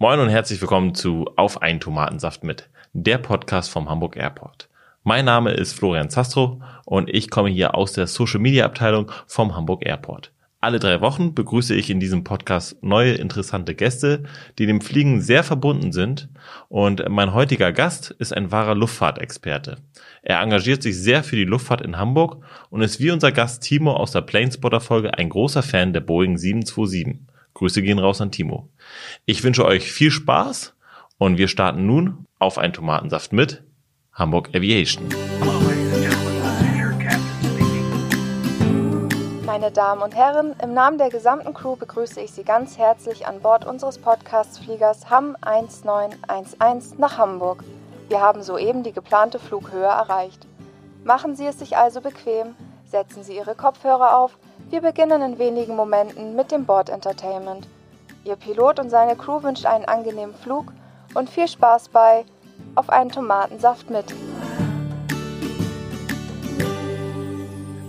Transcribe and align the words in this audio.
Moin 0.00 0.20
und 0.20 0.28
herzlich 0.28 0.60
willkommen 0.60 0.94
zu 0.94 1.28
Auf 1.34 1.60
ein 1.60 1.80
Tomatensaft 1.80 2.44
mit, 2.44 2.70
der 2.92 3.18
Podcast 3.18 3.68
vom 3.68 3.90
Hamburg 3.90 4.16
Airport. 4.16 4.68
Mein 5.02 5.24
Name 5.24 5.50
ist 5.50 5.72
Florian 5.72 6.08
Zastro 6.08 6.62
und 6.84 7.10
ich 7.12 7.30
komme 7.30 7.48
hier 7.48 7.74
aus 7.74 7.94
der 7.94 8.06
Social 8.06 8.38
Media 8.38 8.64
Abteilung 8.64 9.10
vom 9.26 9.56
Hamburg 9.56 9.84
Airport. 9.84 10.30
Alle 10.60 10.78
drei 10.78 11.00
Wochen 11.00 11.34
begrüße 11.34 11.74
ich 11.74 11.90
in 11.90 11.98
diesem 11.98 12.22
Podcast 12.22 12.80
neue 12.80 13.14
interessante 13.14 13.74
Gäste, 13.74 14.22
die 14.60 14.66
dem 14.66 14.82
Fliegen 14.82 15.20
sehr 15.20 15.42
verbunden 15.42 15.90
sind. 15.90 16.28
Und 16.68 17.04
mein 17.08 17.34
heutiger 17.34 17.72
Gast 17.72 18.12
ist 18.20 18.32
ein 18.32 18.52
wahrer 18.52 18.76
Luftfahrtexperte. 18.76 19.78
Er 20.22 20.40
engagiert 20.40 20.84
sich 20.84 20.96
sehr 20.96 21.24
für 21.24 21.34
die 21.34 21.44
Luftfahrt 21.44 21.80
in 21.80 21.98
Hamburg 21.98 22.44
und 22.70 22.82
ist 22.82 23.00
wie 23.00 23.10
unser 23.10 23.32
Gast 23.32 23.64
Timo 23.64 23.94
aus 23.94 24.12
der 24.12 24.20
Planespotter 24.20 24.80
Folge 24.80 25.18
ein 25.18 25.28
großer 25.28 25.64
Fan 25.64 25.92
der 25.92 26.02
Boeing 26.02 26.38
727. 26.38 27.26
Grüße 27.58 27.82
gehen 27.82 27.98
raus 27.98 28.20
an 28.20 28.30
Timo. 28.30 28.68
Ich 29.26 29.42
wünsche 29.42 29.64
euch 29.64 29.90
viel 29.90 30.12
Spaß 30.12 30.76
und 31.18 31.38
wir 31.38 31.48
starten 31.48 31.86
nun 31.86 32.24
auf 32.38 32.56
einen 32.56 32.72
Tomatensaft 32.72 33.32
mit 33.32 33.64
Hamburg 34.12 34.50
Aviation. 34.54 35.08
Meine 39.44 39.72
Damen 39.72 40.02
und 40.02 40.14
Herren, 40.14 40.54
im 40.62 40.72
Namen 40.72 40.98
der 40.98 41.10
gesamten 41.10 41.52
Crew 41.52 41.74
begrüße 41.74 42.20
ich 42.20 42.30
Sie 42.30 42.44
ganz 42.44 42.78
herzlich 42.78 43.26
an 43.26 43.40
Bord 43.40 43.64
unseres 43.66 43.98
Podcast-Fliegers 43.98 45.10
HAM 45.10 45.36
1911 45.40 46.96
nach 46.98 47.18
Hamburg. 47.18 47.64
Wir 48.08 48.20
haben 48.20 48.44
soeben 48.44 48.84
die 48.84 48.92
geplante 48.92 49.40
Flughöhe 49.40 49.82
erreicht. 49.82 50.46
Machen 51.02 51.34
Sie 51.34 51.46
es 51.46 51.58
sich 51.58 51.76
also 51.76 52.00
bequem, 52.00 52.54
setzen 52.84 53.24
Sie 53.24 53.34
Ihre 53.34 53.56
Kopfhörer 53.56 54.16
auf 54.16 54.38
wir 54.70 54.82
beginnen 54.82 55.22
in 55.22 55.38
wenigen 55.38 55.76
Momenten 55.76 56.36
mit 56.36 56.50
dem 56.50 56.66
Bord-Entertainment. 56.66 57.66
Ihr 58.24 58.36
Pilot 58.36 58.78
und 58.78 58.90
seine 58.90 59.16
Crew 59.16 59.42
wünscht 59.42 59.64
einen 59.64 59.86
angenehmen 59.86 60.34
Flug 60.34 60.72
und 61.14 61.30
viel 61.30 61.48
Spaß 61.48 61.88
bei 61.88 62.24
Auf 62.74 62.90
einen 62.90 63.10
Tomatensaft 63.10 63.88
mit. 63.88 64.04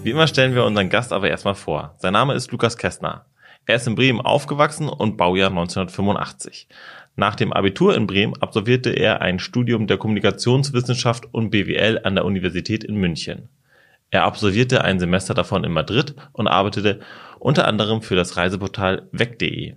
Wie 0.03 0.11
immer 0.11 0.27
stellen 0.27 0.55
wir 0.55 0.63
unseren 0.63 0.89
Gast 0.89 1.11
aber 1.11 1.30
erstmal 1.30 1.55
vor. 1.55 1.95
Sein 1.97 2.13
Name 2.13 2.33
ist 2.33 2.52
Lukas 2.52 2.77
Kästner. 2.77 3.25
Er 3.66 3.75
ist 3.75 3.85
in 3.85 3.95
Bremen 3.95 4.22
aufgewachsen 4.22 4.88
und 4.88 5.17
Baujahr 5.17 5.50
1985. 5.50 6.69
Nach 7.17 7.35
dem 7.35 7.52
Abitur 7.52 7.95
in 7.95 8.07
Bremen 8.07 8.41
absolvierte 8.41 8.91
er 8.91 9.22
ein 9.22 9.39
Studium 9.39 9.85
der 9.85 9.97
Kommunikationswissenschaft 9.97 11.27
und 11.33 11.50
BWL 11.50 12.00
an 12.05 12.16
der 12.16 12.23
Universität 12.23 12.85
in 12.85 12.95
München. 12.95 13.50
Er 14.11 14.23
absolvierte 14.23 14.83
ein 14.83 14.99
Semester 14.99 15.33
davon 15.33 15.63
in 15.63 15.71
Madrid 15.71 16.15
und 16.31 16.47
arbeitete 16.47 16.99
unter 17.39 17.67
anderem 17.67 18.02
für 18.02 18.16
das 18.16 18.38
Reiseportal 18.38 19.07
weg.de. 19.11 19.75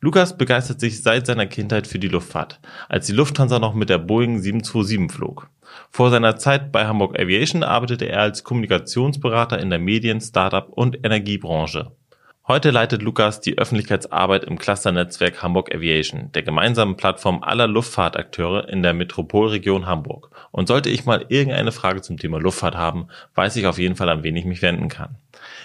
Lukas 0.00 0.36
begeistert 0.36 0.80
sich 0.80 1.02
seit 1.02 1.26
seiner 1.26 1.46
Kindheit 1.46 1.86
für 1.86 1.98
die 1.98 2.08
Luftfahrt, 2.08 2.60
als 2.90 3.06
die 3.06 3.14
Lufthansa 3.14 3.58
noch 3.58 3.72
mit 3.72 3.88
der 3.88 3.96
Boeing 3.96 4.38
727 4.38 5.10
flog. 5.10 5.48
Vor 5.90 6.10
seiner 6.10 6.36
Zeit 6.36 6.72
bei 6.72 6.86
Hamburg 6.86 7.18
Aviation 7.18 7.62
arbeitete 7.62 8.04
er 8.04 8.20
als 8.20 8.44
Kommunikationsberater 8.44 9.58
in 9.58 9.70
der 9.70 9.78
Medien-, 9.78 10.20
Startup- 10.20 10.68
und 10.68 10.98
Energiebranche. 11.04 11.92
Heute 12.46 12.70
leitet 12.72 13.00
Lukas 13.00 13.40
die 13.40 13.56
Öffentlichkeitsarbeit 13.56 14.44
im 14.44 14.58
Clusternetzwerk 14.58 15.42
Hamburg 15.42 15.74
Aviation, 15.74 16.30
der 16.32 16.42
gemeinsamen 16.42 16.94
Plattform 16.94 17.42
aller 17.42 17.66
Luftfahrtakteure 17.66 18.68
in 18.68 18.82
der 18.82 18.92
Metropolregion 18.92 19.86
Hamburg. 19.86 20.28
Und 20.50 20.68
sollte 20.68 20.90
ich 20.90 21.06
mal 21.06 21.24
irgendeine 21.30 21.72
Frage 21.72 22.02
zum 22.02 22.18
Thema 22.18 22.38
Luftfahrt 22.38 22.76
haben, 22.76 23.08
weiß 23.34 23.56
ich 23.56 23.66
auf 23.66 23.78
jeden 23.78 23.96
Fall, 23.96 24.10
an 24.10 24.24
wen 24.24 24.36
ich 24.36 24.44
mich 24.44 24.60
wenden 24.60 24.90
kann. 24.90 25.16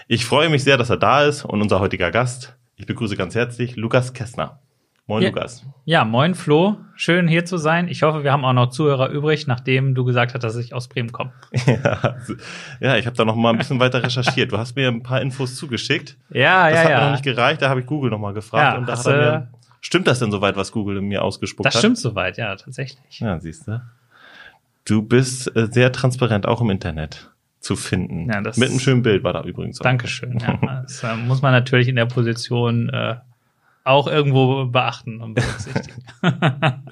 Ich 0.07 0.23
freue 0.23 0.47
mich 0.47 0.63
sehr, 0.63 0.77
dass 0.77 0.89
er 0.89 0.95
da 0.95 1.25
ist 1.25 1.43
und 1.43 1.61
unser 1.61 1.81
heutiger 1.81 2.11
Gast. 2.11 2.55
Ich 2.77 2.85
begrüße 2.85 3.17
ganz 3.17 3.35
herzlich 3.35 3.75
Lukas 3.75 4.13
Kessner. 4.13 4.61
Moin, 5.09 5.23
ja, 5.23 5.29
Lukas. 5.29 5.65
Ja, 5.85 6.05
moin, 6.05 6.35
Flo. 6.35 6.77
Schön 6.93 7.27
hier 7.27 7.43
zu 7.43 7.57
sein. 7.57 7.87
Ich 7.87 8.03
hoffe, 8.03 8.23
wir 8.23 8.31
haben 8.31 8.45
auch 8.45 8.53
noch 8.53 8.69
Zuhörer 8.69 9.09
übrig, 9.09 9.47
nachdem 9.47 9.95
du 9.95 10.05
gesagt 10.05 10.35
hast, 10.35 10.43
dass 10.43 10.55
ich 10.55 10.71
aus 10.71 10.87
Bremen 10.87 11.11
komme. 11.11 11.33
ja, 11.65 12.15
ja, 12.79 12.95
ich 12.95 13.07
habe 13.07 13.17
da 13.17 13.25
noch 13.25 13.35
mal 13.35 13.49
ein 13.49 13.57
bisschen 13.57 13.79
weiter 13.79 14.03
recherchiert. 14.03 14.51
Du 14.51 14.59
hast 14.59 14.75
mir 14.75 14.87
ein 14.87 15.01
paar 15.01 15.19
Infos 15.19 15.55
zugeschickt. 15.55 16.15
Ja, 16.29 16.69
das 16.69 16.75
ja, 16.75 16.83
ja. 16.83 16.83
Das 16.83 16.83
hat 16.83 16.89
mir 16.89 17.05
noch 17.05 17.11
nicht 17.13 17.23
gereicht. 17.23 17.59
Da 17.63 17.69
habe 17.69 17.79
ich 17.79 17.87
Google 17.87 18.11
noch 18.11 18.19
mal 18.19 18.35
gefragt 18.35 18.73
ja, 18.73 18.77
und 18.77 18.87
da 18.87 18.99
hat 18.99 19.05
er 19.07 19.17
mir, 19.17 19.47
stimmt 19.81 20.05
das 20.05 20.19
denn 20.19 20.29
soweit, 20.29 20.55
was 20.55 20.71
Google 20.71 21.01
mir 21.01 21.23
ausgespuckt 21.23 21.65
das 21.65 21.73
hat? 21.73 21.77
Das 21.77 21.81
stimmt 21.81 21.97
soweit, 21.97 22.37
ja, 22.37 22.55
tatsächlich. 22.55 23.19
Ja, 23.19 23.39
siehst 23.39 23.67
du. 23.67 23.81
Du 24.85 25.01
bist 25.01 25.55
äh, 25.55 25.69
sehr 25.71 25.91
transparent 25.91 26.45
auch 26.45 26.61
im 26.61 26.69
Internet 26.69 27.31
zu 27.61 27.75
finden. 27.75 28.29
Ja, 28.29 28.41
das 28.41 28.57
Mit 28.57 28.69
einem 28.69 28.79
schönen 28.79 29.01
Bild 29.01 29.23
war 29.23 29.33
da 29.33 29.41
übrigens 29.41 29.81
auch. 29.81 29.85
Dankeschön. 29.85 30.37
Ja, 30.37 30.59
das 30.83 31.01
äh, 31.01 31.15
muss 31.15 31.41
man 31.41 31.51
natürlich 31.51 31.87
in 31.87 31.95
der 31.95 32.05
Position 32.05 32.89
äh, 32.89 33.15
auch 33.89 34.07
irgendwo 34.07 34.65
beachten 34.65 35.21
und 35.21 35.33
berücksichtigen. 35.33 36.03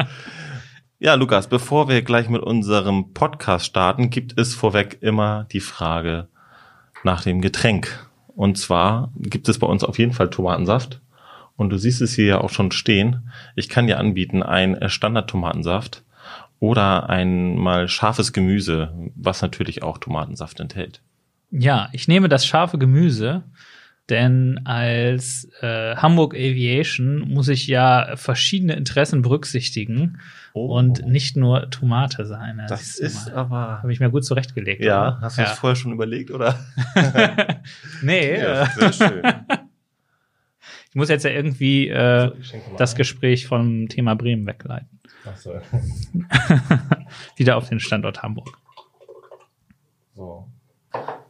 ja, 0.99 1.13
Lukas, 1.13 1.47
bevor 1.47 1.87
wir 1.87 2.01
gleich 2.01 2.27
mit 2.29 2.41
unserem 2.41 3.13
Podcast 3.13 3.65
starten, 3.65 4.09
gibt 4.09 4.37
es 4.39 4.55
vorweg 4.55 4.97
immer 5.01 5.45
die 5.51 5.59
Frage 5.59 6.27
nach 7.03 7.23
dem 7.23 7.41
Getränk. 7.41 8.07
Und 8.27 8.57
zwar 8.57 9.11
gibt 9.15 9.47
es 9.47 9.59
bei 9.59 9.67
uns 9.67 9.83
auf 9.83 9.97
jeden 9.97 10.13
Fall 10.13 10.29
Tomatensaft. 10.29 11.01
Und 11.55 11.69
du 11.69 11.77
siehst 11.77 12.01
es 12.01 12.13
hier 12.13 12.25
ja 12.25 12.41
auch 12.41 12.51
schon 12.51 12.71
stehen. 12.71 13.29
Ich 13.55 13.69
kann 13.69 13.87
dir 13.87 13.99
anbieten 13.99 14.43
ein 14.43 14.77
Standard-Tomatensaft 14.89 16.03
oder 16.59 17.09
ein 17.09 17.57
mal 17.57 17.87
scharfes 17.87 18.33
Gemüse, 18.33 18.93
was 19.15 19.41
natürlich 19.41 19.83
auch 19.83 19.97
Tomatensaft 19.97 20.59
enthält. 20.59 21.01
Ja, 21.49 21.89
ich 21.93 22.07
nehme 22.07 22.29
das 22.29 22.45
scharfe 22.45 22.77
Gemüse 22.77 23.43
denn 24.09 24.61
als 24.63 25.49
äh, 25.61 25.95
Hamburg 25.97 26.33
Aviation 26.33 27.19
muss 27.27 27.49
ich 27.49 27.67
ja 27.67 28.15
verschiedene 28.15 28.73
Interessen 28.73 29.21
berücksichtigen 29.21 30.19
oh. 30.53 30.77
und 30.77 31.05
nicht 31.05 31.35
nur 31.35 31.69
Tomate 31.69 32.25
sein. 32.25 32.63
Das, 32.69 32.97
das 32.97 32.99
ist 32.99 33.29
aber. 33.31 33.81
Habe 33.81 33.91
ich 33.91 33.99
mir 33.99 34.09
gut 34.09 34.23
zurechtgelegt. 34.23 34.81
Ja, 34.81 35.09
oder? 35.09 35.21
hast 35.21 35.37
du 35.37 35.41
ja. 35.41 35.49
das 35.49 35.59
vorher 35.59 35.75
schon 35.75 35.91
überlegt, 35.91 36.31
oder? 36.31 36.57
nee. 38.01 38.39
Ja, 38.39 38.65
sehr 38.67 38.93
schön. 38.93 39.21
ich 40.89 40.95
muss 40.95 41.09
jetzt 41.09 41.23
ja 41.23 41.31
irgendwie 41.31 41.89
äh, 41.89 42.31
das 42.77 42.95
Gespräch 42.95 43.45
vom 43.45 43.89
Thema 43.89 44.15
Bremen 44.15 44.47
wegleiten. 44.47 45.01
Ach 45.25 45.35
so. 45.35 45.53
Wieder 47.35 47.57
auf 47.57 47.67
den 47.67 47.81
Standort 47.81 48.23
Hamburg. 48.23 48.57
So. 50.15 50.47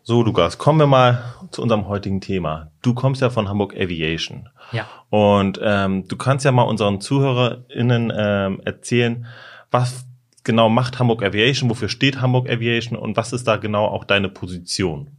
So, 0.09 0.23
Lukas, 0.23 0.57
kommen 0.57 0.79
wir 0.79 0.87
mal 0.87 1.21
zu 1.51 1.61
unserem 1.61 1.89
heutigen 1.89 2.21
Thema. 2.21 2.71
Du 2.81 2.93
kommst 2.93 3.21
ja 3.21 3.29
von 3.29 3.49
Hamburg 3.49 3.75
Aviation. 3.75 4.47
Ja. 4.71 4.87
Und 5.09 5.59
ähm, 5.61 6.07
du 6.07 6.15
kannst 6.15 6.45
ja 6.45 6.53
mal 6.53 6.63
unseren 6.63 7.01
ZuhörerInnen 7.01 8.13
ähm, 8.15 8.61
erzählen, 8.63 9.25
was 9.69 10.05
genau 10.45 10.69
macht 10.69 10.99
Hamburg 10.99 11.23
Aviation, 11.23 11.69
wofür 11.69 11.89
steht 11.89 12.21
Hamburg 12.21 12.49
Aviation 12.49 12.97
und 12.97 13.17
was 13.17 13.33
ist 13.33 13.49
da 13.49 13.57
genau 13.57 13.83
auch 13.83 14.05
deine 14.05 14.29
Position? 14.29 15.09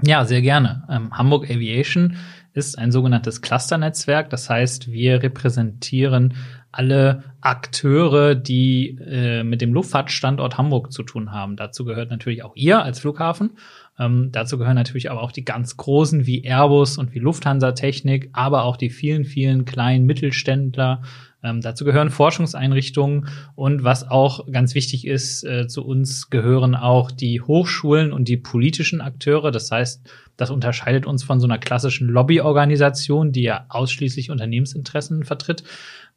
Ja, 0.00 0.24
sehr 0.26 0.42
gerne. 0.42 0.86
Ähm, 0.88 1.18
Hamburg 1.18 1.50
Aviation 1.50 2.18
ist 2.54 2.78
ein 2.78 2.92
sogenanntes 2.92 3.42
Clusternetzwerk. 3.42 4.30
Das 4.30 4.48
heißt, 4.48 4.92
wir 4.92 5.24
repräsentieren 5.24 6.34
alle 6.72 7.22
Akteure, 7.42 8.34
die 8.34 8.98
äh, 8.98 9.44
mit 9.44 9.60
dem 9.60 9.74
Luftfahrtstandort 9.74 10.56
Hamburg 10.58 10.92
zu 10.92 11.02
tun 11.02 11.30
haben. 11.30 11.56
Dazu 11.56 11.84
gehört 11.84 12.10
natürlich 12.10 12.42
auch 12.42 12.56
ihr 12.56 12.82
als 12.82 13.00
Flughafen. 13.00 13.58
Ähm, 13.98 14.30
dazu 14.32 14.56
gehören 14.56 14.74
natürlich 14.74 15.10
aber 15.10 15.22
auch 15.22 15.32
die 15.32 15.44
ganz 15.44 15.76
großen 15.76 16.26
wie 16.26 16.44
Airbus 16.44 16.96
und 16.96 17.14
wie 17.14 17.18
Lufthansa 17.18 17.72
Technik, 17.72 18.30
aber 18.32 18.64
auch 18.64 18.76
die 18.76 18.90
vielen, 18.90 19.24
vielen 19.24 19.66
kleinen 19.66 20.06
Mittelständler. 20.06 21.02
Ähm, 21.42 21.60
dazu 21.60 21.84
gehören 21.84 22.10
Forschungseinrichtungen 22.10 23.28
und 23.54 23.82
was 23.82 24.08
auch 24.08 24.50
ganz 24.50 24.74
wichtig 24.74 25.06
ist, 25.06 25.44
äh, 25.44 25.66
zu 25.66 25.84
uns 25.84 26.30
gehören 26.30 26.74
auch 26.74 27.10
die 27.10 27.40
Hochschulen 27.40 28.12
und 28.12 28.28
die 28.28 28.36
politischen 28.36 29.00
Akteure. 29.00 29.50
Das 29.50 29.70
heißt, 29.70 30.08
das 30.36 30.50
unterscheidet 30.50 31.04
uns 31.04 31.24
von 31.24 31.40
so 31.40 31.46
einer 31.46 31.58
klassischen 31.58 32.08
Lobbyorganisation, 32.08 33.32
die 33.32 33.42
ja 33.42 33.66
ausschließlich 33.68 34.30
Unternehmensinteressen 34.30 35.24
vertritt. 35.24 35.64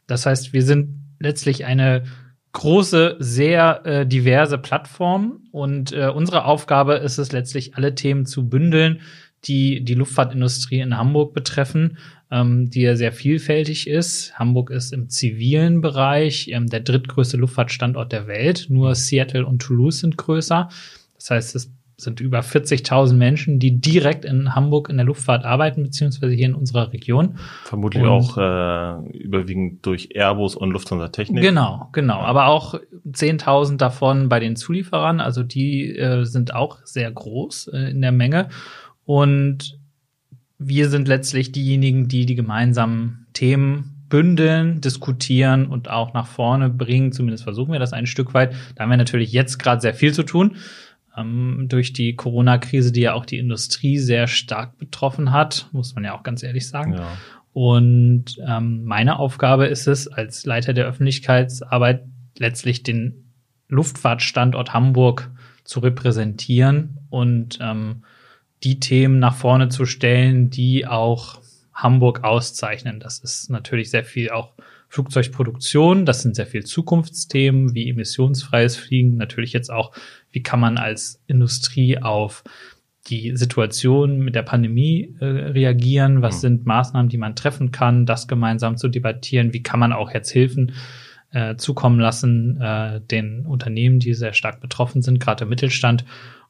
Das 0.07 0.25
heißt, 0.25 0.53
wir 0.53 0.63
sind 0.63 1.01
letztlich 1.19 1.65
eine 1.65 2.03
große, 2.51 3.17
sehr 3.19 3.85
äh, 3.85 4.07
diverse 4.07 4.57
Plattform 4.57 5.47
und 5.51 5.91
äh, 5.91 6.07
unsere 6.07 6.45
Aufgabe 6.45 6.95
ist 6.95 7.17
es 7.17 7.31
letztlich, 7.31 7.75
alle 7.75 7.95
Themen 7.95 8.25
zu 8.25 8.47
bündeln, 8.47 9.01
die 9.43 9.83
die 9.83 9.93
Luftfahrtindustrie 9.93 10.79
in 10.79 10.97
Hamburg 10.97 11.33
betreffen, 11.33 11.97
ähm, 12.31 12.69
die 12.69 12.81
ja 12.81 12.95
sehr 12.95 13.11
vielfältig 13.11 13.87
ist. 13.87 14.39
Hamburg 14.39 14.71
ist 14.71 14.93
im 14.93 15.09
zivilen 15.09 15.81
Bereich 15.81 16.47
ähm, 16.47 16.67
der 16.67 16.79
drittgrößte 16.79 17.37
Luftfahrtstandort 17.37 18.11
der 18.11 18.27
Welt. 18.27 18.67
Nur 18.69 18.95
Seattle 18.95 19.45
und 19.45 19.61
Toulouse 19.61 19.99
sind 19.99 20.17
größer. 20.17 20.69
Das 21.15 21.29
heißt, 21.29 21.55
es 21.55 21.71
sind 21.97 22.19
über 22.19 22.41
40.000 22.41 23.13
Menschen, 23.13 23.59
die 23.59 23.79
direkt 23.79 24.25
in 24.25 24.53
Hamburg 24.53 24.89
in 24.89 24.97
der 24.97 25.05
Luftfahrt 25.05 25.45
arbeiten, 25.45 25.83
beziehungsweise 25.83 26.33
hier 26.33 26.47
in 26.47 26.55
unserer 26.55 26.91
Region. 26.91 27.37
Vermutlich 27.63 28.03
und 28.03 28.09
auch 28.09 28.37
äh, 28.37 29.17
überwiegend 29.17 29.85
durch 29.85 30.09
Airbus 30.13 30.55
und 30.55 30.71
Lufthansa 30.71 31.07
Technik. 31.09 31.41
Genau, 31.41 31.89
genau. 31.93 32.19
Aber 32.19 32.47
auch 32.47 32.75
10.000 33.07 33.77
davon 33.77 34.27
bei 34.27 34.39
den 34.39 34.55
Zulieferern. 34.55 35.21
Also 35.21 35.43
die 35.43 35.95
äh, 35.95 36.25
sind 36.25 36.53
auch 36.53 36.79
sehr 36.83 37.09
groß 37.11 37.69
äh, 37.69 37.91
in 37.91 38.01
der 38.01 38.11
Menge. 38.11 38.49
Und 39.05 39.79
wir 40.57 40.89
sind 40.89 41.07
letztlich 41.07 41.51
diejenigen, 41.51 42.07
die 42.07 42.25
die 42.25 42.35
gemeinsamen 42.35 43.27
Themen 43.33 43.95
bündeln, 44.09 44.81
diskutieren 44.81 45.67
und 45.67 45.89
auch 45.89 46.13
nach 46.13 46.27
vorne 46.27 46.69
bringen. 46.69 47.11
Zumindest 47.11 47.43
versuchen 47.43 47.71
wir 47.71 47.79
das 47.79 47.93
ein 47.93 48.05
Stück 48.05 48.33
weit. 48.33 48.53
Da 48.75 48.83
haben 48.83 48.89
wir 48.89 48.97
natürlich 48.97 49.31
jetzt 49.31 49.57
gerade 49.57 49.81
sehr 49.81 49.93
viel 49.93 50.13
zu 50.13 50.23
tun. 50.23 50.57
Ähm, 51.17 51.65
durch 51.69 51.93
die 51.93 52.15
Corona-Krise, 52.15 52.91
die 52.91 53.01
ja 53.01 53.13
auch 53.13 53.25
die 53.25 53.39
Industrie 53.39 53.97
sehr 53.97 54.27
stark 54.27 54.77
betroffen 54.77 55.31
hat, 55.31 55.69
muss 55.71 55.95
man 55.95 56.03
ja 56.03 56.17
auch 56.17 56.23
ganz 56.23 56.43
ehrlich 56.43 56.67
sagen. 56.67 56.93
Ja. 56.93 57.17
Und 57.53 58.37
ähm, 58.45 58.83
meine 58.83 59.17
Aufgabe 59.17 59.67
ist 59.67 59.87
es, 59.87 60.07
als 60.07 60.45
Leiter 60.45 60.73
der 60.73 60.85
Öffentlichkeitsarbeit 60.87 62.03
letztlich 62.37 62.83
den 62.83 63.31
Luftfahrtstandort 63.69 64.73
Hamburg 64.73 65.31
zu 65.63 65.79
repräsentieren 65.79 66.97
und 67.09 67.59
ähm, 67.61 68.03
die 68.63 68.79
Themen 68.79 69.19
nach 69.19 69.35
vorne 69.35 69.69
zu 69.69 69.85
stellen, 69.85 70.49
die 70.49 70.85
auch 70.85 71.39
Hamburg 71.73 72.23
auszeichnen. 72.23 72.99
Das 72.99 73.19
ist 73.19 73.49
natürlich 73.49 73.89
sehr 73.89 74.03
viel 74.03 74.31
auch 74.31 74.53
Flugzeugproduktion, 74.95 76.05
das 76.05 76.21
sind 76.21 76.37
sehr 76.37 76.47
viel 76.47 76.63
Zukunftsthemen 76.63 77.75
wie 77.75 77.89
emissionsfreies 77.89 78.77
Fliegen, 78.77 79.17
natürlich 79.17 79.51
jetzt 79.51 79.69
auch, 79.69 79.91
wie 80.31 80.41
kann 80.41 80.61
man 80.61 80.77
als 80.77 81.21
Industrie 81.27 82.01
auf 82.01 82.45
die 83.07 83.35
Situation 83.35 84.19
mit 84.19 84.35
der 84.35 84.43
Pandemie 84.43 85.13
äh, 85.19 85.25
reagieren, 85.25 86.21
was 86.21 86.37
mhm. 86.37 86.39
sind 86.39 86.65
Maßnahmen, 86.65 87.09
die 87.09 87.17
man 87.17 87.35
treffen 87.35 87.71
kann, 87.71 88.05
das 88.05 88.29
gemeinsam 88.29 88.77
zu 88.77 88.87
debattieren, 88.87 89.51
wie 89.51 89.61
kann 89.61 89.81
man 89.81 89.91
auch 89.91 90.13
jetzt 90.13 90.31
Hilfen 90.31 90.71
äh, 91.31 91.57
zukommen 91.57 91.99
lassen 91.99 92.61
äh, 92.61 93.01
den 93.01 93.45
Unternehmen, 93.45 93.99
die 93.99 94.13
sehr 94.13 94.31
stark 94.31 94.61
betroffen 94.61 95.01
sind, 95.01 95.19
gerade 95.19 95.43
im 95.43 95.49
Mittelstand. 95.49 96.05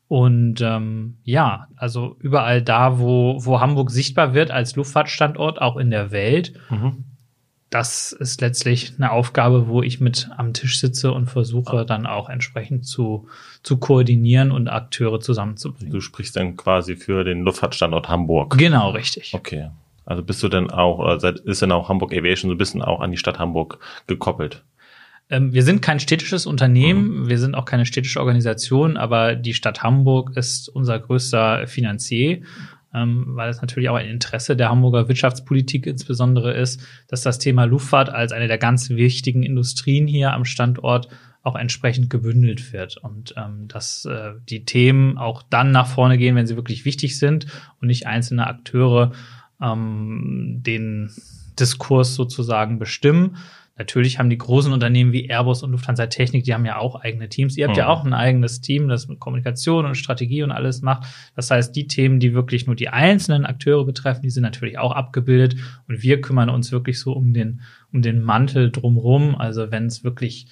Und 0.07 0.61
ähm, 0.61 1.17
ja, 1.23 1.67
also 1.77 2.15
überall 2.19 2.61
da, 2.61 2.99
wo, 2.99 3.43
wo 3.43 3.59
Hamburg 3.59 3.89
sichtbar 3.89 4.35
wird 4.35 4.51
als 4.51 4.75
Luftfahrtstandort, 4.75 5.59
auch 5.59 5.77
in 5.77 5.89
der 5.89 6.11
Welt, 6.11 6.53
mhm. 6.69 7.05
Das 7.69 8.13
ist 8.13 8.41
letztlich 8.41 8.93
eine 8.97 9.11
Aufgabe, 9.11 9.67
wo 9.67 9.81
ich 9.81 9.99
mit 9.99 10.29
am 10.37 10.53
Tisch 10.53 10.79
sitze 10.79 11.11
und 11.11 11.29
versuche 11.29 11.85
dann 11.85 12.05
auch 12.05 12.29
entsprechend 12.29 12.85
zu, 12.85 13.27
zu 13.63 13.77
koordinieren 13.77 14.51
und 14.51 14.67
Akteure 14.67 15.19
zusammenzubringen. 15.19 15.91
Du 15.91 16.01
sprichst 16.01 16.35
dann 16.35 16.55
quasi 16.55 16.95
für 16.95 17.23
den 17.23 17.41
Luftfahrtstandort 17.41 18.07
Hamburg. 18.07 18.57
Genau, 18.57 18.91
richtig. 18.91 19.33
Okay. 19.33 19.69
Also 20.05 20.23
bist 20.23 20.43
du 20.43 20.49
denn 20.49 20.69
auch, 20.69 20.99
oder 20.99 21.35
ist 21.45 21.61
denn 21.61 21.71
auch 21.71 21.89
Hamburg 21.89 22.13
Aviation 22.13 22.49
so 22.49 22.55
ein 22.55 22.59
bisschen 22.59 22.83
auch 22.83 23.01
an 23.01 23.11
die 23.11 23.17
Stadt 23.17 23.39
Hamburg 23.39 23.79
gekoppelt? 24.05 24.63
Ähm, 25.29 25.53
wir 25.53 25.63
sind 25.63 25.81
kein 25.81 25.99
städtisches 25.99 26.45
Unternehmen, 26.45 27.23
mhm. 27.23 27.29
wir 27.29 27.39
sind 27.39 27.55
auch 27.55 27.65
keine 27.65 27.87
städtische 27.87 28.19
Organisation, 28.19 28.95
aber 28.95 29.35
die 29.35 29.55
Stadt 29.55 29.81
Hamburg 29.81 30.37
ist 30.37 30.69
unser 30.69 30.99
größter 30.99 31.67
Finanzier, 31.67 32.43
ähm, 32.95 33.25
weil 33.27 33.49
es 33.49 33.61
natürlich 33.61 33.89
auch 33.89 33.95
ein 33.95 34.07
Interesse 34.07 34.55
der 34.55 34.69
Hamburger 34.69 35.07
Wirtschaftspolitik 35.07 35.85
insbesondere 35.85 36.53
ist, 36.53 36.81
dass 37.07 37.21
das 37.21 37.37
Thema 37.37 37.65
Luftfahrt 37.65 38.09
als 38.09 38.31
eine 38.31 38.47
der 38.47 38.57
ganz 38.57 38.89
wichtigen 38.89 39.43
Industrien 39.43 40.07
hier 40.07 40.33
am 40.33 40.45
Standort 40.45 41.09
auch 41.43 41.55
entsprechend 41.55 42.09
gebündelt 42.09 42.73
wird 42.73 42.97
und 42.97 43.35
ähm, 43.37 43.67
dass 43.67 44.05
äh, 44.05 44.31
die 44.49 44.65
Themen 44.65 45.19
auch 45.19 45.43
dann 45.43 45.71
nach 45.71 45.87
vorne 45.87 46.17
gehen, 46.17 46.35
wenn 46.35 46.47
sie 46.47 46.55
wirklich 46.55 46.85
wichtig 46.85 47.19
sind 47.19 47.45
und 47.79 47.87
nicht 47.87 48.07
einzelne 48.07 48.47
Akteure 48.47 49.11
ähm, 49.61 50.61
den 50.65 51.11
Diskurs 51.59 52.15
sozusagen 52.15 52.79
bestimmen. 52.79 53.37
Natürlich 53.77 54.19
haben 54.19 54.29
die 54.29 54.37
großen 54.37 54.71
Unternehmen 54.71 55.11
wie 55.11 55.29
Airbus 55.29 55.61
und 55.61 55.71
Lufthansa 55.71 56.05
Technik, 56.07 56.45
die 56.45 56.53
haben 56.53 56.65
ja 56.65 56.77
auch 56.77 56.95
eigene 56.95 57.27
Teams. 57.27 57.57
Ihr 57.57 57.65
habt 57.65 57.75
mhm. 57.75 57.79
ja 57.79 57.87
auch 57.87 58.05
ein 58.05 58.13
eigenes 58.13 58.61
Team, 58.61 58.87
das 58.87 59.09
mit 59.09 59.19
Kommunikation 59.19 59.85
und 59.85 59.95
Strategie 59.95 60.43
und 60.43 60.51
alles 60.51 60.81
macht. 60.81 61.05
Das 61.35 61.51
heißt, 61.51 61.75
die 61.75 61.87
Themen, 61.87 62.21
die 62.21 62.33
wirklich 62.33 62.67
nur 62.67 62.75
die 62.75 62.87
einzelnen 62.87 63.45
Akteure 63.45 63.85
betreffen, 63.85 64.21
die 64.21 64.29
sind 64.29 64.43
natürlich 64.43 64.77
auch 64.77 64.93
abgebildet. 64.93 65.57
Und 65.89 66.01
wir 66.03 66.21
kümmern 66.21 66.49
uns 66.49 66.71
wirklich 66.71 66.99
so 67.01 67.11
um 67.11 67.33
den, 67.33 67.61
um 67.91 68.01
den 68.01 68.21
Mantel 68.21 68.71
drumrum. 68.71 69.35
Also 69.35 69.71
wenn 69.71 69.87
es 69.87 70.05
wirklich 70.05 70.47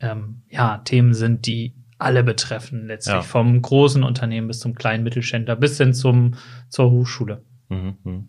ähm, 0.00 0.42
ja, 0.48 0.78
Themen 0.78 1.12
sind, 1.12 1.46
die 1.46 1.74
alle 1.98 2.24
betreffen, 2.24 2.86
letztlich 2.86 3.16
ja. 3.16 3.22
vom 3.22 3.60
großen 3.60 4.02
Unternehmen 4.02 4.48
bis 4.48 4.60
zum 4.60 4.74
kleinen 4.74 5.04
Mittelständler 5.04 5.56
bis 5.56 5.76
hin 5.76 5.92
zum, 5.92 6.34
zur 6.70 6.90
Hochschule. 6.90 7.42
Mhm. 7.68 8.28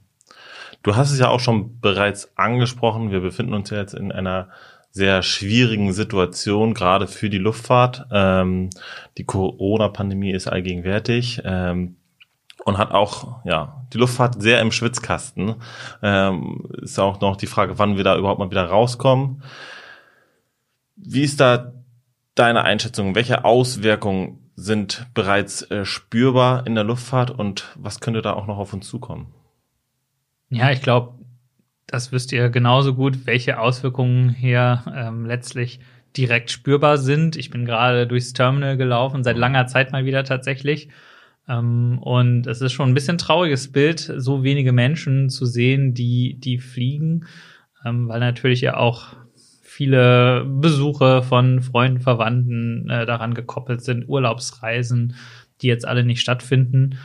Du 0.85 0.95
hast 0.95 1.11
es 1.11 1.17
ja 1.17 1.29
auch 1.29 1.39
schon 1.39 1.79
bereits 1.79 2.37
angesprochen. 2.37 3.09
Wir 3.09 3.19
befinden 3.19 3.55
uns 3.55 3.71
ja 3.71 3.77
jetzt 3.77 3.95
in 3.95 4.11
einer 4.11 4.49
sehr 4.91 5.23
schwierigen 5.23 5.93
Situation, 5.93 6.75
gerade 6.75 7.07
für 7.07 7.31
die 7.31 7.39
Luftfahrt. 7.39 8.05
Ähm, 8.11 8.69
die 9.17 9.23
Corona-Pandemie 9.23 10.31
ist 10.31 10.45
allgegenwärtig. 10.45 11.41
Ähm, 11.43 11.95
und 12.65 12.77
hat 12.77 12.91
auch 12.91 13.43
ja 13.45 13.87
die 13.93 13.97
Luftfahrt 13.97 14.39
sehr 14.39 14.61
im 14.61 14.71
Schwitzkasten. 14.71 15.55
Ähm, 16.03 16.69
ist 16.83 16.99
auch 16.99 17.19
noch 17.19 17.35
die 17.35 17.47
Frage, 17.47 17.79
wann 17.79 17.97
wir 17.97 18.03
da 18.03 18.15
überhaupt 18.15 18.39
mal 18.39 18.51
wieder 18.51 18.65
rauskommen. 18.65 19.41
Wie 20.95 21.23
ist 21.23 21.39
da 21.39 21.73
deine 22.35 22.63
Einschätzung? 22.63 23.15
Welche 23.15 23.43
Auswirkungen 23.43 24.51
sind 24.55 25.07
bereits 25.15 25.63
äh, 25.71 25.83
spürbar 25.83 26.67
in 26.67 26.75
der 26.75 26.83
Luftfahrt 26.83 27.31
und 27.31 27.75
was 27.75 28.01
könnte 28.01 28.21
da 28.21 28.33
auch 28.33 28.45
noch 28.45 28.59
auf 28.59 28.71
uns 28.71 28.87
zukommen? 28.87 29.33
Ja, 30.49 30.71
ich 30.71 30.81
glaube, 30.81 31.19
das 31.87 32.11
wisst 32.11 32.31
ihr 32.31 32.49
genauso 32.49 32.93
gut, 32.93 33.25
welche 33.25 33.59
Auswirkungen 33.59 34.29
hier 34.29 34.83
ähm, 34.95 35.25
letztlich 35.25 35.79
direkt 36.17 36.51
spürbar 36.51 36.97
sind. 36.97 37.35
Ich 37.35 37.49
bin 37.49 37.65
gerade 37.65 38.07
durchs 38.07 38.33
Terminal 38.33 38.77
gelaufen, 38.77 39.23
seit 39.23 39.37
langer 39.37 39.67
Zeit 39.67 39.91
mal 39.91 40.05
wieder 40.05 40.23
tatsächlich. 40.23 40.89
Ähm, 41.47 41.99
und 41.99 42.47
es 42.47 42.61
ist 42.61 42.73
schon 42.73 42.89
ein 42.89 42.93
bisschen 42.93 43.17
trauriges 43.17 43.71
Bild, 43.71 43.99
so 44.17 44.43
wenige 44.43 44.71
Menschen 44.71 45.29
zu 45.29 45.45
sehen, 45.45 45.93
die, 45.93 46.39
die 46.39 46.57
fliegen, 46.59 47.25
ähm, 47.85 48.07
weil 48.07 48.19
natürlich 48.19 48.61
ja 48.61 48.77
auch 48.77 49.15
viele 49.61 50.45
Besuche 50.45 51.21
von 51.21 51.61
Freunden, 51.61 51.99
Verwandten 51.99 52.89
äh, 52.89 53.05
daran 53.05 53.33
gekoppelt 53.33 53.81
sind, 53.81 54.07
Urlaubsreisen, 54.07 55.15
die 55.61 55.67
jetzt 55.67 55.85
alle 55.85 56.03
nicht 56.03 56.21
stattfinden. 56.21 56.97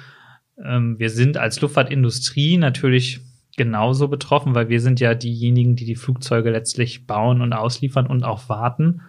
Ähm, 0.65 0.99
wir 0.99 1.11
sind 1.11 1.37
als 1.37 1.61
Luftfahrtindustrie 1.61 2.57
natürlich 2.57 3.21
genauso 3.61 4.09
betroffen, 4.09 4.55
weil 4.55 4.71
wir 4.71 4.81
sind 4.81 5.01
ja 5.01 5.15
diejenigen, 5.15 5.77
die 5.77 5.85
die 5.85 5.95
Flugzeuge 5.95 6.51
letztlich 6.51 7.07
bauen 7.07 7.43
und 7.43 7.53
ausliefern 7.53 8.07
und 8.07 8.25
auch 8.25 8.49
warten. 8.49 9.03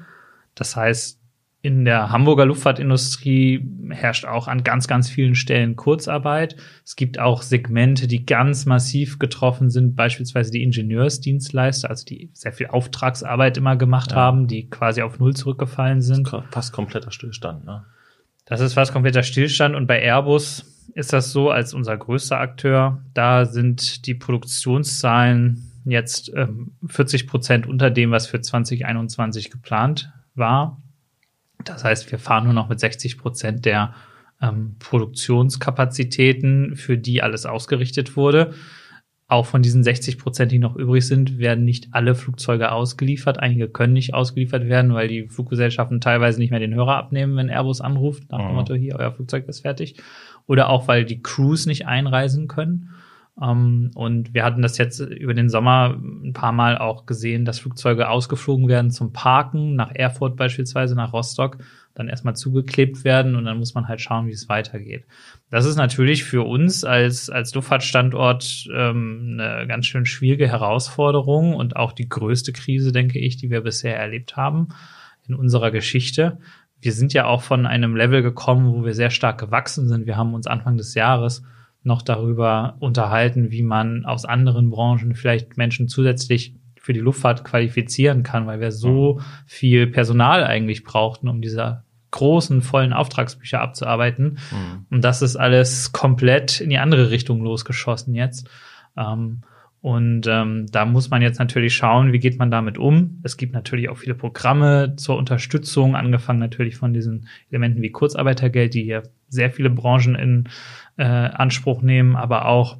Das 0.55 0.75
heißt, 0.75 1.21
in 1.61 1.85
der 1.85 2.11
Hamburger 2.11 2.45
Luftfahrtindustrie 2.45 3.65
herrscht 3.91 4.25
auch 4.25 4.49
an 4.49 4.65
ganz, 4.65 4.89
ganz 4.89 5.09
vielen 5.09 5.35
Stellen 5.35 5.77
Kurzarbeit. 5.77 6.57
Es 6.83 6.97
gibt 6.97 7.17
auch 7.17 7.43
Segmente, 7.43 8.09
die 8.09 8.25
ganz 8.25 8.65
massiv 8.65 9.19
getroffen 9.19 9.69
sind, 9.69 9.95
beispielsweise 9.95 10.51
die 10.51 10.63
Ingenieursdienstleister, 10.63 11.89
also 11.89 12.03
die 12.03 12.29
sehr 12.33 12.51
viel 12.51 12.67
Auftragsarbeit 12.67 13.55
immer 13.55 13.77
gemacht 13.77 14.11
ja. 14.11 14.17
haben, 14.17 14.47
die 14.47 14.69
quasi 14.69 15.01
auf 15.01 15.17
Null 15.17 15.33
zurückgefallen 15.33 16.01
sind. 16.01 16.27
Fast 16.49 16.73
kompletter 16.73 17.11
Stillstand, 17.11 17.63
ne? 17.63 17.85
Das 18.45 18.59
ist 18.59 18.73
fast 18.73 18.91
kompletter 18.91 19.23
Stillstand 19.23 19.75
und 19.75 19.87
bei 19.87 20.01
Airbus 20.01 20.80
ist 20.93 21.13
das 21.13 21.31
so 21.31 21.49
als 21.49 21.73
unser 21.73 21.97
größter 21.97 22.39
Akteur. 22.39 23.03
Da 23.13 23.45
sind 23.45 24.05
die 24.07 24.15
Produktionszahlen 24.15 25.71
jetzt 25.85 26.31
ähm, 26.35 26.73
40 26.85 27.27
Prozent 27.27 27.67
unter 27.67 27.89
dem, 27.89 28.11
was 28.11 28.27
für 28.27 28.41
2021 28.41 29.49
geplant 29.49 30.11
war. 30.35 30.81
Das 31.63 31.83
heißt, 31.83 32.11
wir 32.11 32.19
fahren 32.19 32.45
nur 32.45 32.53
noch 32.53 32.69
mit 32.69 32.79
60 32.79 33.17
Prozent 33.17 33.65
der 33.65 33.93
ähm, 34.41 34.75
Produktionskapazitäten, 34.79 36.75
für 36.75 36.97
die 36.97 37.21
alles 37.21 37.45
ausgerichtet 37.45 38.15
wurde. 38.15 38.53
Auch 39.31 39.45
von 39.45 39.61
diesen 39.61 39.81
60 39.81 40.17
Prozent, 40.17 40.51
die 40.51 40.59
noch 40.59 40.75
übrig 40.75 41.07
sind, 41.07 41.37
werden 41.39 41.63
nicht 41.63 41.87
alle 41.91 42.15
Flugzeuge 42.15 42.69
ausgeliefert. 42.69 43.39
Einige 43.39 43.69
können 43.69 43.93
nicht 43.93 44.13
ausgeliefert 44.13 44.67
werden, 44.67 44.93
weil 44.93 45.07
die 45.07 45.29
Fluggesellschaften 45.29 46.01
teilweise 46.01 46.37
nicht 46.37 46.49
mehr 46.51 46.59
den 46.59 46.75
Hörer 46.75 46.97
abnehmen, 46.97 47.37
wenn 47.37 47.47
Airbus 47.47 47.79
anruft, 47.79 48.29
nach 48.29 48.39
dem 48.39 48.49
mhm. 48.49 48.55
Motto, 48.55 48.73
hier, 48.73 48.97
euer 48.99 49.13
Flugzeug 49.13 49.47
ist 49.47 49.61
fertig 49.61 49.95
oder 50.47 50.67
auch 50.67 50.89
weil 50.89 51.05
die 51.05 51.21
Crews 51.21 51.65
nicht 51.65 51.87
einreisen 51.87 52.49
können. 52.49 52.89
Um, 53.35 53.43
ähm, 53.43 53.91
und 53.95 54.33
wir 54.33 54.43
hatten 54.43 54.61
das 54.61 54.77
jetzt 54.77 54.99
über 54.99 55.33
den 55.33 55.49
Sommer 55.49 55.97
ein 55.97 56.33
paar 56.33 56.51
Mal 56.51 56.77
auch 56.77 57.05
gesehen, 57.05 57.45
dass 57.45 57.59
Flugzeuge 57.59 58.09
ausgeflogen 58.09 58.67
werden 58.67 58.91
zum 58.91 59.13
Parken, 59.13 59.75
nach 59.75 59.91
Erfurt 59.93 60.35
beispielsweise, 60.35 60.95
nach 60.95 61.13
Rostock, 61.13 61.57
dann 61.93 62.07
erstmal 62.07 62.35
zugeklebt 62.35 63.03
werden 63.03 63.35
und 63.35 63.45
dann 63.45 63.57
muss 63.57 63.73
man 63.73 63.87
halt 63.87 64.01
schauen, 64.01 64.27
wie 64.27 64.31
es 64.31 64.49
weitergeht. 64.49 65.05
Das 65.49 65.65
ist 65.65 65.75
natürlich 65.75 66.23
für 66.23 66.43
uns 66.43 66.83
als, 66.83 67.29
als 67.29 67.53
Luftfahrtstandort 67.53 68.67
ähm, 68.73 69.37
eine 69.39 69.65
ganz 69.67 69.85
schön 69.87 70.05
schwierige 70.05 70.47
Herausforderung 70.47 71.53
und 71.53 71.75
auch 71.75 71.93
die 71.93 72.09
größte 72.09 72.53
Krise, 72.53 72.91
denke 72.91 73.19
ich, 73.19 73.37
die 73.37 73.49
wir 73.49 73.61
bisher 73.61 73.97
erlebt 73.97 74.37
haben 74.37 74.69
in 75.27 75.35
unserer 75.35 75.71
Geschichte 75.71 76.37
wir 76.81 76.93
sind 76.93 77.13
ja 77.13 77.25
auch 77.25 77.43
von 77.43 77.67
einem 77.67 77.95
Level 77.95 78.23
gekommen, 78.23 78.73
wo 78.73 78.83
wir 78.83 78.95
sehr 78.95 79.11
stark 79.11 79.39
gewachsen 79.39 79.87
sind. 79.87 80.07
Wir 80.07 80.17
haben 80.17 80.33
uns 80.33 80.47
Anfang 80.47 80.77
des 80.77 80.95
Jahres 80.95 81.43
noch 81.83 82.01
darüber 82.01 82.75
unterhalten, 82.79 83.51
wie 83.51 83.63
man 83.63 84.05
aus 84.05 84.25
anderen 84.25 84.69
Branchen 84.69 85.15
vielleicht 85.15 85.57
Menschen 85.57 85.87
zusätzlich 85.87 86.55
für 86.79 86.93
die 86.93 86.99
Luftfahrt 86.99 87.43
qualifizieren 87.43 88.23
kann, 88.23 88.47
weil 88.47 88.59
wir 88.59 88.71
so 88.71 89.15
mhm. 89.15 89.21
viel 89.45 89.87
Personal 89.87 90.43
eigentlich 90.43 90.83
brauchten, 90.83 91.27
um 91.27 91.41
diese 91.41 91.83
großen, 92.11 92.61
vollen 92.61 92.93
Auftragsbücher 92.93 93.61
abzuarbeiten. 93.61 94.39
Mhm. 94.51 94.85
Und 94.89 95.01
das 95.03 95.21
ist 95.21 95.35
alles 95.35 95.91
komplett 95.91 96.59
in 96.59 96.69
die 96.69 96.77
andere 96.77 97.09
Richtung 97.09 97.41
losgeschossen 97.43 98.15
jetzt. 98.15 98.49
Ähm, 98.97 99.41
Und 99.81 100.27
ähm, 100.27 100.67
da 100.71 100.85
muss 100.85 101.09
man 101.09 101.23
jetzt 101.23 101.39
natürlich 101.39 101.73
schauen, 101.75 102.13
wie 102.13 102.19
geht 102.19 102.37
man 102.37 102.51
damit 102.51 102.77
um. 102.77 103.19
Es 103.23 103.35
gibt 103.35 103.53
natürlich 103.53 103.89
auch 103.89 103.97
viele 103.97 104.13
Programme 104.13 104.95
zur 104.95 105.17
Unterstützung, 105.17 105.95
angefangen 105.95 106.39
natürlich 106.39 106.75
von 106.75 106.93
diesen 106.93 107.27
Elementen 107.49 107.81
wie 107.81 107.89
Kurzarbeitergeld, 107.89 108.75
die 108.75 108.83
hier 108.83 109.03
sehr 109.27 109.49
viele 109.49 109.71
Branchen 109.71 110.13
in 110.13 110.49
äh, 110.97 111.03
Anspruch 111.03 111.81
nehmen, 111.81 112.15
aber 112.15 112.45
auch 112.45 112.77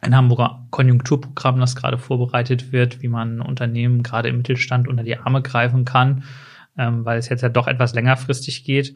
ein 0.00 0.14
Hamburger 0.14 0.66
Konjunkturprogramm, 0.70 1.58
das 1.58 1.74
gerade 1.74 1.98
vorbereitet 1.98 2.72
wird, 2.72 3.02
wie 3.02 3.08
man 3.08 3.40
Unternehmen 3.40 4.02
gerade 4.02 4.28
im 4.28 4.38
Mittelstand 4.38 4.86
unter 4.86 5.02
die 5.02 5.16
Arme 5.16 5.42
greifen 5.42 5.84
kann, 5.84 6.24
ähm, 6.78 7.04
weil 7.04 7.18
es 7.18 7.28
jetzt 7.28 7.42
ja 7.42 7.48
doch 7.48 7.66
etwas 7.66 7.94
längerfristig 7.94 8.64
geht. 8.64 8.94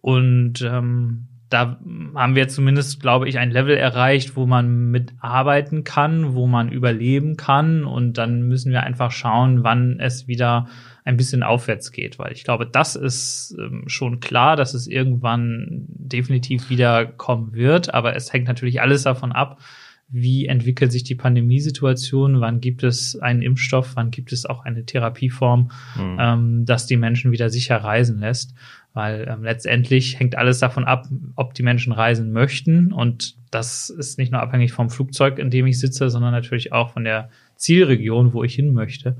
Und 0.00 0.60
ähm, 0.62 1.28
da 1.50 1.78
haben 2.14 2.34
wir 2.34 2.48
zumindest, 2.48 3.00
glaube 3.00 3.28
ich, 3.28 3.38
ein 3.38 3.52
Level 3.52 3.76
erreicht, 3.76 4.34
wo 4.34 4.44
man 4.44 4.90
mitarbeiten 4.90 5.84
kann, 5.84 6.34
wo 6.34 6.46
man 6.46 6.70
überleben 6.70 7.36
kann. 7.36 7.84
Und 7.84 8.18
dann 8.18 8.42
müssen 8.42 8.72
wir 8.72 8.82
einfach 8.82 9.12
schauen, 9.12 9.62
wann 9.62 10.00
es 10.00 10.26
wieder 10.26 10.66
ein 11.04 11.18
bisschen 11.18 11.42
aufwärts 11.42 11.92
geht, 11.92 12.18
weil 12.18 12.32
ich 12.32 12.44
glaube, 12.44 12.66
das 12.66 12.96
ist 12.96 13.54
ähm, 13.58 13.84
schon 13.86 14.20
klar, 14.20 14.56
dass 14.56 14.72
es 14.72 14.86
irgendwann 14.86 15.84
definitiv 15.88 16.70
wieder 16.70 17.04
kommen 17.04 17.52
wird. 17.52 17.92
Aber 17.92 18.16
es 18.16 18.32
hängt 18.32 18.48
natürlich 18.48 18.80
alles 18.80 19.02
davon 19.02 19.30
ab, 19.30 19.60
wie 20.08 20.46
entwickelt 20.46 20.92
sich 20.92 21.04
die 21.04 21.14
Pandemiesituation, 21.14 22.40
wann 22.40 22.60
gibt 22.60 22.84
es 22.84 23.16
einen 23.16 23.42
Impfstoff, 23.42 23.96
wann 23.96 24.10
gibt 24.10 24.32
es 24.32 24.46
auch 24.46 24.64
eine 24.64 24.86
Therapieform, 24.86 25.70
mhm. 25.96 26.16
ähm, 26.18 26.64
dass 26.64 26.86
die 26.86 26.96
Menschen 26.96 27.32
wieder 27.32 27.50
sicher 27.50 27.76
reisen 27.76 28.20
lässt. 28.20 28.54
Weil 28.94 29.26
ähm, 29.28 29.42
letztendlich 29.42 30.18
hängt 30.18 30.38
alles 30.38 30.60
davon 30.60 30.84
ab, 30.84 31.06
ob 31.34 31.52
die 31.52 31.64
Menschen 31.64 31.92
reisen 31.92 32.32
möchten. 32.32 32.92
Und 32.92 33.36
das 33.50 33.90
ist 33.90 34.18
nicht 34.18 34.32
nur 34.32 34.40
abhängig 34.40 34.72
vom 34.72 34.88
Flugzeug, 34.88 35.38
in 35.38 35.50
dem 35.50 35.66
ich 35.66 35.80
sitze, 35.80 36.08
sondern 36.08 36.32
natürlich 36.32 36.72
auch 36.72 36.92
von 36.92 37.04
der 37.04 37.28
Zielregion, 37.56 38.32
wo 38.32 38.44
ich 38.44 38.54
hin 38.54 38.72
möchte, 38.72 39.16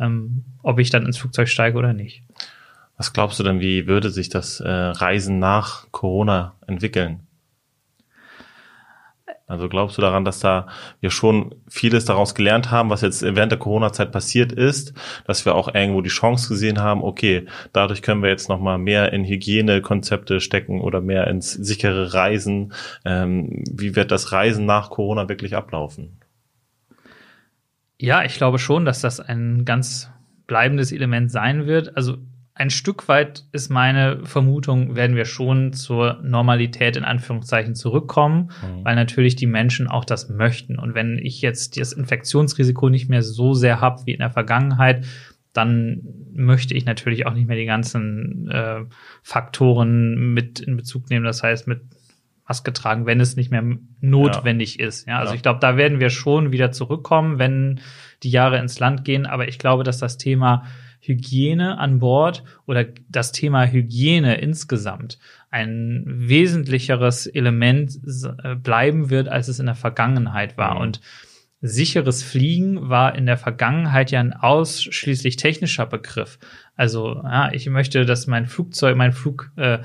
ähm, 0.00 0.44
ob 0.62 0.78
ich 0.78 0.90
dann 0.90 1.06
ins 1.06 1.18
Flugzeug 1.18 1.48
steige 1.48 1.78
oder 1.78 1.92
nicht. 1.92 2.22
Was 2.96 3.12
glaubst 3.12 3.38
du 3.38 3.44
denn, 3.44 3.60
wie 3.60 3.86
würde 3.86 4.10
sich 4.10 4.28
das 4.28 4.60
äh, 4.60 4.68
Reisen 4.68 5.38
nach 5.38 5.86
Corona 5.92 6.56
entwickeln? 6.66 7.28
Also 9.48 9.70
glaubst 9.70 9.96
du 9.96 10.02
daran, 10.02 10.26
dass 10.26 10.40
da 10.40 10.66
wir 11.00 11.10
schon 11.10 11.54
vieles 11.68 12.04
daraus 12.04 12.34
gelernt 12.34 12.70
haben, 12.70 12.90
was 12.90 13.00
jetzt 13.00 13.22
während 13.22 13.50
der 13.50 13.58
Corona-Zeit 13.58 14.12
passiert 14.12 14.52
ist, 14.52 14.92
dass 15.26 15.46
wir 15.46 15.54
auch 15.54 15.74
irgendwo 15.74 16.02
die 16.02 16.10
Chance 16.10 16.50
gesehen 16.50 16.80
haben, 16.80 17.02
okay, 17.02 17.46
dadurch 17.72 18.02
können 18.02 18.22
wir 18.22 18.28
jetzt 18.28 18.50
nochmal 18.50 18.76
mehr 18.76 19.10
in 19.14 19.24
Hygienekonzepte 19.24 20.40
stecken 20.40 20.82
oder 20.82 21.00
mehr 21.00 21.28
ins 21.28 21.52
sichere 21.52 22.12
Reisen. 22.12 22.74
Ähm, 23.06 23.64
wie 23.70 23.96
wird 23.96 24.10
das 24.10 24.32
Reisen 24.32 24.66
nach 24.66 24.90
Corona 24.90 25.30
wirklich 25.30 25.56
ablaufen? 25.56 26.17
Ja, 28.00 28.24
ich 28.24 28.36
glaube 28.36 28.58
schon, 28.58 28.84
dass 28.84 29.00
das 29.00 29.20
ein 29.20 29.64
ganz 29.64 30.10
bleibendes 30.46 30.92
Element 30.92 31.30
sein 31.30 31.66
wird. 31.66 31.96
Also 31.96 32.18
ein 32.54 32.70
Stück 32.70 33.06
weit 33.06 33.44
ist 33.52 33.70
meine 33.70 34.24
Vermutung, 34.24 34.96
werden 34.96 35.14
wir 35.14 35.26
schon 35.26 35.72
zur 35.72 36.20
Normalität 36.22 36.96
in 36.96 37.04
Anführungszeichen 37.04 37.76
zurückkommen, 37.76 38.50
mhm. 38.62 38.84
weil 38.84 38.96
natürlich 38.96 39.36
die 39.36 39.46
Menschen 39.46 39.86
auch 39.86 40.04
das 40.04 40.28
möchten. 40.28 40.76
Und 40.78 40.94
wenn 40.94 41.18
ich 41.18 41.40
jetzt 41.40 41.78
das 41.78 41.92
Infektionsrisiko 41.92 42.88
nicht 42.88 43.08
mehr 43.08 43.22
so 43.22 43.54
sehr 43.54 43.80
habe 43.80 44.02
wie 44.06 44.12
in 44.12 44.18
der 44.18 44.30
Vergangenheit, 44.30 45.06
dann 45.52 46.02
möchte 46.32 46.74
ich 46.74 46.84
natürlich 46.84 47.26
auch 47.26 47.34
nicht 47.34 47.46
mehr 47.46 47.56
die 47.56 47.64
ganzen 47.64 48.48
äh, 48.50 48.80
Faktoren 49.22 50.34
mit 50.34 50.60
in 50.60 50.76
Bezug 50.76 51.10
nehmen. 51.10 51.24
Das 51.24 51.42
heißt, 51.42 51.68
mit 51.68 51.82
Maske 52.48 52.72
tragen, 52.72 53.06
wenn 53.06 53.20
es 53.20 53.36
nicht 53.36 53.50
mehr 53.50 53.62
notwendig 54.00 54.76
ja. 54.76 54.86
ist. 54.86 55.06
Ja, 55.06 55.18
also 55.18 55.32
ja. 55.32 55.36
ich 55.36 55.42
glaube, 55.42 55.60
da 55.60 55.76
werden 55.76 56.00
wir 56.00 56.10
schon 56.10 56.50
wieder 56.50 56.72
zurückkommen, 56.72 57.38
wenn 57.38 57.80
die 58.22 58.30
Jahre 58.30 58.58
ins 58.58 58.80
Land 58.80 59.04
gehen. 59.04 59.26
Aber 59.26 59.48
ich 59.48 59.58
glaube, 59.58 59.84
dass 59.84 59.98
das 59.98 60.16
Thema 60.16 60.64
Hygiene 61.00 61.78
an 61.78 62.00
Bord 62.00 62.42
oder 62.66 62.86
das 63.08 63.32
Thema 63.32 63.66
Hygiene 63.66 64.36
insgesamt 64.40 65.18
ein 65.50 66.04
wesentlicheres 66.06 67.26
Element 67.26 67.98
äh, 68.42 68.54
bleiben 68.56 69.10
wird, 69.10 69.28
als 69.28 69.48
es 69.48 69.60
in 69.60 69.66
der 69.66 69.74
Vergangenheit 69.74 70.56
war. 70.56 70.74
Mhm. 70.74 70.80
Und 70.80 71.00
sicheres 71.60 72.22
Fliegen 72.22 72.88
war 72.88 73.14
in 73.14 73.26
der 73.26 73.36
Vergangenheit 73.36 74.10
ja 74.10 74.20
ein 74.20 74.32
ausschließlich 74.32 75.36
technischer 75.36 75.86
Begriff. 75.86 76.38
Also, 76.76 77.14
ja, 77.14 77.52
ich 77.52 77.68
möchte, 77.68 78.04
dass 78.04 78.26
mein 78.26 78.46
Flugzeug, 78.46 78.96
mein 78.96 79.12
Flug 79.12 79.50
äh, 79.56 79.78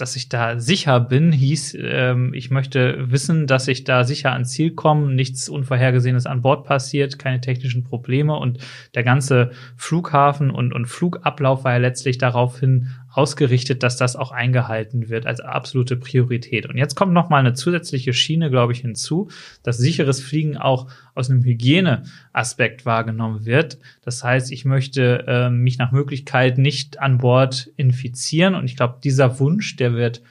dass 0.00 0.16
ich 0.16 0.28
da 0.28 0.58
sicher 0.58 1.00
bin, 1.00 1.32
hieß, 1.32 1.76
ähm, 1.80 2.32
ich 2.32 2.50
möchte 2.50 3.10
wissen, 3.10 3.46
dass 3.46 3.68
ich 3.68 3.84
da 3.84 4.04
sicher 4.04 4.32
ans 4.32 4.52
Ziel 4.52 4.72
komme, 4.72 5.12
nichts 5.12 5.48
Unvorhergesehenes 5.48 6.26
an 6.26 6.42
Bord 6.42 6.64
passiert, 6.64 7.18
keine 7.18 7.40
technischen 7.40 7.84
Probleme 7.84 8.36
und 8.36 8.58
der 8.94 9.02
ganze 9.02 9.50
Flughafen 9.76 10.50
und, 10.50 10.72
und 10.72 10.86
Flugablauf 10.86 11.64
war 11.64 11.72
ja 11.72 11.78
letztlich 11.78 12.18
daraufhin 12.18 12.88
ausgerichtet, 13.18 13.82
dass 13.82 13.96
das 13.96 14.14
auch 14.14 14.30
eingehalten 14.30 15.08
wird 15.08 15.26
als 15.26 15.40
absolute 15.40 15.96
Priorität. 15.96 16.66
Und 16.66 16.76
jetzt 16.76 16.94
kommt 16.94 17.12
noch 17.12 17.30
mal 17.30 17.38
eine 17.38 17.52
zusätzliche 17.52 18.12
Schiene, 18.12 18.48
glaube 18.48 18.72
ich, 18.72 18.78
hinzu, 18.78 19.28
dass 19.64 19.76
sicheres 19.76 20.22
Fliegen 20.22 20.56
auch 20.56 20.88
aus 21.16 21.28
einem 21.28 21.42
Hygieneaspekt 21.42 22.86
wahrgenommen 22.86 23.44
wird. 23.44 23.78
Das 24.02 24.22
heißt, 24.22 24.52
ich 24.52 24.64
möchte 24.64 25.24
äh, 25.26 25.50
mich 25.50 25.78
nach 25.78 25.90
Möglichkeit 25.90 26.58
nicht 26.58 27.00
an 27.00 27.18
Bord 27.18 27.72
infizieren. 27.76 28.54
Und 28.54 28.66
ich 28.66 28.76
glaube, 28.76 29.00
dieser 29.02 29.40
Wunsch, 29.40 29.74
der 29.74 29.94
wird 29.94 30.22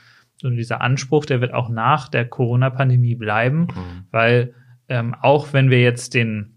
und 0.43 0.55
dieser 0.55 0.79
Anspruch, 0.79 1.25
der 1.25 1.41
wird 1.41 1.53
auch 1.53 1.67
nach 1.67 2.07
der 2.07 2.23
Corona-Pandemie 2.23 3.15
bleiben, 3.15 3.63
mhm. 3.63 4.05
weil 4.11 4.53
ähm, 4.87 5.13
auch 5.13 5.51
wenn 5.51 5.69
wir 5.69 5.81
jetzt 5.81 6.13
den 6.13 6.56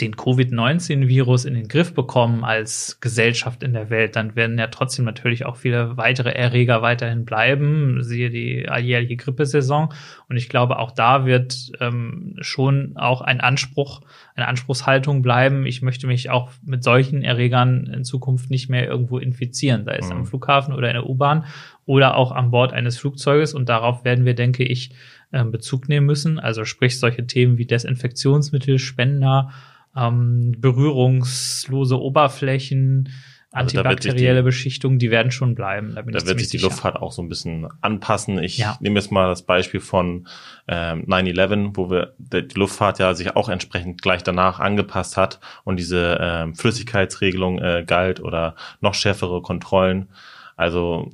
den 0.00 0.16
Covid-19-Virus 0.16 1.44
in 1.44 1.54
den 1.54 1.68
Griff 1.68 1.94
bekommen 1.94 2.44
als 2.44 2.98
Gesellschaft 3.00 3.62
in 3.62 3.72
der 3.72 3.90
Welt, 3.90 4.16
dann 4.16 4.36
werden 4.36 4.58
ja 4.58 4.68
trotzdem 4.68 5.04
natürlich 5.04 5.44
auch 5.44 5.56
viele 5.56 5.96
weitere 5.96 6.30
Erreger 6.30 6.82
weiterhin 6.82 7.24
bleiben, 7.24 8.02
siehe 8.02 8.30
die 8.30 8.68
alljährliche 8.68 9.16
Grippesaison. 9.16 9.92
Und 10.28 10.36
ich 10.36 10.48
glaube, 10.48 10.78
auch 10.78 10.92
da 10.92 11.26
wird 11.26 11.72
ähm, 11.80 12.36
schon 12.40 12.96
auch 12.96 13.20
ein 13.20 13.40
Anspruch, 13.40 14.00
eine 14.34 14.48
Anspruchshaltung 14.48 15.22
bleiben. 15.22 15.66
Ich 15.66 15.82
möchte 15.82 16.06
mich 16.06 16.30
auch 16.30 16.50
mit 16.64 16.82
solchen 16.82 17.22
Erregern 17.22 17.86
in 17.86 18.04
Zukunft 18.04 18.50
nicht 18.50 18.68
mehr 18.68 18.86
irgendwo 18.86 19.18
infizieren, 19.18 19.84
sei 19.84 19.96
es 19.96 20.06
mhm. 20.06 20.12
am 20.12 20.26
Flughafen 20.26 20.74
oder 20.74 20.88
in 20.88 20.94
der 20.94 21.08
U-Bahn 21.08 21.44
oder 21.86 22.16
auch 22.16 22.32
an 22.32 22.50
Bord 22.50 22.72
eines 22.72 22.98
Flugzeuges. 22.98 23.54
Und 23.54 23.68
darauf 23.68 24.04
werden 24.04 24.24
wir, 24.24 24.34
denke 24.34 24.64
ich, 24.64 24.92
ähm, 25.32 25.50
Bezug 25.50 25.88
nehmen 25.88 26.06
müssen. 26.06 26.38
Also 26.38 26.64
sprich 26.64 26.98
solche 26.98 27.26
Themen 27.26 27.58
wie 27.58 27.66
Desinfektionsmittel, 27.66 28.78
Spender, 28.78 29.50
ähm, 29.96 30.54
berührungslose 30.58 32.00
Oberflächen, 32.00 33.10
also 33.50 33.78
antibakterielle 33.78 34.40
die, 34.40 34.44
Beschichtung, 34.44 34.98
die 34.98 35.10
werden 35.10 35.30
schon 35.30 35.54
bleiben. 35.54 35.94
Da, 35.94 36.02
da 36.02 36.26
wird 36.26 36.38
sich 36.38 36.48
die 36.48 36.56
sicher. 36.56 36.68
Luftfahrt 36.68 36.96
auch 36.96 37.12
so 37.12 37.20
ein 37.20 37.28
bisschen 37.28 37.68
anpassen. 37.82 38.38
Ich 38.38 38.56
ja. 38.56 38.78
nehme 38.80 38.98
jetzt 38.98 39.12
mal 39.12 39.28
das 39.28 39.42
Beispiel 39.42 39.80
von 39.80 40.26
ähm, 40.68 41.04
9-11, 41.06 41.72
wo 41.74 41.90
wir 41.90 42.14
die 42.18 42.48
Luftfahrt 42.54 42.98
ja 42.98 43.12
sich 43.12 43.36
auch 43.36 43.50
entsprechend 43.50 44.00
gleich 44.00 44.22
danach 44.22 44.58
angepasst 44.58 45.18
hat 45.18 45.38
und 45.64 45.78
diese 45.78 46.18
ähm, 46.20 46.54
Flüssigkeitsregelung 46.54 47.58
äh, 47.58 47.84
galt 47.86 48.20
oder 48.20 48.56
noch 48.80 48.94
schärfere 48.94 49.42
Kontrollen. 49.42 50.08
Also 50.56 51.10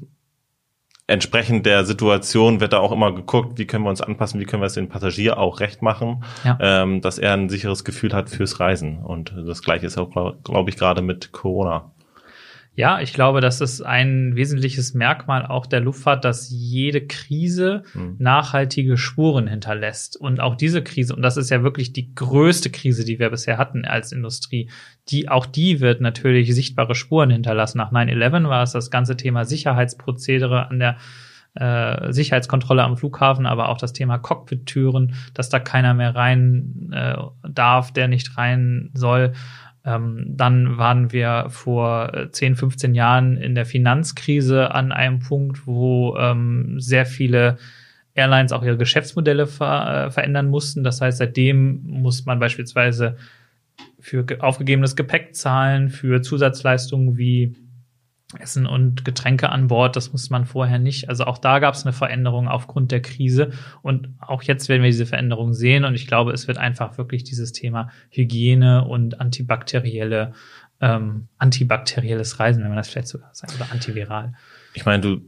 entsprechend 1.09 1.67
der 1.67 1.85
Situation 1.85 2.61
wird 2.61 2.75
da 2.75 2.79
auch 2.79 2.93
immer 2.93 3.13
geguckt, 3.13 3.59
wie 3.59 3.67
können 3.67 3.85
wir 3.85 3.91
uns 3.91 4.03
anpassen, 4.03 4.39
wie 4.39 4.45
können 4.45 4.63
wir 4.63 4.67
es 4.67 4.75
den 4.75 4.89
Passagier 4.89 5.39
auch 5.39 5.59
recht 5.59 5.83
machen, 5.83 6.23
ja. 6.45 6.59
ähm, 6.61 7.01
dass 7.01 7.19
er 7.19 7.33
ein 7.33 7.49
sicheres 7.49 7.83
Gefühl 7.83 8.13
hat 8.13 8.31
fürs 8.31 8.61
Reisen. 8.61 8.99
Und 8.99 9.35
das 9.47 9.63
gleiche 9.63 9.87
ist 9.87 9.99
auch, 9.99 10.11
glaube 10.11 10.39
glaub 10.45 10.69
ich, 10.69 10.77
gerade 10.77 11.03
mit 11.03 11.33
Corona. 11.33 11.91
Ja, 12.79 13.01
ich 13.01 13.13
glaube, 13.13 13.41
das 13.41 13.61
ist 13.61 13.83
ein 13.83 14.37
wesentliches 14.37 14.95
Merkmal 14.95 15.45
auch 15.45 15.67
der 15.67 15.81
Luftfahrt, 15.81 16.25
dass 16.25 16.49
jede 16.49 17.05
Krise 17.05 17.83
hm. 17.91 18.15
nachhaltige 18.21 18.97
Spuren 18.97 19.49
hinterlässt. 19.49 20.17
Und 20.17 20.39
auch 20.39 20.55
diese 20.55 20.81
Krise, 20.85 21.17
und 21.17 21.23
das 21.23 21.37
ist 21.37 21.51
ja 21.51 21.65
wirklich 21.65 21.93
die 21.93 22.15
größte 22.15 22.71
Krise, 22.71 23.05
die 23.05 23.19
wir 23.19 23.31
bisher 23.31 23.59
hatten 23.59 23.85
als 23.85 24.13
Industrie, 24.13 24.71
die, 25.09 25.29
auch 25.29 25.45
die 25.45 25.81
wird 25.81 26.01
natürlich 26.01 26.55
sichtbare 26.55 26.95
Spuren 26.95 27.31
hinterlassen. 27.31 27.79
Nach 27.79 27.91
9-11 27.91 28.49
war 28.49 28.63
es 28.63 28.71
das 28.71 28.93
ganze 28.93 29.17
Thema 29.17 29.45
Sicherheitsprozedere 29.45 30.69
an 30.69 30.79
der 30.79 30.99
äh, 31.55 32.13
Sicherheitskontrolle 32.13 32.85
am 32.85 32.97
Flughafen, 32.97 33.47
aber 33.47 33.71
auch 33.71 33.79
das 33.79 33.93
Thema 33.93 34.19
Cockpit-Türen, 34.19 35.17
dass 35.35 35.49
da 35.49 35.59
keiner 35.59 35.95
mehr 35.95 36.15
rein 36.15 36.91
äh, 36.93 37.17
darf, 37.43 37.93
der 37.93 38.07
nicht 38.07 38.39
rein 38.39 38.91
soll. 38.95 39.33
Ähm, 39.89 40.25
dann 40.29 40.77
waren 40.77 41.13
wir 41.13 41.47
vor 41.49 42.29
10, 42.31 42.53
äh, 42.53 42.57
15 42.57 42.95
Jahren 42.95 43.37
in 43.37 43.55
der 43.55 43.65
Finanzkrise 43.65 44.75
an 44.75 44.93
einem 44.93 45.21
Punkt, 45.21 45.67
wo 45.67 46.17
ähm, 46.19 46.79
sehr 46.79 47.07
viele 47.07 47.57
Airlines 48.15 48.53
auch 48.53 48.63
ihre 48.63 48.77
Geschäftsmodelle 48.77 49.47
ver 49.47 50.07
äh, 50.07 50.11
verändern 50.11 50.49
mussten. 50.49 50.85
Das 50.85 51.01
heißt, 51.01 51.19
seitdem 51.19 51.81
muss 51.85 52.27
man 52.27 52.39
beispielsweise 52.39 53.17
für 54.01 54.27
aufgegebenes 54.41 54.95
Gepäck 54.95 55.35
zahlen, 55.35 55.89
für 55.89 56.21
Zusatzleistungen 56.21 57.17
wie 57.17 57.55
Essen 58.39 58.67
und 58.67 59.07
Getränke 59.07 59.49
an 59.49 59.69
Bord. 59.69 59.97
Das 59.97 60.13
muss 60.13 60.29
man 60.29 60.45
vorher 60.45 60.79
nicht. 60.79 61.09
Also 61.09 61.25
auch 61.25 61.39
da 61.39 61.61
gab 61.61 61.75
es 61.75 61.85
eine 61.85 61.95
Veränderung 61.95 62.47
aufgrund 62.47 62.93
der 62.93 63.01
Krise. 63.01 63.53
Und 63.81 64.11
auch 64.21 64.43
jetzt 64.43 64.69
werden 64.69 64.83
wir 64.83 64.91
diese 64.91 65.07
Veränderung 65.07 65.55
sehen. 65.55 65.85
Und 65.85 65.95
ich 65.95 66.07
glaube, 66.07 66.33
es 66.33 66.47
wird 66.47 66.59
einfach 66.59 66.99
wirklich 66.99 67.25
dieses 67.25 67.53
Thema 67.53 67.91
Hygiene 68.11 68.87
und 68.87 69.21
antibakterielle, 69.21 70.35
ähm, 70.81 71.29
antibakterielles 71.39 72.39
Reisen, 72.39 72.63
wenn 72.63 72.69
man 72.69 72.77
das 72.77 72.89
vielleicht 72.89 73.09
sogar 73.09 73.31
sagt, 73.33 73.55
oder 73.55 73.73
antiviral. 73.73 74.35
Ich 74.75 74.85
meine, 74.85 75.01
du, 75.01 75.21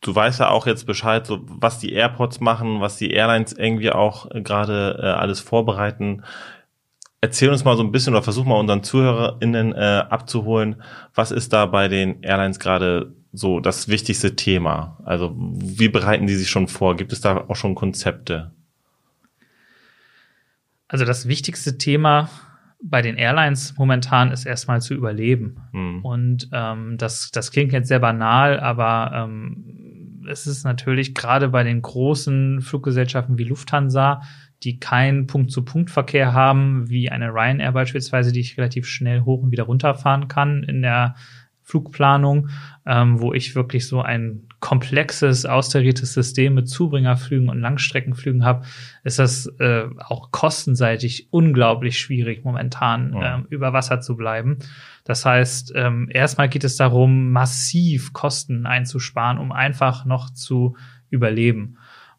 du 0.00 0.14
weißt 0.14 0.40
ja 0.40 0.48
auch 0.48 0.66
jetzt 0.66 0.86
Bescheid, 0.86 1.26
so 1.26 1.40
was 1.44 1.78
die 1.78 1.92
Airports 1.92 2.40
machen, 2.40 2.80
was 2.80 2.96
die 2.96 3.10
Airlines 3.10 3.52
irgendwie 3.52 3.90
auch 3.90 4.30
äh, 4.30 4.40
gerade 4.40 4.98
äh, 4.98 5.06
alles 5.06 5.40
vorbereiten 5.40 6.22
erzähl 7.26 7.50
uns 7.50 7.64
mal 7.64 7.76
so 7.76 7.82
ein 7.82 7.90
bisschen 7.90 8.14
oder 8.14 8.22
versuch 8.22 8.44
mal 8.44 8.58
unseren 8.58 8.84
ZuhörerInnen 8.84 9.72
äh, 9.72 10.04
abzuholen. 10.08 10.76
Was 11.14 11.32
ist 11.32 11.52
da 11.52 11.66
bei 11.66 11.88
den 11.88 12.22
Airlines 12.22 12.60
gerade 12.60 13.14
so 13.32 13.58
das 13.58 13.88
wichtigste 13.88 14.36
Thema? 14.36 14.98
Also 15.04 15.34
wie 15.36 15.88
bereiten 15.88 16.28
die 16.28 16.36
sich 16.36 16.48
schon 16.48 16.68
vor? 16.68 16.96
Gibt 16.96 17.12
es 17.12 17.20
da 17.20 17.36
auch 17.48 17.56
schon 17.56 17.74
Konzepte? 17.74 18.52
Also 20.86 21.04
das 21.04 21.26
wichtigste 21.26 21.78
Thema 21.78 22.30
bei 22.80 23.02
den 23.02 23.16
Airlines 23.16 23.74
momentan 23.76 24.30
ist 24.30 24.46
erstmal 24.46 24.80
zu 24.80 24.94
überleben. 24.94 25.56
Hm. 25.72 26.04
Und 26.04 26.48
ähm, 26.52 26.96
das, 26.96 27.32
das 27.32 27.50
klingt 27.50 27.72
jetzt 27.72 27.88
sehr 27.88 27.98
banal, 27.98 28.60
aber 28.60 29.10
ähm, 29.14 30.22
es 30.30 30.46
ist 30.46 30.64
natürlich 30.64 31.12
gerade 31.12 31.48
bei 31.48 31.64
den 31.64 31.82
großen 31.82 32.60
Fluggesellschaften 32.60 33.36
wie 33.36 33.44
Lufthansa 33.44 34.22
die 34.62 34.78
keinen 34.78 35.26
Punkt-zu-Punkt-Verkehr 35.26 36.32
haben, 36.32 36.88
wie 36.88 37.10
eine 37.10 37.28
Ryanair 37.28 37.72
beispielsweise, 37.72 38.32
die 38.32 38.40
ich 38.40 38.56
relativ 38.56 38.86
schnell 38.86 39.22
hoch 39.22 39.42
und 39.42 39.50
wieder 39.50 39.64
runterfahren 39.64 40.28
kann 40.28 40.62
in 40.62 40.82
der 40.82 41.14
Flugplanung, 41.66 42.48
ähm, 42.86 43.20
wo 43.20 43.32
ich 43.32 43.56
wirklich 43.56 43.88
so 43.88 44.00
ein 44.00 44.46
komplexes, 44.60 45.46
austariertes 45.46 46.14
System 46.14 46.54
mit 46.54 46.68
Zubringerflügen 46.68 47.48
und 47.48 47.60
Langstreckenflügen 47.60 48.44
habe, 48.44 48.64
ist 49.02 49.18
das 49.18 49.46
äh, 49.58 49.86
auch 49.98 50.30
kostenseitig 50.30 51.26
unglaublich 51.30 51.98
schwierig, 51.98 52.44
momentan 52.44 53.14
ja. 53.14 53.34
ähm, 53.34 53.46
über 53.50 53.72
Wasser 53.72 54.00
zu 54.00 54.16
bleiben. 54.16 54.58
Das 55.02 55.26
heißt, 55.26 55.72
ähm, 55.74 56.08
erstmal 56.08 56.48
geht 56.48 56.62
es 56.62 56.76
darum, 56.76 57.32
massiv 57.32 58.12
Kosten 58.12 58.64
einzusparen, 58.64 59.38
um 59.38 59.50
einfach 59.50 60.04
noch 60.04 60.30
zu 60.30 60.76
überleben. 61.10 61.78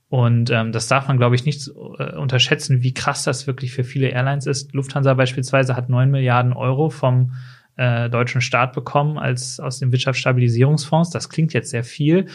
Und 0.09 0.49
ähm, 0.51 0.71
das 0.71 0.87
darf 0.87 1.07
man, 1.07 1.17
glaube 1.17 1.35
ich, 1.35 1.45
nicht 1.45 1.67
äh, 1.67 2.15
unterschätzen, 2.15 2.81
wie 2.81 2.93
krass 2.93 3.23
das 3.23 3.45
wirklich 3.45 3.73
für 3.73 3.83
viele 3.83 4.07
Airlines 4.07 4.45
ist. 4.45 4.73
Lufthansa 4.73 5.13
beispielsweise 5.13 5.75
hat 5.75 5.89
neun 5.89 6.11
Milliarden 6.11 6.53
Euro 6.53 6.89
vom 6.89 7.33
äh, 7.75 8.09
deutschen 8.09 8.41
Staat 8.41 8.73
bekommen 8.73 9.17
als 9.17 9.59
aus 9.59 9.79
dem 9.79 9.91
Wirtschaftsstabilisierungsfonds. 9.91 11.09
Das 11.09 11.29
klingt 11.29 11.53
jetzt 11.53 11.71
sehr 11.71 11.83
viel. 11.83 12.27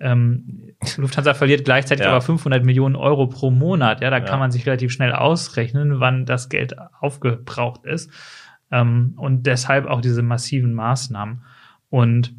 Ähm, 0.00 0.72
Lufthansa 0.96 1.34
verliert 1.34 1.64
gleichzeitig 1.64 2.04
ja. 2.04 2.10
aber 2.10 2.20
500 2.20 2.64
Millionen 2.64 2.96
Euro 2.96 3.28
pro 3.28 3.50
Monat. 3.50 4.00
Ja, 4.00 4.10
da 4.10 4.18
ja. 4.18 4.24
kann 4.24 4.40
man 4.40 4.50
sich 4.50 4.66
relativ 4.66 4.90
schnell 4.90 5.12
ausrechnen, 5.12 6.00
wann 6.00 6.26
das 6.26 6.48
Geld 6.48 6.74
aufgebraucht 7.00 7.84
ist. 7.84 8.10
Ähm, 8.72 9.14
und 9.16 9.46
deshalb 9.46 9.86
auch 9.86 10.00
diese 10.00 10.22
massiven 10.22 10.74
Maßnahmen. 10.74 11.44
Und 11.90 12.34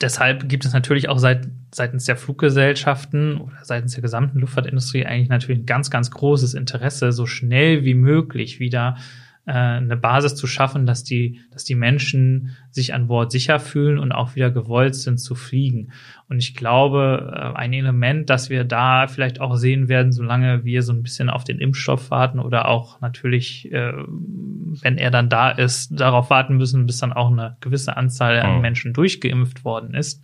deshalb 0.00 0.48
gibt 0.48 0.64
es 0.64 0.72
natürlich 0.72 1.08
auch 1.08 1.18
seit, 1.18 1.48
seitens 1.74 2.04
der 2.04 2.16
Fluggesellschaften 2.16 3.40
oder 3.40 3.58
seitens 3.62 3.92
der 3.92 4.02
gesamten 4.02 4.38
Luftfahrtindustrie 4.38 5.04
eigentlich 5.06 5.28
natürlich 5.28 5.62
ein 5.62 5.66
ganz, 5.66 5.90
ganz 5.90 6.10
großes 6.10 6.54
Interesse, 6.54 7.12
so 7.12 7.26
schnell 7.26 7.84
wie 7.84 7.94
möglich 7.94 8.60
wieder 8.60 8.96
äh, 9.48 9.78
eine 9.78 9.96
Basis 9.96 10.34
zu 10.34 10.46
schaffen, 10.46 10.84
dass 10.84 11.04
die, 11.04 11.40
dass 11.50 11.64
die 11.64 11.74
Menschen 11.74 12.56
sich 12.70 12.92
an 12.92 13.06
Bord 13.06 13.32
sicher 13.32 13.58
fühlen 13.58 13.98
und 13.98 14.12
auch 14.12 14.34
wieder 14.36 14.50
gewollt 14.50 14.94
sind 14.94 15.18
zu 15.18 15.34
fliegen. 15.34 15.90
Und 16.28 16.38
ich 16.38 16.54
glaube, 16.54 17.32
äh, 17.34 17.56
ein 17.56 17.72
Element, 17.72 18.28
das 18.28 18.50
wir 18.50 18.64
da 18.64 19.06
vielleicht 19.06 19.40
auch 19.40 19.56
sehen 19.56 19.88
werden, 19.88 20.12
solange 20.12 20.66
wir 20.66 20.82
so 20.82 20.92
ein 20.92 21.02
bisschen 21.02 21.30
auf 21.30 21.44
den 21.44 21.60
Impfstoff 21.60 22.10
warten 22.10 22.40
oder 22.40 22.68
auch 22.68 23.00
natürlich, 23.00 23.72
äh, 23.72 23.94
wenn 24.82 24.98
er 24.98 25.10
dann 25.10 25.30
da 25.30 25.50
ist, 25.50 25.98
darauf 25.98 26.28
warten 26.28 26.58
müssen, 26.58 26.84
bis 26.84 26.98
dann 26.98 27.14
auch 27.14 27.30
eine 27.32 27.56
gewisse 27.60 27.96
Anzahl 27.96 28.40
an 28.40 28.60
Menschen 28.60 28.92
durchgeimpft 28.92 29.64
worden 29.64 29.94
ist 29.94 30.22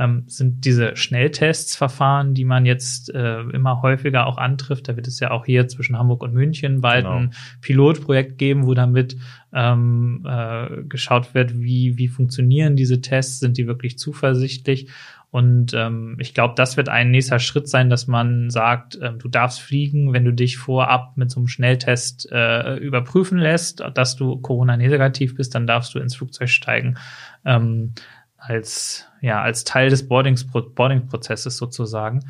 ähm, 0.00 0.24
sind 0.26 0.64
diese 0.64 0.96
Schnelltestsverfahren, 0.96 2.32
die 2.32 2.46
man 2.46 2.64
jetzt 2.64 3.14
äh, 3.14 3.40
immer 3.40 3.82
häufiger 3.82 4.26
auch 4.26 4.38
antrifft. 4.38 4.88
Da 4.88 4.96
wird 4.96 5.06
es 5.06 5.20
ja 5.20 5.30
auch 5.30 5.44
hier 5.44 5.68
zwischen 5.68 5.98
Hamburg 5.98 6.22
und 6.22 6.32
München 6.32 6.80
bald 6.80 7.04
genau. 7.04 7.16
ein 7.16 7.34
Pilotprojekt 7.60 8.38
geben, 8.38 8.66
wo 8.66 8.72
damit 8.72 9.18
ähm, 9.52 10.26
äh, 10.26 10.82
geschaut 10.84 11.34
wird, 11.34 11.60
wie, 11.60 11.98
wie 11.98 12.08
funktionieren 12.08 12.76
diese 12.76 13.02
Tests, 13.02 13.40
sind 13.40 13.58
die 13.58 13.66
wirklich 13.66 13.98
zuversichtlich. 13.98 14.88
Und 15.30 15.74
ähm, 15.74 16.16
ich 16.18 16.34
glaube, 16.34 16.54
das 16.56 16.76
wird 16.76 16.88
ein 16.88 17.10
nächster 17.10 17.38
Schritt 17.38 17.68
sein, 17.68 17.88
dass 17.90 18.06
man 18.08 18.50
sagt, 18.50 18.98
ähm, 19.00 19.18
du 19.18 19.28
darfst 19.28 19.60
fliegen, 19.60 20.12
wenn 20.12 20.24
du 20.24 20.32
dich 20.32 20.56
vorab 20.56 21.16
mit 21.16 21.30
so 21.30 21.38
einem 21.38 21.46
Schnelltest 21.46 22.28
äh, 22.32 22.76
überprüfen 22.76 23.38
lässt, 23.38 23.84
dass 23.94 24.16
du 24.16 24.40
Corona-negativ 24.40 25.36
bist, 25.36 25.54
dann 25.54 25.68
darfst 25.68 25.94
du 25.94 26.00
ins 26.00 26.16
Flugzeug 26.16 26.48
steigen. 26.48 26.96
Ähm, 27.44 27.92
als, 28.38 29.06
ja, 29.20 29.40
als 29.40 29.64
Teil 29.64 29.90
des 29.90 30.08
Boarding-Prozesses 30.08 31.56
sozusagen. 31.56 32.20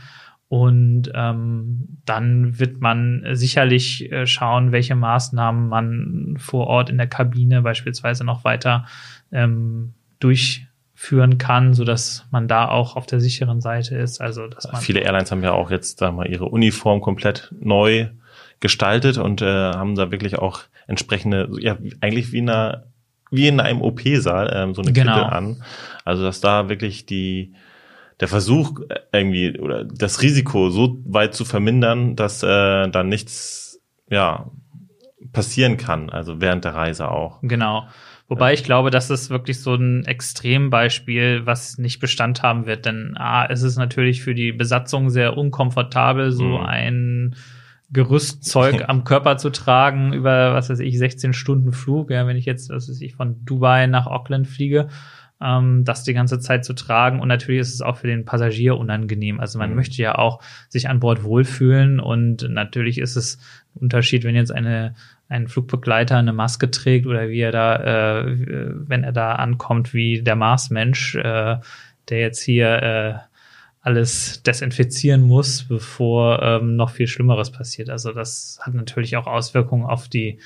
Und 0.48 1.12
ähm, 1.14 2.00
dann 2.04 2.58
wird 2.58 2.80
man 2.80 3.24
sicherlich 3.34 4.10
äh, 4.10 4.26
schauen, 4.26 4.72
welche 4.72 4.96
Maßnahmen 4.96 5.68
man 5.68 6.36
vor 6.40 6.66
Ort 6.66 6.90
in 6.90 6.96
der 6.96 7.06
Kabine 7.06 7.62
beispielsweise 7.62 8.24
noch 8.24 8.42
weiter 8.42 8.84
ähm, 9.30 9.94
durchführen 10.18 11.38
kann, 11.38 11.72
so 11.72 11.84
dass 11.84 12.26
man 12.32 12.48
da 12.48 12.66
auch 12.68 12.96
auf 12.96 13.06
der 13.06 13.20
sicheren 13.20 13.60
Seite 13.60 13.94
ist. 13.94 14.20
Also 14.20 14.48
dass 14.48 14.70
man 14.72 14.82
viele 14.82 15.00
Airlines 15.00 15.30
haben 15.30 15.44
ja 15.44 15.52
auch 15.52 15.70
jetzt 15.70 16.00
sagen 16.00 16.16
wir, 16.16 16.26
ihre 16.26 16.46
Uniform 16.46 17.00
komplett 17.00 17.54
neu 17.60 18.08
gestaltet 18.58 19.18
und 19.18 19.42
äh, 19.42 19.46
haben 19.46 19.94
da 19.94 20.10
wirklich 20.10 20.36
auch 20.40 20.62
entsprechende, 20.88 21.48
ja 21.60 21.78
eigentlich 22.00 22.32
wie 22.32 22.38
in 22.38 22.50
einer 22.50 22.86
wie 23.30 23.48
in 23.48 23.60
einem 23.60 23.82
OP-Saal 23.82 24.52
ähm, 24.54 24.74
so 24.74 24.82
eine 24.82 24.92
genau. 24.92 25.14
Kittel 25.14 25.30
an. 25.30 25.62
Also 26.04 26.22
dass 26.22 26.40
da 26.40 26.68
wirklich 26.68 27.06
die 27.06 27.54
der 28.20 28.28
Versuch 28.28 28.80
äh, 28.88 29.00
irgendwie 29.12 29.58
oder 29.58 29.84
das 29.84 30.22
Risiko 30.22 30.70
so 30.70 30.98
weit 31.04 31.34
zu 31.34 31.44
vermindern, 31.44 32.16
dass 32.16 32.42
äh, 32.42 32.88
dann 32.88 33.08
nichts 33.08 33.80
ja 34.10 34.50
passieren 35.32 35.76
kann, 35.76 36.10
also 36.10 36.40
während 36.40 36.64
der 36.64 36.74
Reise 36.74 37.10
auch. 37.10 37.38
Genau. 37.42 37.86
Wobei 38.30 38.52
ich 38.52 38.62
glaube, 38.62 38.90
das 38.90 39.10
ist 39.10 39.28
wirklich 39.28 39.60
so 39.60 39.74
ein 39.74 40.04
Extrembeispiel, 40.04 41.46
was 41.46 41.78
nicht 41.78 41.98
Bestand 41.98 42.44
haben 42.44 42.64
wird. 42.64 42.86
Denn 42.86 43.16
A, 43.16 43.44
es 43.46 43.62
ist 43.62 43.76
natürlich 43.76 44.22
für 44.22 44.36
die 44.36 44.52
Besatzung 44.52 45.10
sehr 45.10 45.36
unkomfortabel, 45.36 46.30
so 46.30 46.58
mhm. 46.58 46.64
ein 46.64 47.36
Gerüstzeug 47.92 48.84
am 48.88 49.04
Körper 49.04 49.36
zu 49.36 49.50
tragen 49.50 50.12
über, 50.12 50.54
was 50.54 50.70
weiß 50.70 50.80
ich, 50.80 50.98
16 50.98 51.32
Stunden 51.32 51.72
Flug. 51.72 52.10
Ja, 52.10 52.26
wenn 52.26 52.36
ich 52.36 52.44
jetzt, 52.44 52.70
was 52.70 52.88
weiß 52.88 53.00
ich, 53.00 53.14
von 53.14 53.44
Dubai 53.44 53.86
nach 53.86 54.06
Auckland 54.06 54.46
fliege, 54.46 54.88
ähm, 55.40 55.84
das 55.84 56.04
die 56.04 56.14
ganze 56.14 56.38
Zeit 56.38 56.64
zu 56.64 56.74
tragen. 56.74 57.20
Und 57.20 57.28
natürlich 57.28 57.60
ist 57.60 57.74
es 57.74 57.82
auch 57.82 57.96
für 57.96 58.06
den 58.06 58.24
Passagier 58.24 58.76
unangenehm. 58.76 59.40
Also 59.40 59.58
man 59.58 59.70
mhm. 59.70 59.76
möchte 59.76 60.00
ja 60.02 60.16
auch 60.16 60.40
sich 60.68 60.88
an 60.88 61.00
Bord 61.00 61.24
wohlfühlen. 61.24 62.00
Und 62.00 62.48
natürlich 62.48 62.98
ist 62.98 63.16
es 63.16 63.38
ein 63.74 63.82
Unterschied, 63.82 64.24
wenn 64.24 64.36
jetzt 64.36 64.52
eine 64.52 64.94
ein 65.30 65.46
Flugbegleiter 65.46 66.16
eine 66.16 66.32
Maske 66.32 66.70
trägt 66.72 67.06
oder 67.06 67.28
wie 67.28 67.40
er 67.40 67.52
da, 67.52 67.76
äh, 67.76 68.36
wenn 68.88 69.04
er 69.04 69.12
da 69.12 69.36
ankommt, 69.36 69.94
wie 69.94 70.22
der 70.22 70.34
Marsmensch, 70.34 71.14
äh, 71.14 71.58
der 72.08 72.18
jetzt 72.18 72.42
hier 72.42 72.82
äh, 72.82 73.14
alles 73.80 74.42
desinfizieren 74.42 75.22
muss, 75.22 75.64
bevor 75.64 76.42
ähm, 76.42 76.76
noch 76.76 76.90
viel 76.90 77.06
Schlimmeres 77.06 77.50
passiert. 77.50 77.88
Also 77.88 78.12
das 78.12 78.58
hat 78.60 78.74
natürlich 78.74 79.16
auch 79.16 79.26
Auswirkungen 79.26 79.84
auf 79.84 80.08
die 80.08 80.38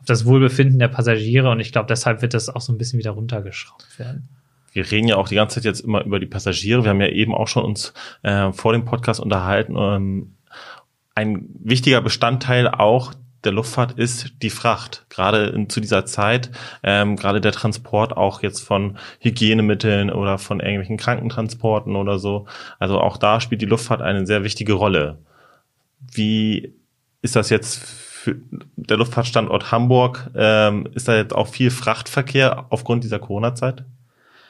auf 0.00 0.06
das 0.06 0.24
Wohlbefinden 0.24 0.80
der 0.80 0.88
Passagiere 0.88 1.48
und 1.50 1.60
ich 1.60 1.70
glaube, 1.70 1.86
deshalb 1.86 2.22
wird 2.22 2.34
das 2.34 2.48
auch 2.48 2.60
so 2.60 2.72
ein 2.72 2.78
bisschen 2.78 2.98
wieder 2.98 3.12
runtergeschraubt 3.12 4.00
werden. 4.00 4.28
Wir 4.72 4.90
reden 4.90 5.06
ja 5.06 5.16
auch 5.16 5.28
die 5.28 5.36
ganze 5.36 5.56
Zeit 5.56 5.64
jetzt 5.64 5.80
immer 5.80 6.02
über 6.04 6.18
die 6.18 6.26
Passagiere. 6.26 6.82
Wir 6.82 6.90
haben 6.90 7.00
ja 7.00 7.08
eben 7.08 7.34
auch 7.34 7.46
schon 7.46 7.64
uns 7.64 7.92
äh, 8.22 8.52
vor 8.52 8.72
dem 8.72 8.84
Podcast 8.84 9.20
unterhalten. 9.20 9.76
Ähm, 9.76 10.34
ein 11.14 11.46
wichtiger 11.62 12.00
Bestandteil 12.00 12.66
auch 12.66 13.14
der 13.44 13.52
Luftfahrt 13.52 13.92
ist 13.98 14.34
die 14.42 14.50
Fracht. 14.50 15.04
Gerade 15.08 15.46
in, 15.46 15.68
zu 15.68 15.80
dieser 15.80 16.06
Zeit, 16.06 16.50
ähm, 16.82 17.16
gerade 17.16 17.40
der 17.40 17.52
Transport 17.52 18.16
auch 18.16 18.42
jetzt 18.42 18.60
von 18.60 18.98
Hygienemitteln 19.20 20.10
oder 20.10 20.38
von 20.38 20.60
irgendwelchen 20.60 20.96
Krankentransporten 20.96 21.96
oder 21.96 22.18
so. 22.18 22.46
Also 22.78 23.00
auch 23.00 23.16
da 23.16 23.40
spielt 23.40 23.62
die 23.62 23.66
Luftfahrt 23.66 24.02
eine 24.02 24.26
sehr 24.26 24.44
wichtige 24.44 24.74
Rolle. 24.74 25.18
Wie 26.00 26.74
ist 27.20 27.36
das 27.36 27.50
jetzt 27.50 27.78
für 27.78 28.36
der 28.76 28.96
Luftfahrtstandort 28.96 29.72
Hamburg? 29.72 30.30
Ähm, 30.34 30.88
ist 30.94 31.08
da 31.08 31.16
jetzt 31.16 31.34
auch 31.34 31.48
viel 31.48 31.70
Frachtverkehr 31.70 32.66
aufgrund 32.70 33.04
dieser 33.04 33.18
Corona-Zeit? 33.18 33.84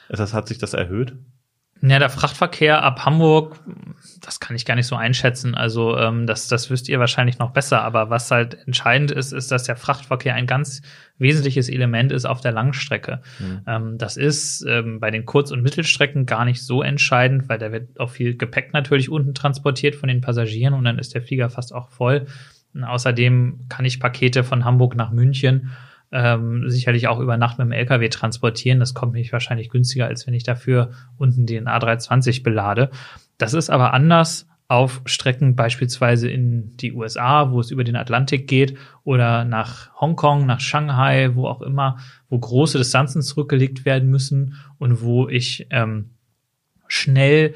Ist 0.09 0.19
das, 0.19 0.33
hat 0.33 0.47
sich 0.47 0.57
das 0.59 0.73
erhöht? 0.73 1.15
Ja, 1.85 1.99
der 1.99 2.09
Frachtverkehr 2.09 2.81
ab 2.81 3.03
Hamburg, 3.03 3.59
das 4.21 4.39
kann 4.39 4.55
ich 4.55 4.63
gar 4.63 4.75
nicht 4.75 4.87
so 4.87 4.95
einschätzen. 4.95 5.53
Also 5.53 5.97
ähm, 5.97 6.25
das, 6.25 6.47
das 6.47 6.69
wisst 6.69 6.87
ihr 6.87 6.97
wahrscheinlich 6.97 7.39
noch 7.39 7.51
besser. 7.51 7.81
Aber 7.81 8.09
was 8.09 8.31
halt 8.31 8.57
entscheidend 8.65 9.11
ist, 9.11 9.33
ist, 9.33 9.51
dass 9.51 9.63
der 9.63 9.75
Frachtverkehr 9.75 10.33
ein 10.33 10.47
ganz 10.47 10.81
wesentliches 11.17 11.67
Element 11.67 12.13
ist 12.13 12.23
auf 12.23 12.39
der 12.39 12.53
Langstrecke. 12.53 13.21
Mhm. 13.37 13.61
Ähm, 13.67 13.97
das 13.97 14.15
ist 14.15 14.65
ähm, 14.65 15.01
bei 15.01 15.11
den 15.11 15.25
Kurz- 15.25 15.51
und 15.51 15.61
Mittelstrecken 15.61 16.25
gar 16.25 16.45
nicht 16.45 16.63
so 16.63 16.81
entscheidend, 16.81 17.49
weil 17.49 17.57
da 17.57 17.73
wird 17.73 17.99
auch 17.99 18.11
viel 18.11 18.37
Gepäck 18.37 18.71
natürlich 18.71 19.09
unten 19.09 19.33
transportiert 19.33 19.95
von 19.95 20.07
den 20.07 20.21
Passagieren 20.21 20.73
und 20.73 20.85
dann 20.85 20.99
ist 20.99 21.13
der 21.13 21.21
Flieger 21.21 21.49
fast 21.49 21.75
auch 21.75 21.89
voll. 21.89 22.27
Und 22.73 22.85
außerdem 22.85 23.65
kann 23.67 23.83
ich 23.83 23.99
Pakete 23.99 24.45
von 24.45 24.63
Hamburg 24.63 24.95
nach 24.95 25.11
München 25.11 25.71
ähm, 26.13 26.69
sicherlich 26.69 27.07
auch 27.07 27.19
über 27.19 27.37
Nacht 27.37 27.57
mit 27.57 27.65
dem 27.65 27.71
LKW 27.71 28.07
transportieren. 28.09 28.79
Das 28.79 28.93
kommt 28.93 29.13
mich 29.13 29.33
wahrscheinlich 29.33 29.69
günstiger, 29.69 30.05
als 30.05 30.27
wenn 30.27 30.33
ich 30.33 30.43
dafür 30.43 30.91
unten 31.17 31.45
den 31.45 31.67
A320 31.67 32.43
belade. 32.43 32.91
Das 33.37 33.53
ist 33.53 33.69
aber 33.69 33.93
anders 33.93 34.47
auf 34.67 35.01
Strecken 35.05 35.55
beispielsweise 35.55 36.29
in 36.29 36.77
die 36.77 36.93
USA, 36.93 37.51
wo 37.51 37.59
es 37.59 37.71
über 37.71 37.83
den 37.83 37.95
Atlantik 37.95 38.47
geht, 38.47 38.77
oder 39.03 39.43
nach 39.43 39.93
Hongkong, 39.99 40.45
nach 40.45 40.61
Shanghai, 40.61 41.35
wo 41.35 41.47
auch 41.47 41.61
immer, 41.61 41.97
wo 42.29 42.39
große 42.39 42.77
Distanzen 42.77 43.21
zurückgelegt 43.21 43.85
werden 43.85 44.09
müssen 44.09 44.55
und 44.77 45.01
wo 45.01 45.27
ich 45.27 45.67
ähm, 45.69 46.11
schnell 46.87 47.55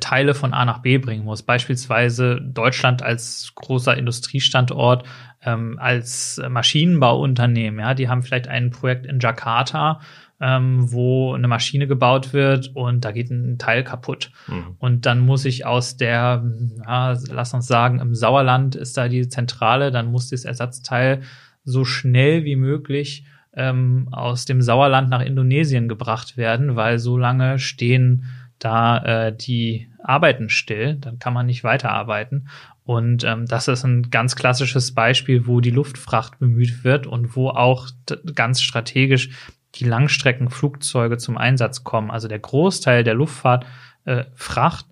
Teile 0.00 0.34
von 0.34 0.52
A 0.52 0.64
nach 0.64 0.78
B 0.78 0.98
bringen 0.98 1.24
muss. 1.24 1.42
Beispielsweise 1.42 2.40
Deutschland 2.40 3.02
als 3.02 3.52
großer 3.54 3.96
Industriestandort, 3.96 5.04
ähm, 5.44 5.78
als 5.80 6.40
Maschinenbauunternehmen. 6.48 7.80
Ja, 7.80 7.94
die 7.94 8.08
haben 8.08 8.22
vielleicht 8.22 8.48
ein 8.48 8.70
Projekt 8.70 9.06
in 9.06 9.18
Jakarta, 9.18 10.00
ähm, 10.40 10.92
wo 10.92 11.34
eine 11.34 11.48
Maschine 11.48 11.86
gebaut 11.86 12.32
wird 12.32 12.72
und 12.74 13.04
da 13.04 13.12
geht 13.12 13.30
ein 13.30 13.58
Teil 13.58 13.84
kaputt. 13.84 14.30
Mhm. 14.48 14.76
Und 14.78 15.06
dann 15.06 15.20
muss 15.20 15.44
ich 15.44 15.64
aus 15.64 15.96
der, 15.96 16.44
ja, 16.84 17.16
lass 17.30 17.54
uns 17.54 17.66
sagen, 17.66 18.00
im 18.00 18.14
Sauerland 18.14 18.74
ist 18.74 18.96
da 18.96 19.08
die 19.08 19.28
Zentrale, 19.28 19.90
dann 19.90 20.10
muss 20.10 20.30
das 20.30 20.44
Ersatzteil 20.44 21.22
so 21.64 21.84
schnell 21.84 22.44
wie 22.44 22.56
möglich 22.56 23.24
ähm, 23.54 24.08
aus 24.10 24.44
dem 24.44 24.62
Sauerland 24.62 25.10
nach 25.10 25.20
Indonesien 25.20 25.88
gebracht 25.88 26.36
werden, 26.36 26.76
weil 26.76 26.98
so 26.98 27.16
lange 27.16 27.58
stehen 27.58 28.24
da 28.64 28.98
äh, 28.98 29.36
die 29.36 29.88
arbeiten 30.02 30.48
still, 30.48 30.96
dann 30.96 31.18
kann 31.18 31.34
man 31.34 31.46
nicht 31.46 31.64
weiterarbeiten. 31.64 32.48
Und 32.84 33.24
ähm, 33.24 33.46
das 33.46 33.68
ist 33.68 33.84
ein 33.84 34.10
ganz 34.10 34.36
klassisches 34.36 34.94
Beispiel, 34.94 35.46
wo 35.46 35.60
die 35.60 35.70
Luftfracht 35.70 36.38
bemüht 36.38 36.84
wird 36.84 37.06
und 37.06 37.36
wo 37.36 37.48
auch 37.48 37.88
ganz 38.34 38.60
strategisch 38.60 39.30
die 39.76 39.84
Langstreckenflugzeuge 39.84 41.16
zum 41.18 41.38
Einsatz 41.38 41.84
kommen. 41.84 42.10
Also 42.10 42.28
der 42.28 42.40
Großteil 42.40 43.04
der 43.04 43.14
Luftfahrt 43.14 43.66
äh, 44.04 44.24
Fracht 44.34 44.86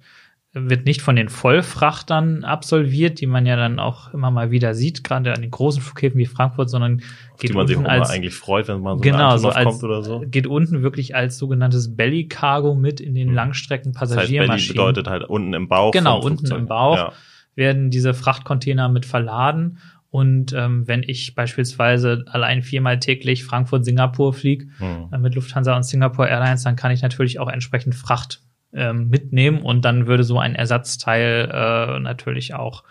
wird 0.53 0.85
nicht 0.85 1.01
von 1.01 1.15
den 1.15 1.29
Vollfrachtern 1.29 2.43
absolviert, 2.45 3.21
die 3.21 3.27
man 3.27 3.47
ja 3.47 3.55
dann 3.55 3.79
auch 3.79 4.13
immer 4.13 4.33
mal 4.33 4.51
wieder 4.51 4.75
sieht, 4.75 5.05
gerade 5.05 5.33
an 5.33 5.43
den 5.43 5.51
großen 5.51 5.81
Flughäfen 5.81 6.19
wie 6.19 6.27
Frankfurt, 6.27 6.69
sondern 6.71 7.03
geht 7.39 7.51
die 7.51 7.55
man 7.55 7.67
unten 7.67 7.79
sich 7.83 7.89
als 7.89 8.11
eigentlich 8.11 8.35
freut, 8.35 8.67
wenn 8.67 8.81
man 8.81 8.99
so 8.99 9.03
genau 9.03 9.37
so 9.37 9.51
als, 9.51 9.65
kommt 9.65 9.85
oder 9.85 10.03
so. 10.03 10.25
geht 10.27 10.49
unten 10.49 10.83
wirklich 10.83 11.15
als 11.15 11.39
sogenanntes 11.39 11.95
Belly 11.95 12.27
Cargo 12.27 12.75
mit 12.75 13.01
in 13.01 13.15
den 13.15 13.29
Hm. 13.29 13.35
Langstrecken 13.35 13.93
Das 13.93 14.03
heißt, 14.03 14.11
Belly 14.11 14.23
Passagiermaschinen. 14.39 14.77
bedeutet 14.77 15.07
halt 15.09 15.23
unten 15.25 15.55
im 15.55 15.69
Bauch. 15.69 15.93
Genau, 15.93 16.21
unten 16.21 16.53
im 16.53 16.67
Bauch. 16.67 16.97
Ja. 16.97 17.13
werden 17.55 17.91
diese 17.91 18.13
Frachtcontainer 18.13 18.89
mit 18.89 19.07
verladen. 19.07 19.79
Und 20.11 20.53
ähm, 20.53 20.89
wenn 20.89 21.05
ich 21.05 21.37
beispielsweise 21.37 22.25
allein 22.29 22.63
viermal 22.63 22.99
täglich 22.99 23.45
Frankfurt-Singapur 23.45 24.33
fliege 24.35 24.67
Hm. 24.79 25.11
äh, 25.13 25.19
mit 25.19 25.37
Lufthansa 25.37 25.77
und 25.77 25.85
Singapore 25.85 26.29
Airlines, 26.29 26.65
dann 26.65 26.75
kann 26.75 26.91
ich 26.91 27.03
natürlich 27.03 27.39
auch 27.39 27.49
entsprechend 27.49 27.95
Fracht 27.95 28.41
ähm, 28.73 29.09
mitnehmen 29.09 29.63
und 29.63 29.85
dann 29.85 30.07
würde 30.07 30.25
so 30.25 30.39
ein 30.39 30.55
Ersatzteil 30.55 31.51
äh, 31.53 32.01
natürlich 32.01 32.55
auch 32.55 32.85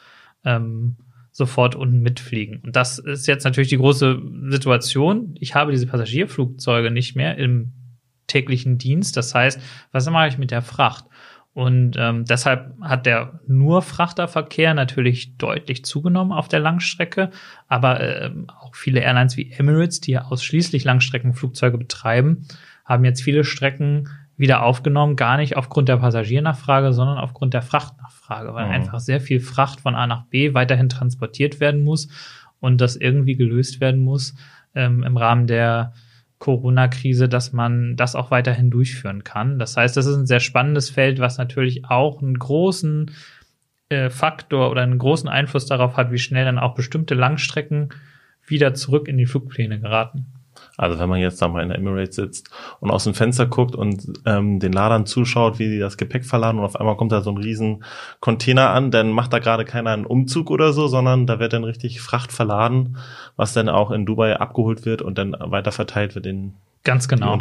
ähm, 0.44 0.98
sofort 1.32 1.76
unten 1.76 2.02
mitfliegen. 2.02 2.60
Und 2.62 2.76
das 2.76 3.00
ist 3.00 3.28
jetzt 3.28 3.44
natürlich 3.44 3.70
die 3.70 3.78
große 3.78 4.22
Situation. 4.50 5.36
Ich 5.40 5.56
habe 5.56 5.72
diese 5.72 5.88
Passagierflugzeuge 5.88 6.92
nicht 6.92 7.16
mehr 7.16 7.38
im 7.38 7.74
täglichen 8.28 8.78
Dienst. 8.78 9.18
Das 9.18 9.34
heißt, 9.34 9.60
was 9.92 10.10
mache 10.10 10.28
ich 10.28 10.38
mit 10.38 10.52
der 10.52 10.62
Fracht? 10.62 11.06
Und 11.54 11.96
ähm, 11.98 12.26
deshalb 12.26 12.80
hat 12.82 13.06
der 13.06 13.40
nur 13.48 13.82
Frachterverkehr 13.82 14.74
natürlich 14.74 15.38
deutlich 15.38 15.84
zugenommen 15.84 16.32
auf 16.32 16.48
der 16.48 16.60
Langstrecke. 16.60 17.32
Aber 17.68 18.00
ähm, 18.00 18.48
auch 18.50 18.76
viele 18.76 19.00
Airlines 19.00 19.36
wie 19.36 19.52
Emirates, 19.52 20.00
die 20.00 20.12
ja 20.12 20.26
ausschließlich 20.26 20.84
Langstreckenflugzeuge 20.84 21.78
betreiben, 21.78 22.48
haben 22.86 23.04
jetzt 23.04 23.24
viele 23.24 23.44
Strecken 23.44 24.10
wieder 24.40 24.64
aufgenommen, 24.64 25.18
gar 25.18 25.38
nicht 25.38 25.58
aufgrund 25.58 25.90
der 25.90 25.98
Passagiernachfrage, 25.98 26.94
sondern 26.94 27.18
aufgrund 27.18 27.54
der 27.54 27.62
Frachtnachfrage, 27.62 28.54
weil 28.54 28.68
Mhm. 28.68 28.72
einfach 28.72 29.00
sehr 29.02 29.20
viel 29.20 29.42
Fracht 29.42 29.82
von 29.82 29.96
A 29.96 30.08
nach 30.08 30.24
B 30.28 30.54
weiterhin 30.54 30.88
transportiert 30.88 31.60
werden 31.60 31.84
muss 31.84 32.08
und 32.62 32.80
das 32.80 32.96
irgendwie 32.96 33.36
gelöst 33.36 33.82
werden 33.82 34.00
muss 34.00 34.34
ähm, 34.76 35.04
im 35.04 35.18
Rahmen 35.18 35.46
der 35.46 35.94
Corona-Krise, 36.40 37.28
dass 37.28 37.52
man 37.52 37.98
das 37.98 38.16
auch 38.16 38.32
weiterhin 38.32 38.72
durchführen 38.72 39.26
kann. 39.26 39.60
Das 39.60 39.76
heißt, 39.76 39.98
das 39.98 40.06
ist 40.06 40.16
ein 40.16 40.26
sehr 40.26 40.40
spannendes 40.40 40.90
Feld, 40.90 41.20
was 41.20 41.38
natürlich 41.38 41.84
auch 41.90 42.22
einen 42.22 42.40
großen 42.40 43.12
äh, 43.90 44.10
Faktor 44.10 44.72
oder 44.72 44.84
einen 44.84 45.00
großen 45.00 45.28
Einfluss 45.28 45.66
darauf 45.66 45.98
hat, 45.98 46.14
wie 46.14 46.18
schnell 46.18 46.46
dann 46.46 46.60
auch 46.60 46.76
bestimmte 46.76 47.14
Langstrecken 47.14 47.90
wieder 48.48 48.74
zurück 48.74 49.10
in 49.10 49.18
die 49.18 49.26
Flugpläne 49.26 49.82
geraten. 49.82 50.28
Also 50.80 50.98
wenn 50.98 51.10
man 51.10 51.20
jetzt 51.20 51.42
da 51.42 51.48
mal 51.48 51.62
in 51.62 51.70
der 51.70 51.78
Emirates 51.78 52.16
sitzt 52.16 52.50
und 52.80 52.90
aus 52.90 53.04
dem 53.04 53.14
Fenster 53.14 53.46
guckt 53.46 53.76
und 53.76 54.02
ähm, 54.26 54.60
den 54.60 54.72
Ladern 54.72 55.06
zuschaut, 55.06 55.60
wie 55.60 55.68
die 55.70 55.80
das 55.80 55.98
Gepäck 55.98 56.26
verladen 56.26 56.58
und 56.60 56.66
auf 56.66 56.76
einmal 56.80 56.96
kommt 56.98 57.12
da 57.12 57.22
so 57.22 57.30
ein 57.32 57.38
riesen 57.38 57.84
Container 58.22 58.70
an, 58.70 58.90
dann 58.92 59.12
macht 59.12 59.34
da 59.34 59.40
gerade 59.40 59.66
keiner 59.66 59.92
einen 59.92 60.06
Umzug 60.06 60.50
oder 60.50 60.72
so, 60.74 60.88
sondern 60.88 61.28
da 61.28 61.40
wird 61.40 61.54
dann 61.54 61.64
richtig 61.66 62.02
Fracht 62.02 62.32
verladen, 62.32 62.98
was 63.36 63.54
dann 63.54 63.68
auch 63.70 63.92
in 63.92 64.06
Dubai 64.06 64.38
abgeholt 64.40 64.86
wird 64.86 65.02
und 65.02 65.18
dann 65.18 65.36
weiter 65.38 65.72
verteilt 65.72 66.16
wird 66.16 66.26
in 66.26 66.54
Ganz 66.86 67.10
genau. 67.10 67.34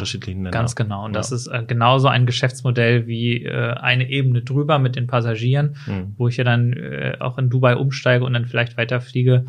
Ganz 0.51 0.75
genau. 0.75 1.05
Und 1.05 1.13
das 1.13 1.29
Ja. 1.29 1.35
ist 1.37 1.47
äh, 1.47 1.63
genauso 1.65 2.09
ein 2.09 2.25
Geschäftsmodell 2.25 3.07
wie 3.07 3.45
äh, 3.45 3.71
eine 3.73 4.09
Ebene 4.09 4.41
drüber 4.41 4.79
mit 4.79 4.97
den 4.97 5.07
Passagieren, 5.07 5.77
Hm. 5.85 6.13
wo 6.17 6.27
ich 6.27 6.35
ja 6.35 6.43
dann 6.43 6.73
äh, 6.73 7.15
auch 7.21 7.37
in 7.37 7.49
Dubai 7.49 7.77
umsteige 7.77 8.25
und 8.25 8.33
dann 8.33 8.45
vielleicht 8.47 8.75
weiterfliege 8.75 9.45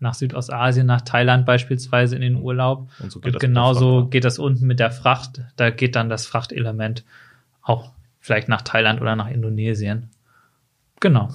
nach 0.00 0.14
Südostasien, 0.14 0.86
nach 0.86 1.02
Thailand 1.02 1.46
beispielsweise 1.46 2.16
in 2.16 2.22
den 2.22 2.36
Urlaub. 2.36 2.88
Und 3.00 3.12
so 3.12 3.18
Und 3.18 3.24
geht 3.24 3.34
der 3.34 3.40
genauso 3.40 4.06
geht 4.06 4.24
das 4.24 4.38
unten 4.38 4.66
mit 4.66 4.80
der 4.80 4.90
Fracht. 4.90 5.42
Da 5.56 5.70
geht 5.70 5.96
dann 5.96 6.08
das 6.08 6.26
Frachtelement 6.26 7.04
auch 7.62 7.92
vielleicht 8.18 8.48
nach 8.48 8.62
Thailand 8.62 9.00
oder 9.00 9.16
nach 9.16 9.30
Indonesien. 9.30 10.10
Genau. 11.00 11.30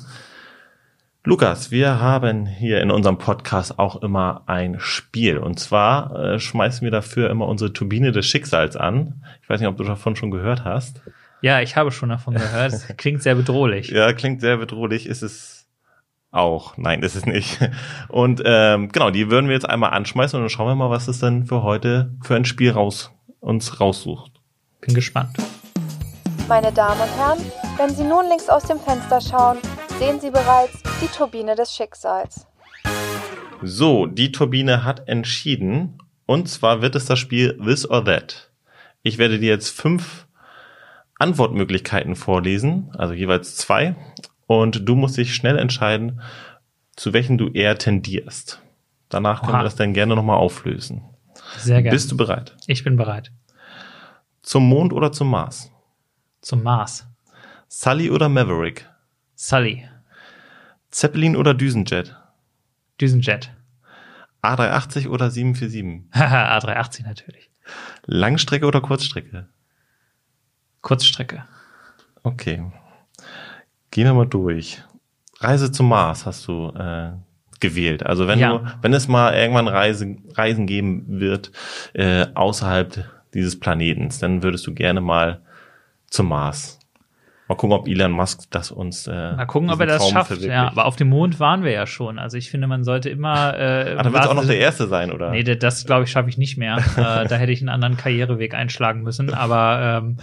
Lukas, 1.24 1.72
wir 1.72 2.00
haben 2.00 2.46
hier 2.46 2.82
in 2.82 2.92
unserem 2.92 3.18
Podcast 3.18 3.80
auch 3.80 4.04
immer 4.04 4.44
ein 4.46 4.80
Spiel. 4.80 5.40
Und 5.40 5.60
zwar 5.60 6.16
äh, 6.20 6.40
schmeißen 6.40 6.84
wir 6.84 6.92
dafür 6.92 7.32
immer 7.32 7.48
unsere 7.48 7.74
Turbine 7.74 8.12
des 8.12 8.28
Schicksals 8.28 8.76
an. 8.78 9.24
Ich 9.42 9.50
weiß 9.50 9.60
nicht, 9.60 9.68
ob 9.68 9.78
du 9.78 9.84
davon 9.84 10.16
schon 10.16 10.30
gehört 10.30 10.66
hast. 10.66 11.02
Ja, 11.42 11.62
ich 11.62 11.76
habe 11.76 11.92
schon 11.92 12.10
davon 12.10 12.36
gehört. 12.36 12.74
Klingt 12.98 13.24
sehr 13.24 13.36
bedrohlich. 13.36 13.90
Ja, 13.90 14.14
klingt 14.14 14.42
sehr 14.42 14.58
bedrohlich, 14.58 15.08
ist 15.08 15.24
es 15.24 15.65
auch. 16.36 16.78
Nein, 16.78 17.02
ist 17.02 17.16
es 17.16 17.26
nicht. 17.26 17.60
Und 18.10 18.42
ähm, 18.46 18.90
genau, 18.90 19.10
die 19.10 19.30
würden 19.30 19.48
wir 19.48 19.54
jetzt 19.54 19.70
einmal 19.70 19.92
anschmeißen 19.92 20.38
und 20.38 20.44
dann 20.44 20.50
schauen 20.50 20.68
wir 20.68 20.76
mal, 20.76 20.90
was 20.90 21.08
es 21.08 21.20
denn 21.20 21.46
für 21.46 21.64
heute 21.64 22.12
für 22.22 22.36
ein 22.36 22.46
Spiel 22.46 22.72
raus 22.72 23.12
uns 23.40 23.80
raussucht. 23.80 24.32
Bin 24.82 24.96
gespannt. 24.96 25.38
Meine 26.48 26.72
Damen 26.72 27.00
und 27.00 27.18
Herren, 27.18 27.40
wenn 27.78 27.90
Sie 27.90 28.04
nun 28.04 28.28
links 28.28 28.50
aus 28.50 28.64
dem 28.64 28.80
Fenster 28.80 29.22
schauen, 29.22 29.58
sehen 30.00 30.20
Sie 30.20 30.32
bereits 30.32 30.82
die 31.02 31.08
Turbine 31.08 31.56
des 31.56 31.74
Schicksals. 31.74 32.48
So, 33.62 34.06
die 34.06 34.32
Turbine 34.32 34.84
hat 34.84 35.08
entschieden. 35.08 36.00
Und 36.26 36.50
zwar 36.50 36.82
wird 36.82 36.96
es 36.96 37.06
das 37.06 37.20
Spiel 37.20 37.60
This 37.64 37.90
or 37.90 38.04
That. 38.06 38.52
Ich 39.04 39.18
werde 39.18 39.40
dir 39.40 39.50
jetzt 39.50 39.70
fünf 39.70 40.26
Antwortmöglichkeiten 41.20 42.16
vorlesen, 42.16 42.92
also 42.98 43.14
jeweils 43.14 43.56
zwei. 43.56 43.96
Und 44.48 44.88
du 44.88 44.96
musst 44.96 45.18
dich 45.18 45.34
schnell 45.34 45.58
entscheiden, 45.58 46.22
zu 46.96 47.14
welchen 47.14 47.38
du 47.38 47.50
eher 47.50 47.78
tendierst. 47.78 48.62
Danach 49.10 49.42
können 49.42 49.54
Oha. 49.54 49.60
wir 49.60 49.64
das 49.64 49.76
dann 49.76 49.94
gerne 49.94 50.16
nochmal 50.16 50.38
auflösen. 50.38 51.04
Sehr 51.58 51.82
gerne. 51.82 51.96
Bist 51.96 52.12
du 52.12 52.18
bereit? 52.18 52.56
ich 52.68 52.84
bin 52.84 52.96
bereit. 52.98 53.32
Zum 54.42 54.68
Mond 54.68 54.94
oder 54.94 55.12
zum 55.12 55.30
Mars? 55.30 55.72
Zum 56.42 56.64
Mars. 56.64 57.08
Sully 57.68 58.12
oder 58.12 58.30
Maverick? 58.30 58.88
Sully. 59.36 59.88
Zeppelin 60.92 61.36
oder 61.36 61.54
Düsenjet? 61.54 62.16
Düsenjet. 63.02 63.52
A380 64.44 65.10
oder 65.10 65.32
747? 65.32 66.10
Haha, 66.14 66.58
A380 66.58 67.04
natürlich. 67.04 67.50
Langstrecke 68.06 68.66
oder 68.66 68.82
Kurzstrecke? 68.82 69.48
Kurzstrecke. 70.82 71.46
Okay. 72.24 72.72
Gehen 73.96 74.08
wir 74.08 74.14
mal 74.14 74.26
durch. 74.28 74.84
Reise 75.40 75.72
zum 75.72 75.88
Mars 75.88 76.26
hast 76.26 76.46
du 76.50 76.68
äh, 76.78 77.12
gewählt. 77.62 78.06
Also 78.06 78.28
wenn 78.28 78.40
Ja. 78.40 78.58
du, 78.58 78.66
wenn 78.82 78.92
es 78.92 79.08
mal 79.08 79.34
irgendwann 79.34 79.70
Reise, 79.70 80.18
Reisen 80.34 80.68
geben 80.68 81.06
wird 81.08 81.54
äh, 81.94 82.26
außerhalb 82.34 83.06
dieses 83.34 83.58
Planetens, 83.58 84.20
dann 84.20 84.44
würdest 84.44 84.68
du 84.68 84.74
gerne 84.74 85.00
mal 85.00 85.40
zum 86.08 86.28
Mars. 86.28 86.78
Mal 87.48 87.56
gucken, 87.56 87.72
ob 87.74 87.88
Elon 87.88 88.12
Musk 88.12 88.42
das 88.50 88.70
uns. 88.70 89.08
Äh, 89.08 89.14
Mal 89.14 89.46
gucken, 89.46 89.70
ob 89.70 89.80
er 89.80 89.86
das 89.86 90.10
schafft. 90.10 90.42
Ja, 90.42 90.68
aber 90.68 90.88
auf 90.88 90.98
dem 90.98 91.08
Mond 91.08 91.40
waren 91.40 91.64
wir 91.64 91.72
ja 91.72 91.88
schon. 91.88 92.20
Also 92.20 92.36
ich 92.36 92.52
finde, 92.52 92.68
man 92.68 92.84
sollte 92.84 93.10
immer. 93.10 93.58
Äh, 93.58 93.96
ah, 93.98 94.04
dann 94.04 94.12
wird 94.12 94.28
auch 94.28 94.34
noch 94.34 94.46
der 94.46 94.58
Erste 94.58 94.88
sein, 94.90 95.10
oder? 95.10 95.32
Nee, 95.32 95.44
das 95.44 95.86
glaube 95.86 96.04
ich 96.04 96.12
schaffe 96.12 96.28
ich 96.28 96.38
nicht 96.38 96.58
mehr. 96.58 96.80
äh, 96.98 97.28
da 97.30 97.36
hätte 97.38 97.54
ich 97.54 97.62
einen 97.62 97.70
anderen 97.70 97.96
Karriereweg 97.96 98.54
einschlagen 98.56 99.04
müssen. 99.04 99.34
Aber 99.34 100.02
ähm, 100.04 100.18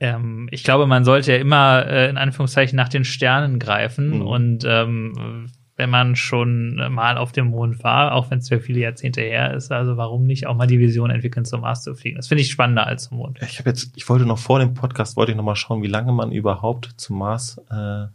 ähm, 0.00 0.48
ich 0.50 0.64
glaube, 0.64 0.86
man 0.86 1.04
sollte 1.04 1.32
ja 1.32 1.38
immer 1.38 1.86
äh, 1.86 2.08
in 2.08 2.16
Anführungszeichen 2.16 2.76
nach 2.76 2.88
den 2.88 3.04
Sternen 3.04 3.58
greifen. 3.58 4.18
Mhm. 4.18 4.26
Und 4.26 4.64
ähm, 4.66 5.48
wenn 5.78 5.90
man 5.90 6.16
schon 6.16 6.74
mal 6.92 7.16
auf 7.16 7.30
dem 7.30 7.46
Mond 7.46 7.84
war, 7.84 8.12
auch 8.12 8.30
wenn 8.30 8.38
es 8.38 8.48
für 8.48 8.60
viele 8.60 8.80
Jahrzehnte 8.80 9.20
her 9.20 9.54
ist. 9.54 9.70
Also 9.70 9.96
warum 9.96 10.26
nicht 10.26 10.48
auch 10.48 10.56
mal 10.56 10.66
die 10.66 10.80
Vision 10.80 11.08
entwickeln, 11.08 11.44
zum 11.44 11.60
Mars 11.60 11.84
zu 11.84 11.94
fliegen? 11.94 12.16
Das 12.16 12.26
finde 12.26 12.42
ich 12.42 12.50
spannender 12.50 12.86
als 12.86 13.04
zum 13.04 13.18
Mond. 13.18 13.38
Ich 13.42 13.60
habe 13.60 13.70
jetzt, 13.70 13.92
ich 13.94 14.08
wollte 14.08 14.26
noch 14.26 14.38
vor 14.38 14.58
dem 14.58 14.74
Podcast, 14.74 15.16
wollte 15.16 15.32
ich 15.32 15.36
noch 15.36 15.44
mal 15.44 15.54
schauen, 15.54 15.80
wie 15.82 15.88
lange 15.88 16.12
man 16.12 16.32
überhaupt 16.32 16.94
zum 16.96 17.18
Mars, 17.18 17.58
äh, 17.70 18.06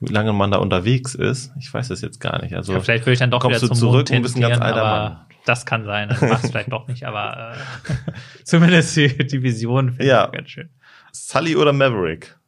wie 0.00 0.12
lange 0.12 0.32
man 0.32 0.50
da 0.50 0.58
unterwegs 0.58 1.14
ist. 1.14 1.52
Ich 1.58 1.72
weiß 1.72 1.90
es 1.90 2.00
jetzt 2.00 2.20
gar 2.20 2.40
nicht. 2.40 2.54
Also 2.54 2.72
ja, 2.72 2.80
vielleicht 2.80 3.04
würde 3.04 3.12
ich 3.12 3.18
dann 3.18 3.30
doch 3.30 3.46
wieder 3.46 3.58
zum 3.58 3.74
zurück 3.74 4.08
Mond 4.08 4.10
und 4.10 4.22
bist 4.22 4.36
ein 4.36 4.40
ganz 4.40 4.58
alter 4.58 4.84
Mann. 4.84 5.16
Das 5.44 5.66
kann 5.66 5.84
sein, 5.84 6.08
das 6.08 6.22
macht 6.22 6.46
vielleicht 6.46 6.72
doch 6.72 6.88
nicht, 6.88 7.04
aber 7.04 7.52
äh, 7.52 8.12
zumindest 8.44 8.96
die, 8.96 9.14
die 9.26 9.42
Vision 9.42 9.92
finde 9.92 10.06
ja. 10.06 10.24
ich 10.24 10.32
ganz 10.32 10.48
schön. 10.48 10.70
Sully 11.28 11.56
oder 11.56 11.72
Maverick? 11.72 12.38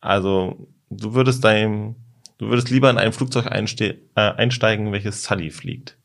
Also, 0.00 0.68
du 0.90 1.14
würdest 1.14 1.42
deinem 1.42 1.96
Du 2.40 2.48
würdest 2.48 2.70
lieber 2.70 2.88
in 2.88 2.96
ein 2.96 3.12
Flugzeug 3.12 3.44
äh, 3.44 4.00
einsteigen, 4.14 4.92
welches 4.92 5.24
Sully 5.24 5.50
fliegt. 5.50 5.98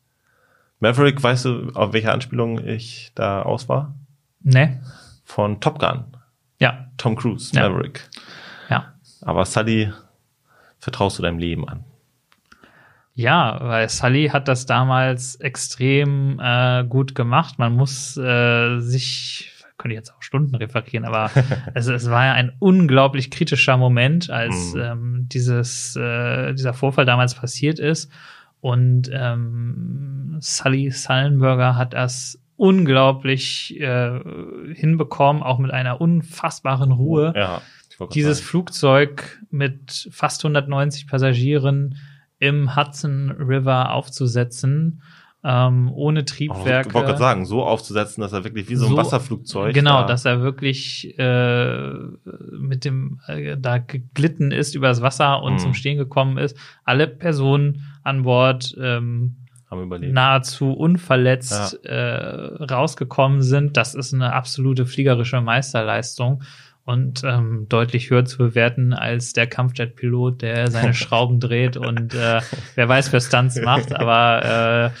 Maverick, 0.80 1.22
weißt 1.22 1.46
du, 1.46 1.70
auf 1.72 1.94
welche 1.94 2.12
Anspielung 2.12 2.62
ich 2.62 3.10
da 3.14 3.40
aus 3.40 3.70
war? 3.70 3.94
Nee. 4.42 4.78
Von 5.24 5.60
Top 5.62 5.78
Gun. 5.78 6.04
Ja. 6.58 6.88
Tom 6.98 7.16
Cruise, 7.16 7.56
ja. 7.56 7.66
Maverick. 7.66 8.06
Ja. 8.68 8.92
Aber 9.22 9.46
Sully 9.46 9.90
vertraust 10.78 11.18
du 11.18 11.22
deinem 11.22 11.38
Leben 11.38 11.66
an. 11.66 11.84
Ja, 13.14 13.58
weil 13.62 13.88
Sully 13.88 14.28
hat 14.28 14.46
das 14.46 14.66
damals 14.66 15.36
extrem 15.36 16.38
äh, 16.38 16.84
gut 16.84 17.14
gemacht. 17.14 17.58
Man 17.58 17.74
muss 17.74 18.18
äh, 18.18 18.78
sich 18.80 19.55
könnte 19.86 19.94
ich 19.94 19.98
jetzt 19.98 20.12
auch 20.12 20.22
Stunden 20.22 20.56
referieren, 20.56 21.04
aber 21.04 21.30
es, 21.74 21.86
es 21.86 22.10
war 22.10 22.26
ja 22.26 22.32
ein 22.32 22.52
unglaublich 22.58 23.30
kritischer 23.30 23.76
Moment, 23.76 24.30
als 24.30 24.74
mhm. 24.74 24.80
ähm, 24.80 25.26
dieses, 25.28 25.94
äh, 25.94 26.52
dieser 26.54 26.74
Vorfall 26.74 27.04
damals 27.04 27.34
passiert 27.34 27.78
ist. 27.78 28.10
Und 28.60 29.08
ähm, 29.12 30.38
Sully 30.40 30.90
Sullenberger 30.90 31.76
hat 31.76 31.92
das 31.92 32.40
unglaublich 32.56 33.78
äh, 33.78 34.18
hinbekommen, 34.74 35.42
auch 35.42 35.58
mit 35.58 35.70
einer 35.70 36.00
unfassbaren 36.00 36.90
Ruhe. 36.90 37.32
Ja, 37.36 37.62
dieses 38.12 38.38
sagen. 38.38 38.48
Flugzeug 38.48 39.40
mit 39.50 40.08
fast 40.10 40.44
190 40.44 41.06
Passagieren 41.06 41.96
im 42.40 42.74
Hudson 42.74 43.30
River 43.30 43.92
aufzusetzen 43.92 45.00
ähm, 45.48 45.92
ohne 45.92 46.24
Triebwerke. 46.24 46.88
ich 46.88 46.94
wollte 46.94 47.06
gerade 47.06 47.18
sagen, 47.20 47.46
so 47.46 47.62
aufzusetzen, 47.62 48.20
dass 48.20 48.32
er 48.32 48.42
wirklich 48.42 48.68
wie 48.68 48.74
so 48.74 48.86
ein 48.86 48.90
so, 48.90 48.96
Wasserflugzeug. 48.96 49.72
Genau, 49.72 50.00
da 50.00 50.08
dass 50.08 50.24
er 50.24 50.42
wirklich 50.42 51.16
äh, 51.18 51.92
mit 52.58 52.84
dem 52.84 53.20
äh, 53.28 53.56
da 53.56 53.78
geglitten 53.78 54.50
ist 54.50 54.74
übers 54.74 55.02
Wasser 55.02 55.44
und 55.44 55.54
mm. 55.54 55.58
zum 55.58 55.74
Stehen 55.74 55.98
gekommen 55.98 56.36
ist. 56.36 56.56
Alle 56.84 57.06
Personen 57.06 57.84
an 58.02 58.24
Bord 58.24 58.74
ähm, 58.80 59.36
nahezu 59.70 60.72
unverletzt 60.72 61.78
ja. 61.84 61.90
äh, 61.90 62.64
rausgekommen 62.64 63.40
sind. 63.40 63.76
Das 63.76 63.94
ist 63.94 64.12
eine 64.12 64.32
absolute 64.32 64.84
fliegerische 64.84 65.40
Meisterleistung 65.40 66.42
und 66.84 67.22
ähm, 67.22 67.66
deutlich 67.68 68.10
höher 68.10 68.24
zu 68.24 68.38
bewerten 68.38 68.92
als 68.92 69.32
der 69.32 69.46
Kampfjet-Pilot, 69.46 70.42
der 70.42 70.72
seine 70.72 70.94
Schrauben 70.94 71.38
dreht 71.38 71.76
und 71.76 72.14
äh, 72.14 72.40
wer 72.74 72.88
weiß, 72.88 73.12
wer 73.12 73.20
Stunts 73.20 73.60
macht, 73.60 73.94
aber 73.94 74.90
äh, 74.92 74.98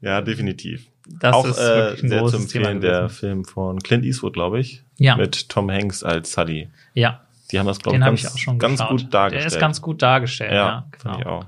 ja, 0.00 0.20
definitiv. 0.20 0.86
Das 1.08 1.34
auch 1.34 1.46
ist 1.46 1.58
äh, 1.58 1.96
sehr 1.96 2.26
zu 2.26 2.36
empfehlen, 2.36 2.80
der 2.80 3.08
Film 3.08 3.44
von 3.44 3.78
Clint 3.80 4.04
Eastwood, 4.04 4.34
glaube 4.34 4.58
ich. 4.60 4.82
Ja. 4.98 5.16
Mit 5.16 5.48
Tom 5.48 5.70
Hanks 5.70 6.02
als 6.02 6.32
Sully. 6.32 6.68
Ja. 6.94 7.20
Die 7.52 7.58
haben 7.58 7.66
das, 7.66 7.78
glaube 7.78 7.98
ich, 7.98 8.04
ganz, 8.04 8.20
ich 8.20 8.28
auch 8.28 8.38
schon 8.38 8.58
ganz 8.58 8.84
gut 8.84 9.14
dargestellt. 9.14 9.52
Der 9.52 9.56
ist 9.56 9.60
ganz 9.60 9.80
gut 9.80 10.02
dargestellt, 10.02 10.52
ja. 10.52 10.56
ja 10.56 10.86
genau. 10.90 11.18
Ich 11.18 11.26
auch. 11.26 11.44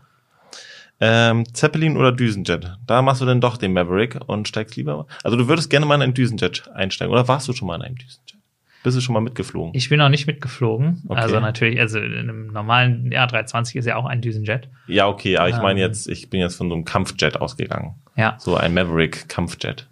Ähm, 1.00 1.44
Zeppelin 1.54 1.96
oder 1.96 2.12
Düsenjet? 2.12 2.76
Da 2.86 3.02
machst 3.02 3.20
du 3.20 3.26
dann 3.26 3.40
doch 3.40 3.56
den 3.56 3.72
Maverick 3.72 4.18
und 4.26 4.48
steigst 4.48 4.76
lieber. 4.76 5.06
Also 5.22 5.36
du 5.36 5.48
würdest 5.48 5.70
gerne 5.70 5.86
mal 5.86 5.94
in 5.96 6.02
einen 6.02 6.14
Düsenjet 6.14 6.68
einsteigen. 6.74 7.12
Oder 7.12 7.28
warst 7.28 7.46
du 7.48 7.52
schon 7.52 7.68
mal 7.68 7.76
in 7.76 7.82
einem 7.82 7.96
Düsenjet? 7.96 8.34
Bist 8.82 8.96
du 8.96 9.00
schon 9.00 9.12
mal 9.12 9.20
mitgeflogen? 9.20 9.72
Ich 9.74 9.88
bin 9.88 9.98
noch 9.98 10.08
nicht 10.08 10.26
mitgeflogen. 10.26 11.02
Okay. 11.08 11.20
Also 11.20 11.40
natürlich, 11.40 11.80
also 11.80 11.98
in 11.98 12.16
einem 12.16 12.46
normalen 12.48 13.10
A320 13.10 13.76
ist 13.76 13.86
ja 13.86 13.96
auch 13.96 14.06
ein 14.06 14.22
Düsenjet. 14.22 14.68
Ja, 14.86 15.08
okay, 15.08 15.36
aber 15.36 15.48
ich 15.48 15.56
ähm, 15.56 15.62
meine 15.62 15.80
jetzt, 15.80 16.08
ich 16.08 16.30
bin 16.30 16.40
jetzt 16.40 16.56
von 16.56 16.68
so 16.68 16.74
einem 16.74 16.84
Kampfjet 16.84 17.40
ausgegangen. 17.40 17.96
Ja. 18.18 18.36
So 18.38 18.56
ein 18.56 18.74
Maverick-Kampfjet. 18.74 19.86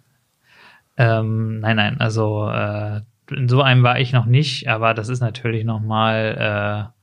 Ähm, 0.97 1.61
nein, 1.61 1.77
nein, 1.77 1.99
also 1.99 2.49
äh, 2.49 3.01
in 3.31 3.47
so 3.47 3.61
einem 3.61 3.83
war 3.83 3.99
ich 3.99 4.11
noch 4.11 4.25
nicht, 4.25 4.67
aber 4.67 4.93
das 4.93 5.09
ist 5.09 5.21
natürlich 5.21 5.63
noch 5.63 5.79
mal 5.79 6.91
äh, 6.91 6.97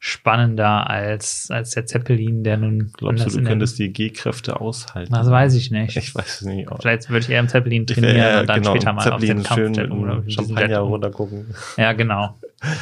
spannender 0.00 0.90
als, 0.90 1.48
als 1.50 1.70
der 1.70 1.86
Zeppelin, 1.86 2.42
der 2.42 2.56
nun. 2.56 2.92
Glaubst 2.96 3.24
du, 3.26 3.38
du 3.38 3.44
könntest 3.44 3.78
die 3.78 3.92
G-Kräfte 3.92 4.60
aushalten? 4.60 5.12
Das 5.12 5.30
weiß 5.30 5.54
ich 5.54 5.70
nicht. 5.70 5.96
Ich 5.96 6.14
weiß 6.14 6.40
es 6.40 6.42
nicht. 6.42 6.68
Vielleicht 6.80 7.08
würde 7.08 7.20
ich 7.20 7.30
eher 7.30 7.40
im 7.40 7.48
Zeppelin 7.48 7.86
trainieren 7.86 8.16
ja, 8.16 8.40
und 8.40 8.48
dann 8.48 8.60
genau, 8.60 8.70
später 8.72 8.92
mal 8.92 9.02
Zeppelin 9.02 9.46
auf 9.46 9.54
den 9.54 9.74
schön 9.74 9.92
oder 9.92 10.22
Champagner 10.28 10.78
runtergucken. 10.80 11.54
Ja, 11.76 11.92
genau. 11.92 12.38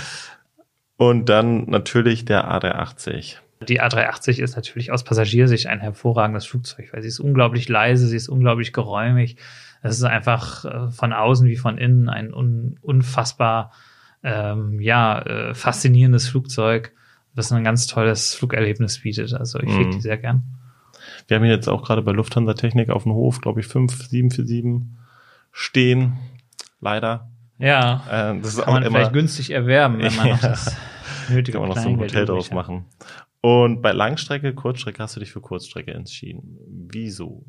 Und 0.98 1.28
dann 1.28 1.68
natürlich 1.68 2.26
der 2.26 2.48
A380. 2.48 3.38
Die 3.62 3.80
A380 3.80 4.40
ist 4.40 4.56
natürlich 4.56 4.92
aus 4.92 5.04
Passagiersicht 5.04 5.66
ein 5.66 5.80
hervorragendes 5.80 6.46
Flugzeug, 6.46 6.92
weil 6.92 7.02
sie 7.02 7.08
ist 7.08 7.20
unglaublich 7.20 7.68
leise, 7.68 8.06
sie 8.06 8.16
ist 8.16 8.28
unglaublich 8.28 8.72
geräumig. 8.72 9.36
Es 9.82 9.96
ist 9.96 10.04
einfach 10.04 10.64
äh, 10.64 10.90
von 10.90 11.12
außen 11.12 11.48
wie 11.48 11.56
von 11.56 11.78
innen 11.78 12.08
ein 12.08 12.32
un 12.32 12.78
unfassbar 12.82 13.72
ähm, 14.22 14.80
ja, 14.80 15.20
äh, 15.22 15.54
faszinierendes 15.54 16.28
Flugzeug 16.28 16.92
das 17.34 17.52
ein 17.52 17.64
ganz 17.64 17.86
tolles 17.86 18.34
Flugerlebnis 18.34 19.00
bietet. 19.00 19.34
Also 19.34 19.58
ich 19.58 19.70
fliege 19.70 19.86
mhm. 19.86 19.92
die 19.92 20.00
sehr 20.00 20.18
gern. 20.18 20.42
Wir 21.28 21.36
haben 21.36 21.44
jetzt 21.44 21.68
auch 21.68 21.82
gerade 21.82 22.02
bei 22.02 22.12
Lufthansa 22.12 22.54
Technik 22.54 22.90
auf 22.90 23.04
dem 23.04 23.12
Hof, 23.12 23.40
glaube 23.40 23.60
ich, 23.60 23.66
fünf 23.66 23.92
747 24.08 24.88
stehen. 25.50 26.18
Leider. 26.80 27.30
Ja. 27.58 28.32
Äh, 28.32 28.40
das 28.40 28.58
kann 28.58 28.74
man 28.74 28.82
immer, 28.82 28.98
vielleicht 28.98 29.12
günstig 29.12 29.50
erwerben, 29.50 29.98
wenn 29.98 30.14
man 30.16 30.26
ja, 30.26 30.34
noch 30.34 30.40
das 30.40 30.76
nötige 31.28 31.58
Kann 31.58 31.68
man 31.68 31.76
noch 31.76 31.82
so 31.82 31.88
ein 31.88 31.98
Hotel 31.98 32.26
draus 32.26 32.50
machen. 32.50 32.86
Und 33.42 33.82
bei 33.82 33.92
Langstrecke, 33.92 34.54
Kurzstrecke 34.54 35.02
hast 35.02 35.16
du 35.16 35.20
dich 35.20 35.32
für 35.32 35.40
Kurzstrecke 35.40 35.92
entschieden. 35.92 36.58
Wieso? 36.68 37.44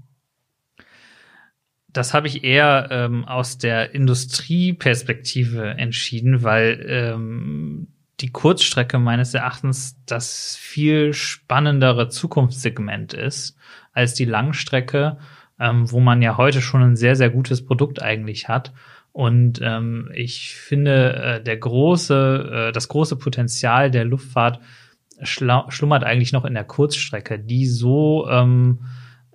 Das 1.87 2.15
habe 2.15 2.27
ich 2.27 2.43
eher 2.43 2.87
ähm, 2.89 3.25
aus 3.25 3.59
der 3.59 3.93
Industrieperspektive 3.93 5.75
entschieden, 5.77 6.41
weil 6.41 6.83
ähm, 6.89 7.87
die 8.21 8.31
Kurzstrecke 8.31 8.97
meines 8.97 9.35
Erachtens 9.35 9.95
das 10.07 10.55
viel 10.55 11.13
spannendere 11.13 12.09
Zukunftssegment 12.09 13.13
ist 13.13 13.55
als 13.91 14.15
die 14.15 14.25
Langstrecke, 14.25 15.19
ähm, 15.59 15.91
wo 15.91 15.99
man 15.99 16.23
ja 16.23 16.37
heute 16.37 16.61
schon 16.61 16.81
ein 16.81 16.95
sehr, 16.95 17.15
sehr 17.15 17.29
gutes 17.29 17.63
Produkt 17.63 18.01
eigentlich 18.01 18.47
hat. 18.47 18.73
Und 19.11 19.59
ähm, 19.61 20.09
ich 20.15 20.55
finde, 20.55 21.15
äh, 21.15 21.43
der 21.43 21.57
große, 21.57 22.69
äh, 22.69 22.71
das 22.71 22.87
große 22.87 23.15
Potenzial 23.17 23.91
der 23.91 24.05
Luftfahrt 24.05 24.59
schlummert 25.21 26.03
eigentlich 26.03 26.33
noch 26.33 26.45
in 26.45 26.53
der 26.53 26.63
Kurzstrecke, 26.63 27.39
die 27.39 27.65
so 27.67 28.27
ähm, 28.29 28.79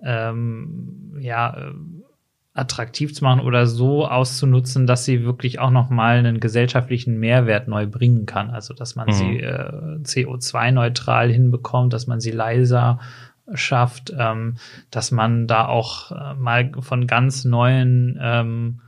ähm, 0.03 1.17
ja 1.19 1.55
äh, 1.55 1.73
attraktiv 2.53 3.13
zu 3.13 3.23
machen 3.23 3.41
oder 3.41 3.67
so 3.67 4.07
auszunutzen, 4.07 4.85
dass 4.85 5.05
sie 5.05 5.23
wirklich 5.23 5.59
auch 5.59 5.71
noch 5.71 5.89
mal 5.89 6.17
einen 6.17 6.39
gesellschaftlichen 6.39 7.17
Mehrwert 7.17 7.67
neu 7.67 7.87
bringen 7.87 8.25
kann. 8.25 8.49
Also 8.49 8.73
dass 8.73 8.95
man 8.95 9.07
mhm. 9.07 9.13
sie 9.13 9.39
äh, 9.39 9.99
CO2-neutral 10.03 11.31
hinbekommt, 11.31 11.93
dass 11.93 12.07
man 12.07 12.19
sie 12.19 12.31
leiser 12.31 12.99
schafft, 13.53 14.13
ähm, 14.17 14.55
dass 14.91 15.11
man 15.11 15.47
da 15.47 15.67
auch 15.67 16.11
äh, 16.11 16.35
mal 16.35 16.71
von 16.79 17.07
ganz 17.07 17.45
neuen 17.45 18.19
ähm, 18.21 18.81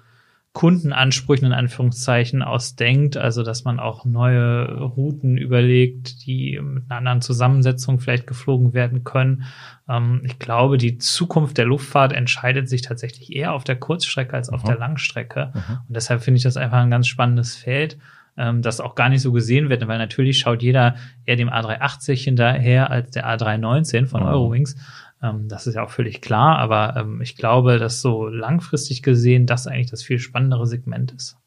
Kundenansprüchen 0.54 1.48
in 1.48 1.54
Anführungszeichen 1.54 2.42
ausdenkt, 2.42 3.16
also 3.16 3.42
dass 3.42 3.64
man 3.64 3.80
auch 3.80 4.04
neue 4.04 4.82
Routen 4.82 5.38
überlegt, 5.38 6.26
die 6.26 6.60
mit 6.62 6.84
einer 6.90 6.98
anderen 6.98 7.22
Zusammensetzung 7.22 8.00
vielleicht 8.00 8.28
geflogen 8.28 8.74
werden 8.74 9.06
können. 9.06 9.46
Ähm, 9.88 10.22
ich 10.26 10.40
glaube, 10.40 10.78
die 10.78 10.98
Zukunft 10.98 11.58
der 11.58 11.66
Luftfahrt 11.66 12.12
entscheidet 12.12 12.68
sich 12.68 12.82
tatsächlich 12.82 13.34
eher 13.34 13.54
auf 13.54 13.64
der 13.64 13.78
Kurzstrecke 13.78 14.34
als 14.34 14.50
auf 14.50 14.64
der 14.64 14.78
Langstrecke. 14.78 15.52
Mhm. 15.54 15.78
Und 15.88 15.96
deshalb 15.96 16.22
finde 16.22 16.38
ich 16.38 16.44
das 16.44 16.58
einfach 16.58 16.80
ein 16.80 16.92
ganz 16.92 17.08
spannendes 17.08 17.56
Feld, 17.56 17.98
ähm, 18.36 18.62
das 18.62 18.82
auch 18.82 18.96
gar 18.96 19.08
nicht 19.08 19.22
so 19.22 19.32
gesehen 19.32 19.70
wird, 19.70 19.88
weil 19.88 20.00
natürlich 20.00 20.40
schaut 20.40 20.64
jeder 20.64 20.96
eher 21.26 21.38
dem 21.38 21.50
A380 21.50 22.22
hinterher 22.24 22.92
als 22.92 23.12
der 23.12 23.26
A319 23.26 24.06
von. 24.06 24.22
Eurowings. 24.24 24.76
Ähm, 25.22 25.48
das 25.48 25.68
ist 25.68 25.76
ja 25.76 25.84
auch 25.84 25.90
völlig 25.90 26.22
klar, 26.22 26.58
aber 26.58 26.96
ähm, 26.98 27.22
ich 27.22 27.36
glaube, 27.36 27.78
dass 27.78 28.02
so 28.02 28.28
langfristig 28.28 29.04
gesehen 29.04 29.46
das 29.46 29.68
eigentlich 29.68 29.92
das 29.92 30.04
viel 30.04 30.20
spannendere 30.20 30.66
Segment 30.66 31.12
ist. 31.12 31.38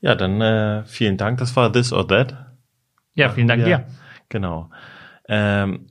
Ja, 0.00 0.14
dann 0.14 0.40
äh, 0.40 0.84
vielen 0.84 1.16
Dank. 1.16 1.38
Das 1.38 1.56
war 1.56 1.72
This 1.72 1.92
or 1.92 2.06
That. 2.08 2.36
Ja, 3.14 3.30
vielen 3.30 3.48
Dank 3.48 3.64
wir, 3.64 3.78
dir. 3.78 3.86
Genau. 4.28 4.70
Ähm, 5.28 5.86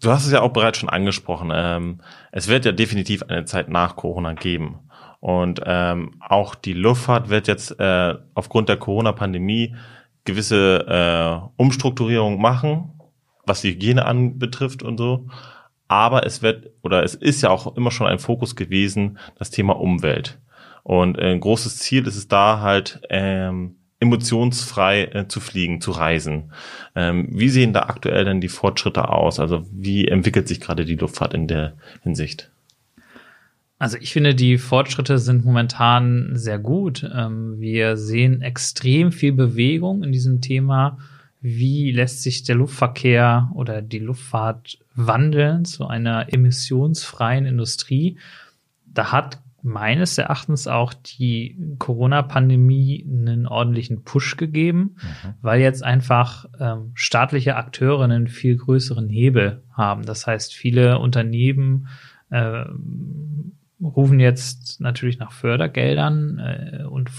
du 0.00 0.10
hast 0.10 0.24
es 0.24 0.32
ja 0.32 0.40
auch 0.40 0.52
bereits 0.52 0.78
schon 0.78 0.88
angesprochen. 0.88 1.50
Ähm, 1.52 2.00
es 2.32 2.48
wird 2.48 2.64
ja 2.64 2.72
definitiv 2.72 3.22
eine 3.24 3.44
Zeit 3.44 3.68
nach 3.68 3.96
Corona 3.96 4.32
geben. 4.32 4.78
Und 5.20 5.60
ähm, 5.64 6.14
auch 6.20 6.54
die 6.54 6.74
Luftfahrt 6.74 7.28
wird 7.28 7.48
jetzt 7.48 7.78
äh, 7.80 8.14
aufgrund 8.34 8.68
der 8.68 8.76
Corona-Pandemie 8.76 9.74
gewisse 10.24 10.86
äh, 10.86 11.48
Umstrukturierung 11.56 12.40
machen, 12.40 12.92
was 13.46 13.60
die 13.60 13.72
Hygiene 13.72 14.04
anbetrifft 14.04 14.82
und 14.82 14.98
so. 14.98 15.26
Aber 15.88 16.26
es 16.26 16.42
wird 16.42 16.70
oder 16.82 17.02
es 17.02 17.14
ist 17.14 17.42
ja 17.42 17.50
auch 17.50 17.76
immer 17.76 17.90
schon 17.90 18.06
ein 18.06 18.18
Fokus 18.18 18.56
gewesen, 18.56 19.18
das 19.38 19.50
Thema 19.50 19.78
Umwelt. 19.78 20.38
Und 20.82 21.18
äh, 21.18 21.32
ein 21.32 21.40
großes 21.40 21.78
Ziel 21.78 22.06
ist 22.06 22.16
es 22.16 22.28
da 22.28 22.60
halt, 22.60 23.00
ähm, 23.10 23.76
emotionsfrei 24.00 25.04
äh, 25.04 25.28
zu 25.28 25.40
fliegen, 25.40 25.80
zu 25.80 25.92
reisen. 25.92 26.52
Ähm, 26.94 27.28
wie 27.30 27.48
sehen 27.48 27.72
da 27.72 27.84
aktuell 27.84 28.24
denn 28.24 28.40
die 28.40 28.48
Fortschritte 28.48 29.08
aus? 29.08 29.40
Also 29.40 29.66
wie 29.72 30.06
entwickelt 30.06 30.46
sich 30.46 30.60
gerade 30.60 30.84
die 30.84 30.96
Luftfahrt 30.96 31.34
in 31.34 31.48
der 31.48 31.74
Hinsicht? 32.02 32.50
Also 33.78 33.96
ich 33.98 34.12
finde, 34.12 34.34
die 34.34 34.58
Fortschritte 34.58 35.18
sind 35.18 35.44
momentan 35.44 36.30
sehr 36.34 36.58
gut. 36.58 37.08
Ähm, 37.14 37.58
wir 37.58 37.96
sehen 37.96 38.42
extrem 38.42 39.10
viel 39.10 39.32
Bewegung 39.32 40.02
in 40.02 40.12
diesem 40.12 40.40
Thema. 40.40 40.98
Wie 41.46 41.92
lässt 41.92 42.22
sich 42.22 42.42
der 42.42 42.54
Luftverkehr 42.54 43.50
oder 43.52 43.82
die 43.82 43.98
Luftfahrt 43.98 44.78
wandeln 44.94 45.66
zu 45.66 45.86
einer 45.86 46.32
emissionsfreien 46.32 47.44
Industrie? 47.44 48.16
Da 48.86 49.12
hat 49.12 49.42
meines 49.60 50.16
Erachtens 50.16 50.66
auch 50.68 50.94
die 50.94 51.58
Corona-Pandemie 51.78 53.06
einen 53.06 53.46
ordentlichen 53.46 54.04
Push 54.04 54.38
gegeben, 54.38 54.96
mhm. 54.96 55.34
weil 55.42 55.60
jetzt 55.60 55.84
einfach 55.84 56.46
ähm, 56.58 56.92
staatliche 56.94 57.56
Akteure 57.56 58.04
einen 58.04 58.28
viel 58.28 58.56
größeren 58.56 59.10
Hebel 59.10 59.62
haben. 59.70 60.06
Das 60.06 60.26
heißt, 60.26 60.54
viele 60.54 60.98
Unternehmen 60.98 61.88
äh, 62.30 62.64
rufen 63.82 64.18
jetzt 64.18 64.80
natürlich 64.80 65.18
nach 65.18 65.32
Fördergeldern 65.32 66.38
äh, 66.38 66.84
und 66.84 67.10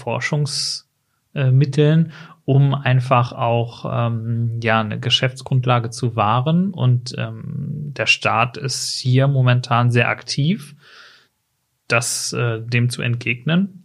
Forschungsmitteln, 1.36 2.12
um 2.44 2.74
einfach 2.74 3.32
auch 3.32 3.84
ähm, 3.92 4.60
ja 4.62 4.80
eine 4.80 4.98
Geschäftsgrundlage 4.98 5.90
zu 5.90 6.16
wahren. 6.16 6.72
Und 6.72 7.14
ähm, 7.18 7.92
der 7.96 8.06
Staat 8.06 8.56
ist 8.56 8.98
hier 8.98 9.28
momentan 9.28 9.90
sehr 9.90 10.08
aktiv 10.08 10.74
das 11.88 12.32
äh, 12.32 12.60
dem 12.62 12.90
zu 12.90 13.02
entgegnen. 13.02 13.82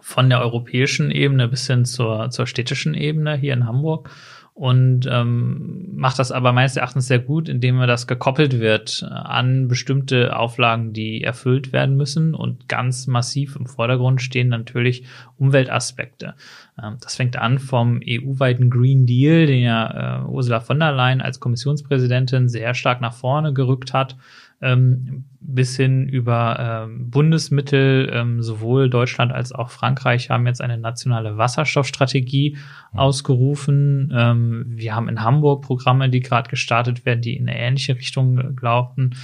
Von 0.00 0.28
der 0.28 0.40
europäischen 0.40 1.10
Ebene 1.10 1.48
bis 1.48 1.66
hin 1.66 1.84
zur, 1.84 2.30
zur 2.30 2.46
städtischen 2.46 2.94
Ebene 2.94 3.36
hier 3.36 3.54
in 3.54 3.66
Hamburg 3.66 4.10
und 4.56 5.06
ähm, 5.12 5.90
macht 5.96 6.18
das 6.18 6.32
aber 6.32 6.54
meines 6.54 6.76
Erachtens 6.76 7.08
sehr 7.08 7.18
gut, 7.18 7.46
indem 7.46 7.78
er 7.78 7.86
das 7.86 8.06
gekoppelt 8.06 8.58
wird 8.58 9.06
an 9.06 9.68
bestimmte 9.68 10.34
Auflagen, 10.34 10.94
die 10.94 11.22
erfüllt 11.22 11.74
werden 11.74 11.94
müssen 11.94 12.34
und 12.34 12.66
ganz 12.66 13.06
massiv 13.06 13.54
im 13.56 13.66
Vordergrund 13.66 14.22
stehen 14.22 14.48
natürlich 14.48 15.04
Umweltaspekte. 15.36 16.36
Ähm, 16.82 16.96
das 17.02 17.16
fängt 17.16 17.36
an 17.36 17.58
vom 17.58 18.00
EU-weiten 18.02 18.70
Green 18.70 19.04
Deal, 19.04 19.44
den 19.44 19.62
ja 19.62 20.22
äh, 20.22 20.26
Ursula 20.26 20.60
von 20.60 20.80
der 20.80 20.92
Leyen 20.92 21.20
als 21.20 21.38
Kommissionspräsidentin 21.38 22.48
sehr 22.48 22.72
stark 22.72 23.02
nach 23.02 23.12
vorne 23.12 23.52
gerückt 23.52 23.92
hat 23.92 24.16
ähm, 24.62 25.24
bis 25.40 25.76
hin 25.76 26.08
über 26.08 26.86
ähm, 26.86 27.10
Bundesmittel. 27.10 28.10
Ähm, 28.12 28.42
sowohl 28.42 28.90
Deutschland 28.90 29.32
als 29.32 29.52
auch 29.52 29.70
Frankreich 29.70 30.30
haben 30.30 30.46
jetzt 30.46 30.60
eine 30.60 30.78
nationale 30.78 31.36
Wasserstoffstrategie 31.36 32.56
mhm. 32.92 32.98
ausgerufen. 32.98 34.12
Ähm, 34.14 34.64
wir 34.68 34.94
haben 34.94 35.08
in 35.08 35.22
Hamburg 35.22 35.62
Programme, 35.62 36.10
die 36.10 36.20
gerade 36.20 36.50
gestartet 36.50 37.04
werden, 37.04 37.20
die 37.20 37.36
in 37.36 37.48
eine 37.48 37.58
ähnliche 37.58 37.96
Richtung 37.96 38.56
laufen. 38.60 39.14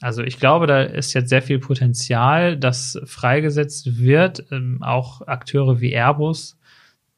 Also 0.00 0.22
ich 0.22 0.38
glaube, 0.38 0.66
da 0.66 0.82
ist 0.82 1.14
jetzt 1.14 1.30
sehr 1.30 1.42
viel 1.42 1.58
Potenzial, 1.58 2.56
das 2.56 3.00
freigesetzt 3.04 3.98
wird. 3.98 4.44
Ähm, 4.50 4.82
auch 4.82 5.26
Akteure 5.26 5.80
wie 5.80 5.92
Airbus 5.92 6.58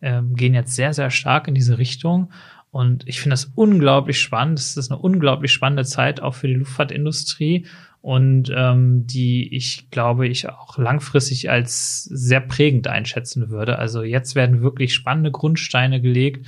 ähm, 0.01 0.35
gehen 0.35 0.55
jetzt 0.55 0.75
sehr, 0.75 0.95
sehr 0.95 1.11
stark 1.11 1.49
in 1.49 1.55
diese 1.55 1.79
Richtung. 1.79 2.33
Und 2.71 3.09
ich 3.09 3.21
finde 3.21 3.35
das 3.35 3.47
unglaublich 3.55 4.21
spannend. 4.21 4.59
Es 4.59 4.77
ist 4.77 4.91
eine 4.91 5.01
unglaublich 5.01 5.53
spannende 5.53 5.85
Zeit 5.85 6.21
auch 6.21 6.35
für 6.35 6.49
die 6.49 6.55
Luftfahrtindustrie 6.55 7.67
und 8.01 8.53
ähm, 8.55 9.07
die 9.07 9.55
ich 9.55 9.91
glaube 9.91 10.29
ich 10.29 10.49
auch 10.49 10.79
langfristig 10.79 11.51
als 11.51 12.05
sehr 12.05 12.41
prägend 12.41 12.87
einschätzen 12.89 13.51
würde. 13.51 13.79
Also 13.79 14.03
jetzt 14.03 14.35
werden 14.35 14.63
wirklich 14.63 14.95
spannende 14.95 15.31
Grundsteine 15.31 16.01
gelegt, 16.01 16.47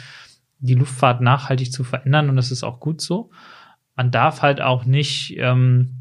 die 0.59 0.74
Luftfahrt 0.74 1.20
nachhaltig 1.20 1.72
zu 1.72 1.85
verändern 1.85 2.28
und 2.28 2.37
das 2.37 2.50
ist 2.50 2.62
auch 2.62 2.80
gut 2.80 3.00
so. 3.00 3.30
Man 3.96 4.11
darf 4.11 4.42
halt 4.42 4.61
auch 4.61 4.85
nicht 4.85 5.37
ähm, 5.38 5.96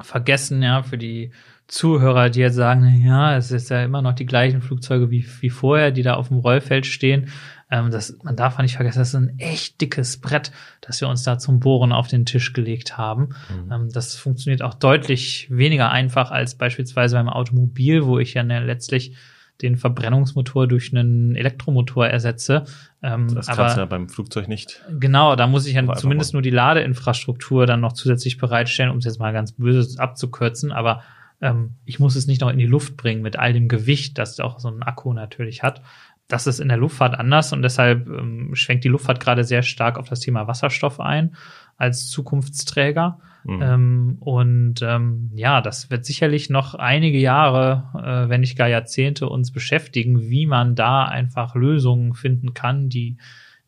vergessen, 0.00 0.62
ja, 0.62 0.82
für 0.82 0.98
die 0.98 1.32
Zuhörer, 1.66 2.30
die 2.30 2.40
jetzt 2.40 2.54
sagen, 2.54 3.02
ja, 3.04 3.36
es 3.36 3.50
ist 3.50 3.70
ja 3.70 3.82
immer 3.82 4.00
noch 4.00 4.12
die 4.12 4.26
gleichen 4.26 4.62
Flugzeuge 4.62 5.10
wie, 5.10 5.26
wie 5.40 5.50
vorher, 5.50 5.90
die 5.90 6.02
da 6.02 6.14
auf 6.14 6.28
dem 6.28 6.38
Rollfeld 6.38 6.86
stehen. 6.86 7.28
Ähm, 7.70 7.90
das, 7.90 8.16
man 8.22 8.36
darf 8.36 8.58
nicht 8.58 8.76
vergessen, 8.76 9.00
das 9.00 9.08
ist 9.08 9.14
ein 9.14 9.38
echt 9.38 9.80
dickes 9.80 10.20
Brett, 10.20 10.52
das 10.80 11.00
wir 11.00 11.08
uns 11.08 11.24
da 11.24 11.38
zum 11.38 11.58
Bohren 11.58 11.92
auf 11.92 12.06
den 12.06 12.24
Tisch 12.24 12.52
gelegt 12.52 12.96
haben. 12.96 13.30
Mhm. 13.48 13.72
Ähm, 13.72 13.88
das 13.92 14.14
funktioniert 14.14 14.62
auch 14.62 14.74
deutlich 14.74 15.48
weniger 15.50 15.90
einfach 15.90 16.30
als 16.30 16.54
beispielsweise 16.54 17.16
beim 17.16 17.28
Automobil, 17.28 18.06
wo 18.06 18.18
ich 18.18 18.34
ja 18.34 18.42
ne, 18.42 18.64
letztlich 18.64 19.16
den 19.62 19.76
Verbrennungsmotor 19.76 20.66
durch 20.66 20.92
einen 20.92 21.34
Elektromotor 21.34 22.06
ersetze. 22.06 22.64
Ähm, 23.02 23.34
das 23.34 23.46
kannst 23.46 23.76
du 23.76 23.80
ja 23.80 23.86
beim 23.86 24.08
Flugzeug 24.08 24.48
nicht. 24.48 24.82
Genau, 24.98 25.34
da 25.34 25.46
muss 25.46 25.66
ich 25.66 25.74
ja 25.74 25.94
zumindest 25.94 26.34
nur 26.34 26.42
die 26.42 26.50
Ladeinfrastruktur 26.50 27.66
dann 27.66 27.80
noch 27.80 27.94
zusätzlich 27.94 28.36
bereitstellen, 28.36 28.90
um 28.90 28.98
es 28.98 29.06
jetzt 29.06 29.18
mal 29.18 29.32
ganz 29.32 29.52
böse 29.52 29.98
abzukürzen. 29.98 30.72
Aber 30.72 31.02
ähm, 31.40 31.76
ich 31.84 31.98
muss 31.98 32.16
es 32.16 32.26
nicht 32.26 32.42
noch 32.42 32.50
in 32.50 32.58
die 32.58 32.66
Luft 32.66 32.96
bringen 32.96 33.22
mit 33.22 33.38
all 33.38 33.52
dem 33.52 33.68
Gewicht, 33.68 34.18
das 34.18 34.38
auch 34.40 34.60
so 34.60 34.68
ein 34.68 34.82
Akku 34.82 35.12
natürlich 35.12 35.62
hat. 35.62 35.80
Das 36.28 36.46
ist 36.46 36.58
in 36.58 36.68
der 36.68 36.76
Luftfahrt 36.76 37.18
anders 37.18 37.52
und 37.52 37.62
deshalb 37.62 38.08
ähm, 38.08 38.54
schwenkt 38.54 38.84
die 38.84 38.88
Luftfahrt 38.88 39.20
gerade 39.20 39.44
sehr 39.44 39.62
stark 39.62 39.98
auf 39.98 40.08
das 40.08 40.20
Thema 40.20 40.48
Wasserstoff 40.48 41.00
ein 41.00 41.36
als 41.76 42.08
Zukunftsträger. 42.08 43.18
Mhm. 43.44 43.62
Ähm, 43.62 44.16
und 44.20 44.82
ähm, 44.82 45.30
ja, 45.34 45.60
das 45.60 45.90
wird 45.90 46.04
sicherlich 46.04 46.50
noch 46.50 46.74
einige 46.74 47.18
Jahre, 47.18 47.90
äh, 47.94 48.28
wenn 48.28 48.40
nicht 48.40 48.58
gar 48.58 48.68
Jahrzehnte 48.68 49.28
uns 49.28 49.52
beschäftigen, 49.52 50.28
wie 50.28 50.46
man 50.46 50.74
da 50.74 51.04
einfach 51.04 51.54
Lösungen 51.54 52.14
finden 52.14 52.54
kann, 52.54 52.88
die 52.88 53.18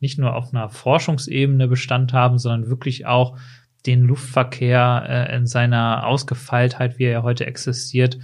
nicht 0.01 0.18
nur 0.18 0.35
auf 0.35 0.53
einer 0.53 0.68
Forschungsebene 0.68 1.68
Bestand 1.68 2.12
haben, 2.12 2.38
sondern 2.38 2.71
wirklich 2.71 3.07
auch 3.07 3.37
den 3.87 4.03
Luftverkehr 4.03 5.07
äh, 5.09 5.37
in 5.37 5.47
seiner 5.47 6.07
Ausgefeiltheit, 6.07 6.99
wie 6.99 7.05
er 7.05 7.23
heute 7.23 7.47
existiert, 7.47 8.18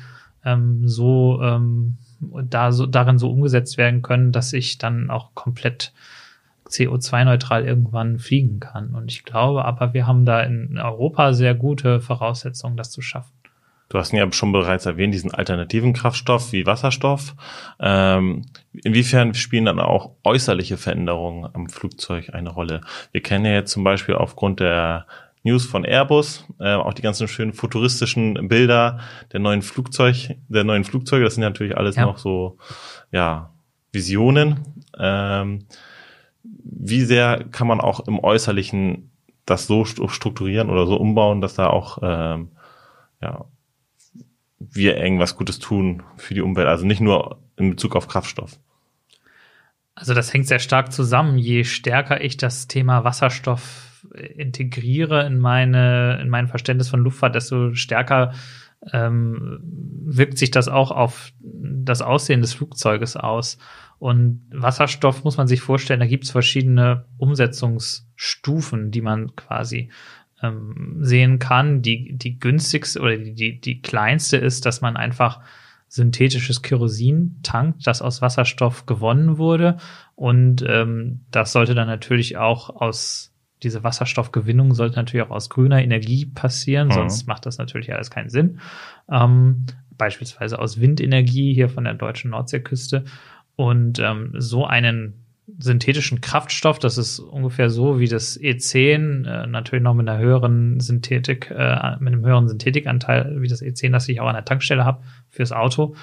ähm, 0.44 0.88
so 0.88 1.40
ähm, 1.42 1.98
da 2.20 2.72
so 2.72 2.86
darin 2.86 3.18
so 3.18 3.30
umgesetzt 3.30 3.78
werden 3.78 4.02
können, 4.02 4.32
dass 4.32 4.52
ich 4.52 4.78
dann 4.78 5.10
auch 5.10 5.34
komplett 5.34 5.92
CO2-neutral 6.68 7.64
irgendwann 7.64 8.18
fliegen 8.18 8.60
kann. 8.60 8.94
Und 8.94 9.10
ich 9.10 9.24
glaube 9.24 9.64
aber, 9.64 9.94
wir 9.94 10.06
haben 10.06 10.24
da 10.24 10.40
in 10.40 10.78
Europa 10.78 11.32
sehr 11.32 11.54
gute 11.54 12.00
Voraussetzungen, 12.00 12.76
das 12.76 12.90
zu 12.90 13.02
schaffen. 13.02 13.32
Du 13.90 13.98
hast 13.98 14.12
ihn 14.12 14.18
ja 14.18 14.32
schon 14.32 14.50
bereits 14.50 14.86
erwähnt, 14.86 15.14
diesen 15.14 15.32
alternativen 15.32 15.92
Kraftstoff 15.92 16.52
wie 16.52 16.66
Wasserstoff. 16.66 17.34
Ähm, 17.78 18.46
inwiefern 18.72 19.34
spielen 19.34 19.66
dann 19.66 19.78
auch 19.78 20.12
äußerliche 20.24 20.78
Veränderungen 20.78 21.48
am 21.52 21.68
Flugzeug 21.68 22.30
eine 22.32 22.50
Rolle? 22.50 22.80
Wir 23.12 23.20
kennen 23.20 23.44
ja 23.44 23.52
jetzt 23.52 23.72
zum 23.72 23.84
Beispiel 23.84 24.14
aufgrund 24.14 24.60
der 24.60 25.06
News 25.44 25.66
von 25.66 25.84
Airbus, 25.84 26.44
äh, 26.58 26.72
auch 26.72 26.94
die 26.94 27.02
ganzen 27.02 27.28
schönen 27.28 27.52
futuristischen 27.52 28.48
Bilder 28.48 29.00
der 29.32 29.40
neuen 29.40 29.62
Flugzeug, 29.62 30.36
der 30.48 30.64
neuen 30.64 30.84
Flugzeuge. 30.84 31.24
Das 31.24 31.34
sind 31.34 31.42
natürlich 31.42 31.76
alles 31.76 31.96
ja. 31.96 32.06
noch 32.06 32.18
so, 32.18 32.56
ja, 33.12 33.52
Visionen. 33.92 34.60
Ähm, 34.98 35.66
wie 36.42 37.02
sehr 37.02 37.44
kann 37.50 37.66
man 37.66 37.80
auch 37.80 38.06
im 38.08 38.18
Äußerlichen 38.18 39.10
das 39.44 39.66
so 39.66 39.84
strukturieren 39.84 40.70
oder 40.70 40.86
so 40.86 40.96
umbauen, 40.96 41.42
dass 41.42 41.54
da 41.54 41.68
auch 41.68 41.98
ähm, 42.02 42.48
ja, 43.20 43.44
wir 44.58 44.96
irgendwas 44.96 45.36
Gutes 45.36 45.58
tun 45.58 46.02
für 46.16 46.32
die 46.32 46.40
Umwelt, 46.40 46.68
also 46.68 46.86
nicht 46.86 47.00
nur 47.00 47.38
in 47.56 47.70
Bezug 47.70 47.96
auf 47.96 48.08
Kraftstoff. 48.08 48.58
Also 49.94 50.14
das 50.14 50.32
hängt 50.32 50.48
sehr 50.48 50.58
stark 50.58 50.92
zusammen. 50.92 51.38
Je 51.38 51.64
stärker 51.64 52.20
ich 52.22 52.36
das 52.36 52.66
Thema 52.66 53.04
Wasserstoff 53.04 53.93
integriere 54.12 55.26
in 55.26 55.38
meine, 55.38 56.20
in 56.20 56.28
mein 56.28 56.48
Verständnis 56.48 56.88
von 56.88 57.00
Luftfahrt, 57.00 57.34
desto 57.34 57.74
stärker 57.74 58.32
ähm, 58.92 59.60
wirkt 60.06 60.38
sich 60.38 60.50
das 60.50 60.68
auch 60.68 60.90
auf 60.90 61.32
das 61.40 62.02
Aussehen 62.02 62.40
des 62.40 62.54
Flugzeuges 62.54 63.16
aus. 63.16 63.58
Und 63.98 64.42
Wasserstoff 64.50 65.24
muss 65.24 65.36
man 65.36 65.46
sich 65.46 65.60
vorstellen, 65.60 66.00
da 66.00 66.06
gibt 66.06 66.24
es 66.24 66.30
verschiedene 66.30 67.04
Umsetzungsstufen, 67.16 68.90
die 68.90 69.00
man 69.00 69.34
quasi 69.36 69.90
ähm, 70.42 70.98
sehen 71.00 71.38
kann. 71.38 71.82
Die, 71.82 72.16
die 72.16 72.38
günstigste 72.38 73.00
oder 73.00 73.16
die, 73.16 73.60
die, 73.60 73.80
kleinste 73.80 74.36
ist, 74.36 74.66
dass 74.66 74.80
man 74.80 74.96
einfach 74.96 75.40
synthetisches 75.88 76.62
Kerosin 76.62 77.38
tankt, 77.42 77.86
das 77.86 78.02
aus 78.02 78.20
Wasserstoff 78.20 78.86
gewonnen 78.86 79.38
wurde. 79.38 79.76
Und 80.16 80.64
ähm, 80.66 81.24
das 81.30 81.52
sollte 81.52 81.74
dann 81.74 81.86
natürlich 81.86 82.36
auch 82.36 82.68
aus 82.68 83.33
diese 83.64 83.82
Wasserstoffgewinnung 83.82 84.74
sollte 84.74 84.96
natürlich 84.96 85.26
auch 85.26 85.32
aus 85.32 85.50
grüner 85.50 85.82
Energie 85.82 86.26
passieren, 86.26 86.88
mhm. 86.88 86.92
sonst 86.92 87.26
macht 87.26 87.46
das 87.46 87.58
natürlich 87.58 87.92
alles 87.92 88.10
keinen 88.10 88.28
Sinn. 88.28 88.60
Ähm, 89.10 89.66
beispielsweise 89.96 90.58
aus 90.58 90.80
Windenergie 90.80 91.54
hier 91.54 91.68
von 91.68 91.84
der 91.84 91.94
deutschen 91.94 92.30
Nordseeküste. 92.30 93.04
Und 93.56 93.98
ähm, 94.00 94.32
so 94.36 94.66
einen 94.66 95.24
synthetischen 95.58 96.20
Kraftstoff, 96.20 96.78
das 96.78 96.98
ist 96.98 97.18
ungefähr 97.18 97.68
so 97.70 98.00
wie 98.00 98.08
das 98.08 98.40
E10, 98.40 99.26
äh, 99.26 99.46
natürlich 99.46 99.82
noch 99.82 99.94
mit 99.94 100.08
einer 100.08 100.18
höheren 100.18 100.80
Synthetik, 100.80 101.50
äh, 101.50 101.96
mit 102.00 102.12
einem 102.12 102.24
höheren 102.24 102.48
Synthetikanteil, 102.48 103.40
wie 103.40 103.48
das 103.48 103.62
E10, 103.62 103.92
das 103.92 104.08
ich 104.08 104.20
auch 104.20 104.26
an 104.26 104.34
der 104.34 104.44
Tankstelle 104.44 104.84
habe 104.84 105.02
fürs 105.28 105.52
Auto. 105.52 105.94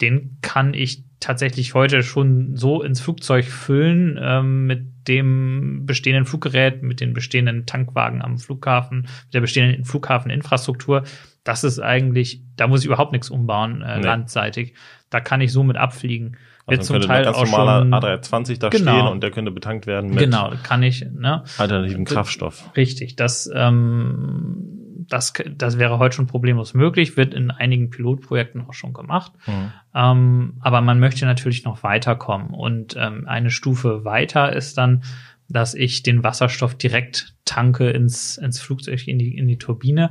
Den 0.00 0.38
kann 0.42 0.74
ich 0.74 1.04
tatsächlich 1.20 1.74
heute 1.74 2.02
schon 2.02 2.56
so 2.56 2.82
ins 2.82 3.00
Flugzeug 3.00 3.44
füllen 3.44 4.18
ähm, 4.20 4.66
mit 4.66 5.06
dem 5.06 5.84
bestehenden 5.84 6.24
Fluggerät, 6.24 6.82
mit 6.82 7.00
den 7.00 7.12
bestehenden 7.12 7.66
Tankwagen 7.66 8.22
am 8.22 8.38
Flughafen, 8.38 9.02
mit 9.02 9.34
der 9.34 9.40
bestehenden 9.40 9.84
Flughafeninfrastruktur. 9.84 11.04
Das 11.44 11.64
ist 11.64 11.78
eigentlich, 11.78 12.42
da 12.56 12.66
muss 12.66 12.80
ich 12.80 12.86
überhaupt 12.86 13.12
nichts 13.12 13.30
umbauen, 13.30 13.82
äh, 13.82 13.98
nee. 13.98 14.04
landseitig. 14.04 14.74
Da 15.10 15.20
kann 15.20 15.40
ich 15.40 15.52
so 15.52 15.62
mit 15.62 15.76
abfliegen. 15.76 16.36
Also 16.66 16.94
zum 16.94 17.00
Teil 17.00 17.24
ganz 17.24 17.36
auch 17.36 17.46
schon 17.46 17.92
A320 17.92 18.58
da 18.58 18.68
genau, 18.68 18.92
stehen 18.92 19.06
und 19.08 19.22
der 19.22 19.30
könnte 19.30 19.50
betankt 19.50 19.86
werden 19.86 20.10
mit 20.10 20.20
genau, 20.20 20.52
kann 20.62 20.82
ich, 20.82 21.04
ne? 21.04 21.42
alternativen 21.58 22.04
Kraftstoff. 22.04 22.70
Richtig, 22.76 23.16
das, 23.16 23.50
ähm, 23.52 24.89
das, 25.12 25.32
das 25.56 25.78
wäre 25.78 25.98
heute 25.98 26.16
schon 26.16 26.26
problemlos 26.26 26.74
möglich, 26.74 27.16
wird 27.16 27.34
in 27.34 27.50
einigen 27.50 27.90
Pilotprojekten 27.90 28.66
auch 28.66 28.74
schon 28.74 28.92
gemacht. 28.92 29.32
Mhm. 29.46 29.72
Ähm, 29.94 30.54
aber 30.60 30.80
man 30.80 31.00
möchte 31.00 31.26
natürlich 31.26 31.64
noch 31.64 31.82
weiterkommen. 31.82 32.50
Und 32.50 32.96
ähm, 32.98 33.26
eine 33.26 33.50
Stufe 33.50 34.04
weiter 34.04 34.54
ist 34.54 34.78
dann, 34.78 35.02
dass 35.48 35.74
ich 35.74 36.02
den 36.02 36.22
Wasserstoff 36.22 36.76
direkt 36.76 37.34
tanke 37.44 37.90
ins, 37.90 38.38
ins 38.38 38.60
Flugzeug, 38.60 39.06
in 39.08 39.18
die, 39.18 39.36
in 39.36 39.48
die 39.48 39.58
Turbine. 39.58 40.10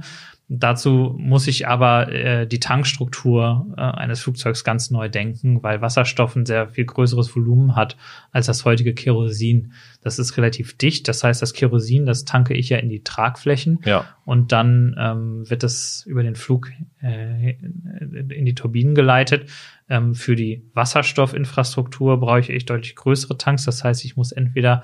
Dazu 0.51 1.15
muss 1.15 1.45
ich 1.45 1.67
aber 1.67 2.11
äh, 2.11 2.47
die 2.47 2.59
Tankstruktur 2.59 3.67
äh, 3.77 3.81
eines 3.81 4.21
Flugzeugs 4.21 4.63
ganz 4.63 4.89
neu 4.89 5.07
denken, 5.07 5.61
weil 5.61 5.79
Wasserstoff 5.81 6.35
ein 6.35 6.47
sehr 6.47 6.69
viel 6.69 6.85
größeres 6.85 7.35
Volumen 7.35 7.75
hat 7.75 7.97
als 8.31 8.47
das 8.47 8.65
heutige 8.65 8.95
Kerosin. 8.95 9.73
Das 10.01 10.17
ist 10.17 10.37
relativ 10.37 10.75
dicht. 10.75 11.07
Das 11.07 11.23
heißt, 11.23 11.39
das 11.43 11.53
Kerosin, 11.53 12.07
das 12.07 12.25
tanke 12.25 12.55
ich 12.55 12.69
ja 12.69 12.79
in 12.79 12.89
die 12.89 13.03
Tragflächen 13.03 13.81
ja. 13.85 14.05
und 14.25 14.51
dann 14.51 14.95
ähm, 14.97 15.47
wird 15.47 15.63
es 15.63 16.03
über 16.07 16.23
den 16.23 16.35
Flug 16.35 16.71
äh, 17.03 17.51
in 17.51 18.45
die 18.45 18.55
Turbinen 18.55 18.95
geleitet. 18.95 19.51
Ähm, 19.87 20.15
für 20.15 20.35
die 20.35 20.63
Wasserstoffinfrastruktur 20.73 22.19
brauche 22.19 22.51
ich 22.51 22.65
deutlich 22.65 22.95
größere 22.95 23.37
Tanks. 23.37 23.65
Das 23.65 23.83
heißt, 23.83 24.03
ich 24.03 24.17
muss 24.17 24.31
entweder 24.31 24.83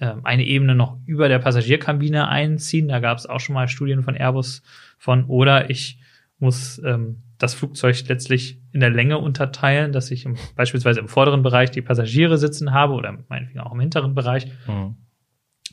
eine 0.00 0.44
Ebene 0.44 0.74
noch 0.74 0.98
über 1.06 1.28
der 1.28 1.38
Passagierkabine 1.38 2.28
einziehen. 2.28 2.88
Da 2.88 3.00
gab 3.00 3.18
es 3.18 3.26
auch 3.26 3.40
schon 3.40 3.54
mal 3.54 3.68
Studien 3.68 4.02
von 4.02 4.16
Airbus 4.16 4.62
von. 4.98 5.24
Oder 5.24 5.70
ich 5.70 5.98
muss 6.38 6.80
ähm, 6.84 7.22
das 7.38 7.54
Flugzeug 7.54 7.96
letztlich 8.08 8.60
in 8.72 8.80
der 8.80 8.90
Länge 8.90 9.18
unterteilen, 9.18 9.92
dass 9.92 10.10
ich 10.10 10.24
im, 10.24 10.36
beispielsweise 10.56 11.00
im 11.00 11.08
vorderen 11.08 11.42
Bereich 11.42 11.70
die 11.70 11.82
Passagiere 11.82 12.38
sitzen 12.38 12.72
habe 12.72 12.94
oder 12.94 13.18
meinetwegen 13.28 13.60
auch 13.60 13.72
im 13.72 13.80
hinteren 13.80 14.14
Bereich. 14.14 14.46
Mhm. 14.66 14.96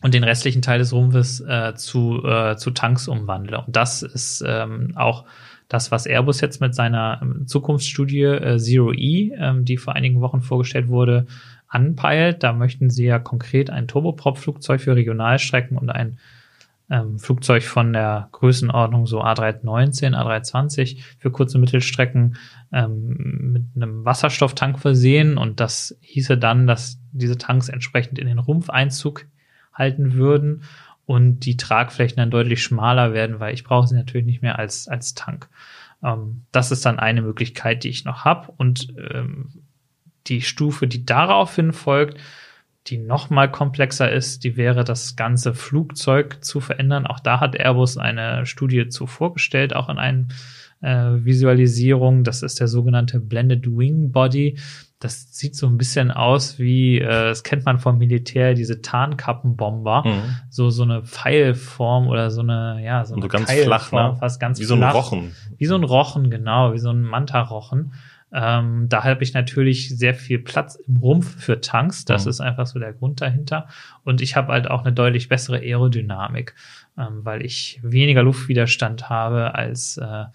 Und 0.03 0.13
den 0.13 0.23
restlichen 0.23 0.61
Teil 0.61 0.77
des 0.77 0.93
Rumpfes 0.93 1.39
äh, 1.39 1.73
zu, 1.73 2.23
äh, 2.23 2.55
zu 2.55 2.69
Tanks 2.69 3.07
umwandle. 3.07 3.63
Und 3.65 3.75
das 3.75 4.03
ist 4.03 4.43
ähm, 4.45 4.91
auch 4.95 5.25
das, 5.69 5.91
was 5.91 6.05
Airbus 6.05 6.39
jetzt 6.39 6.61
mit 6.61 6.75
seiner 6.75 7.19
ähm, 7.21 7.47
Zukunftsstudie 7.47 8.21
äh, 8.21 8.57
Zero 8.59 8.93
E, 8.93 9.31
ähm, 9.35 9.65
die 9.65 9.77
vor 9.77 9.95
einigen 9.95 10.21
Wochen 10.21 10.41
vorgestellt 10.41 10.87
wurde, 10.87 11.25
anpeilt. 11.67 12.43
Da 12.43 12.53
möchten 12.53 12.89
sie 12.89 13.05
ja 13.05 13.19
konkret 13.19 13.69
ein 13.69 13.87
Turboprop-Flugzeug 13.87 14.81
für 14.81 14.95
Regionalstrecken 14.95 15.77
und 15.77 15.89
ein 15.89 16.17
ähm, 16.89 17.19
Flugzeug 17.19 17.63
von 17.63 17.91
der 17.91 18.29
Größenordnung 18.31 19.07
so 19.07 19.21
A319, 19.21 20.15
A320 20.15 21.03
für 21.17 21.31
kurze 21.31 21.57
Mittelstrecken 21.57 22.37
ähm, 22.71 23.51
mit 23.51 23.63
einem 23.75 24.05
Wasserstofftank 24.05 24.79
versehen. 24.79 25.37
Und 25.37 25.59
das 25.59 25.97
hieße 26.01 26.37
dann, 26.37 26.67
dass 26.67 26.99
diese 27.11 27.37
Tanks 27.37 27.69
entsprechend 27.69 28.19
in 28.19 28.27
den 28.27 28.39
Rumpfeinzug 28.39 29.25
halten 29.73 30.13
würden 30.13 30.63
und 31.05 31.41
die 31.41 31.57
Tragflächen 31.57 32.17
dann 32.17 32.31
deutlich 32.31 32.63
schmaler 32.63 33.13
werden, 33.13 33.39
weil 33.39 33.53
ich 33.53 33.63
brauche 33.63 33.87
sie 33.87 33.95
natürlich 33.95 34.25
nicht 34.25 34.41
mehr 34.41 34.59
als, 34.59 34.87
als 34.87 35.13
Tank. 35.13 35.49
Ähm, 36.03 36.43
das 36.51 36.71
ist 36.71 36.85
dann 36.85 36.99
eine 36.99 37.21
Möglichkeit, 37.21 37.83
die 37.83 37.89
ich 37.89 38.05
noch 38.05 38.23
habe. 38.23 38.51
Und 38.55 38.93
ähm, 38.97 39.49
die 40.29 40.41
Stufe, 40.41 40.87
die 40.87 41.05
daraufhin 41.05 41.73
folgt, 41.73 42.17
die 42.87 42.97
noch 42.97 43.29
mal 43.29 43.51
komplexer 43.51 44.11
ist, 44.11 44.43
die 44.43 44.55
wäre 44.55 44.83
das 44.83 45.15
ganze 45.15 45.53
Flugzeug 45.53 46.43
zu 46.43 46.59
verändern. 46.59 47.05
Auch 47.05 47.19
da 47.19 47.39
hat 47.39 47.55
Airbus 47.55 47.97
eine 47.97 48.45
Studie 48.45 48.87
zu 48.87 49.07
vorgestellt, 49.07 49.75
auch 49.75 49.89
in 49.89 49.97
einer 49.97 50.27
äh, 50.81 51.25
Visualisierung. 51.25 52.23
Das 52.23 52.43
ist 52.43 52.59
der 52.59 52.67
sogenannte 52.67 53.19
Blended 53.19 53.65
Wing 53.65 54.11
Body. 54.11 54.57
Das 54.99 55.33
sieht 55.37 55.55
so 55.55 55.67
ein 55.67 55.77
bisschen 55.77 56.11
aus 56.11 56.57
wie, 56.59 56.99
äh, 56.99 57.05
das 57.05 57.43
kennt 57.43 57.65
man 57.65 57.77
vom 57.77 57.97
Militär, 57.97 58.53
diese 58.53 58.81
Tarnkappenbomber. 58.81 60.03
Mhm. 60.05 60.35
So, 60.49 60.69
so 60.69 60.83
eine 60.83 61.03
Pfeilform 61.03 62.07
oder 62.07 62.31
so 62.31 62.41
eine, 62.41 62.81
ja, 62.83 63.05
so 63.05 63.13
eine 63.13 63.23
so 63.23 63.27
ganz 63.27 63.51
flach, 63.51 63.91
ne? 63.91 64.15
fast 64.19 64.39
ganz 64.39 64.59
wie 64.59 64.65
flach. 64.65 64.77
so 64.77 64.83
ein 64.83 64.91
Rochen. 64.91 65.35
Wie 65.57 65.65
so 65.65 65.75
ein 65.75 65.83
Rochen, 65.83 66.31
genau, 66.31 66.73
wie 66.73 66.79
so 66.79 66.89
ein 66.89 67.03
Manta-Rochen. 67.03 67.93
Ähm, 68.33 68.89
da 68.89 69.03
habe 69.03 69.23
ich 69.23 69.33
natürlich 69.33 69.97
sehr 69.97 70.13
viel 70.13 70.39
Platz 70.39 70.75
im 70.75 70.97
Rumpf 70.97 71.41
für 71.41 71.61
Tanks. 71.61 72.05
Das 72.05 72.25
mhm. 72.25 72.29
ist 72.31 72.41
einfach 72.41 72.67
so 72.67 72.77
der 72.77 72.93
Grund 72.93 73.21
dahinter. 73.21 73.67
Und 74.03 74.21
ich 74.21 74.35
habe 74.35 74.51
halt 74.51 74.69
auch 74.69 74.83
eine 74.83 74.93
deutlich 74.93 75.29
bessere 75.29 75.59
Aerodynamik, 75.59 76.53
ähm, 76.97 77.23
weil 77.23 77.45
ich 77.45 77.79
weniger 77.83 78.23
Luftwiderstand 78.23 79.09
habe 79.09 79.55
als 79.55 79.97
äh, 79.97 80.25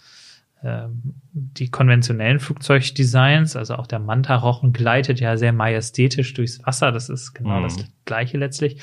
äh, 0.62 0.88
die 1.32 1.70
konventionellen 1.70 2.40
Flugzeugdesigns. 2.40 3.56
Also 3.56 3.74
auch 3.74 3.86
der 3.86 3.98
Manta-Rochen 3.98 4.72
gleitet 4.72 5.20
ja 5.20 5.36
sehr 5.36 5.52
majestätisch 5.52 6.32
durchs 6.32 6.64
Wasser. 6.64 6.92
Das 6.92 7.10
ist 7.10 7.34
genau 7.34 7.58
mhm. 7.58 7.64
das 7.64 7.76
Gleiche 8.06 8.38
letztlich. 8.38 8.80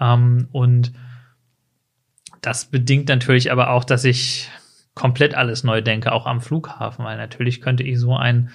Ähm, 0.00 0.48
und 0.50 0.92
das 2.40 2.66
bedingt 2.66 3.08
natürlich 3.08 3.52
aber 3.52 3.70
auch, 3.70 3.84
dass 3.84 4.04
ich 4.04 4.48
komplett 4.98 5.34
alles 5.34 5.62
neu 5.62 5.80
denke, 5.80 6.12
auch 6.12 6.26
am 6.26 6.40
Flughafen, 6.40 7.04
weil 7.04 7.16
natürlich 7.16 7.60
könnte 7.60 7.84
ich 7.84 7.98
so 8.00 8.16
einen 8.16 8.50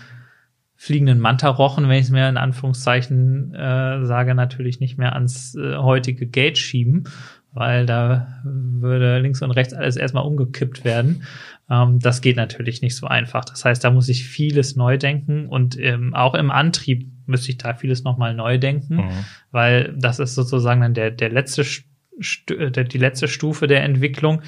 fliegenden 0.76 1.20
Manta-Rochen, 1.20 1.88
wenn 1.88 1.98
ich 1.98 2.06
es 2.06 2.12
mir 2.12 2.28
in 2.28 2.36
Anführungszeichen 2.36 3.56
äh, 3.56 4.06
sage, 4.06 4.36
natürlich 4.36 4.82
nicht 4.82 4.98
mehr 4.98 5.14
ans 5.14 5.56
äh, 5.56 5.78
heutige 5.78 6.28
Gate 6.28 6.58
schieben, 6.58 7.06
weil 7.54 7.86
da 7.86 8.42
würde 8.44 9.20
links 9.20 9.42
und 9.42 9.52
rechts 9.52 9.74
alles 9.74 9.96
erstmal 9.96 10.26
umgekippt 10.26 10.84
werden. 10.84 11.24
Ähm, 11.70 12.00
das 12.00 12.20
geht 12.20 12.36
natürlich 12.36 12.82
nicht 12.82 12.98
so 12.98 13.08
einfach. 13.08 13.46
Das 13.46 13.64
heißt, 13.64 13.82
da 13.82 13.92
muss 13.92 14.10
ich 14.10 14.26
vieles 14.26 14.76
neu 14.76 14.98
denken 14.98 15.48
und 15.48 15.80
ähm, 15.80 16.14
auch 16.14 16.34
im 16.34 16.52
Antrieb 16.52 17.08
müsste 17.28 17.52
ich 17.52 17.58
da 17.58 17.76
vieles 17.76 18.04
nochmal 18.04 18.34
neu 18.34 18.58
denken, 18.58 18.98
mhm. 18.98 19.26
weil 19.52 19.96
das 19.98 20.20
ist 20.20 20.36
sozusagen 20.36 20.82
dann 20.82 20.94
der, 20.94 21.12
der 21.12 21.30
letzte, 21.30 21.64
St 21.64 22.52
äh, 22.52 22.72
der, 22.72 22.84
die 22.84 22.98
letzte 22.98 23.30
Stufe 23.30 23.68
der 23.68 23.84
Entwicklung 23.84 24.42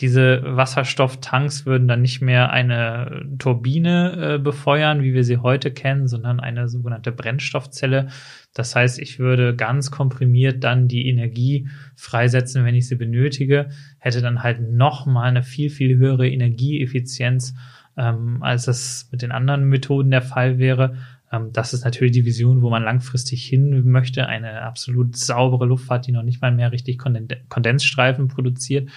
diese 0.00 0.42
Wasserstofftanks 0.44 1.66
würden 1.66 1.86
dann 1.86 2.02
nicht 2.02 2.22
mehr 2.22 2.50
eine 2.50 3.24
Turbine 3.38 4.34
äh, 4.34 4.38
befeuern, 4.38 5.02
wie 5.02 5.14
wir 5.14 5.22
sie 5.22 5.38
heute 5.38 5.70
kennen, 5.70 6.08
sondern 6.08 6.40
eine 6.40 6.68
sogenannte 6.68 7.12
Brennstoffzelle. 7.12 8.08
Das 8.54 8.74
heißt, 8.74 8.98
ich 8.98 9.18
würde 9.18 9.54
ganz 9.54 9.90
komprimiert 9.90 10.64
dann 10.64 10.88
die 10.88 11.08
Energie 11.08 11.68
freisetzen, 11.94 12.64
wenn 12.64 12.74
ich 12.74 12.88
sie 12.88 12.96
benötige, 12.96 13.70
hätte 13.98 14.22
dann 14.22 14.42
halt 14.42 14.60
noch 14.60 15.06
mal 15.06 15.28
eine 15.28 15.42
viel, 15.42 15.70
viel 15.70 15.96
höhere 15.96 16.28
Energieeffizienz, 16.28 17.54
ähm, 17.96 18.42
als 18.42 18.64
das 18.64 19.08
mit 19.12 19.22
den 19.22 19.30
anderen 19.30 19.64
Methoden 19.64 20.10
der 20.10 20.22
Fall 20.22 20.58
wäre. 20.58 20.96
Ähm, 21.30 21.50
das 21.52 21.74
ist 21.74 21.84
natürlich 21.84 22.12
die 22.12 22.24
Vision, 22.24 22.62
wo 22.62 22.70
man 22.70 22.82
langfristig 22.82 23.44
hin 23.44 23.88
möchte. 23.90 24.26
Eine 24.26 24.62
absolut 24.62 25.16
saubere 25.16 25.66
Luftfahrt, 25.66 26.06
die 26.06 26.12
noch 26.12 26.22
nicht 26.22 26.42
mal 26.42 26.52
mehr 26.52 26.72
richtig 26.72 26.98
Kondensstreifen 26.98 28.28
produziert. 28.28 28.90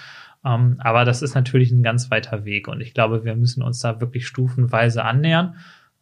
Ähm, 0.46 0.76
aber 0.80 1.06
das 1.06 1.22
ist 1.22 1.34
natürlich 1.34 1.72
ein 1.72 1.82
ganz 1.82 2.12
weiter 2.12 2.46
Weg 2.46 2.68
und 2.68 2.80
ich 2.80 2.94
glaube, 2.94 3.26
wir 3.26 3.36
müssen 3.36 3.64
uns 3.64 3.80
da 3.80 4.00
wirklich 4.00 4.28
stufenweise 4.28 5.04
annähern. 5.04 5.56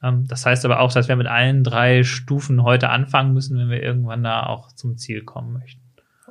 Ähm, 0.04 0.28
das 0.28 0.46
heißt 0.46 0.66
aber 0.66 0.82
auch, 0.82 0.91
dass 0.91 1.08
wir 1.08 1.16
mit 1.16 1.28
allen 1.28 1.64
drei 1.64 2.04
Stufen 2.04 2.62
heute 2.64 2.89
anfangen 2.89 3.34
müssen, 3.34 3.58
wenn 3.58 3.70
wir 3.70 3.82
irgendwann 3.82 4.24
da 4.24 4.46
auch 4.46 4.74
zum 4.74 4.98
Ziel 4.98 5.24
kommen 5.24 5.54
möchten. 5.54 5.82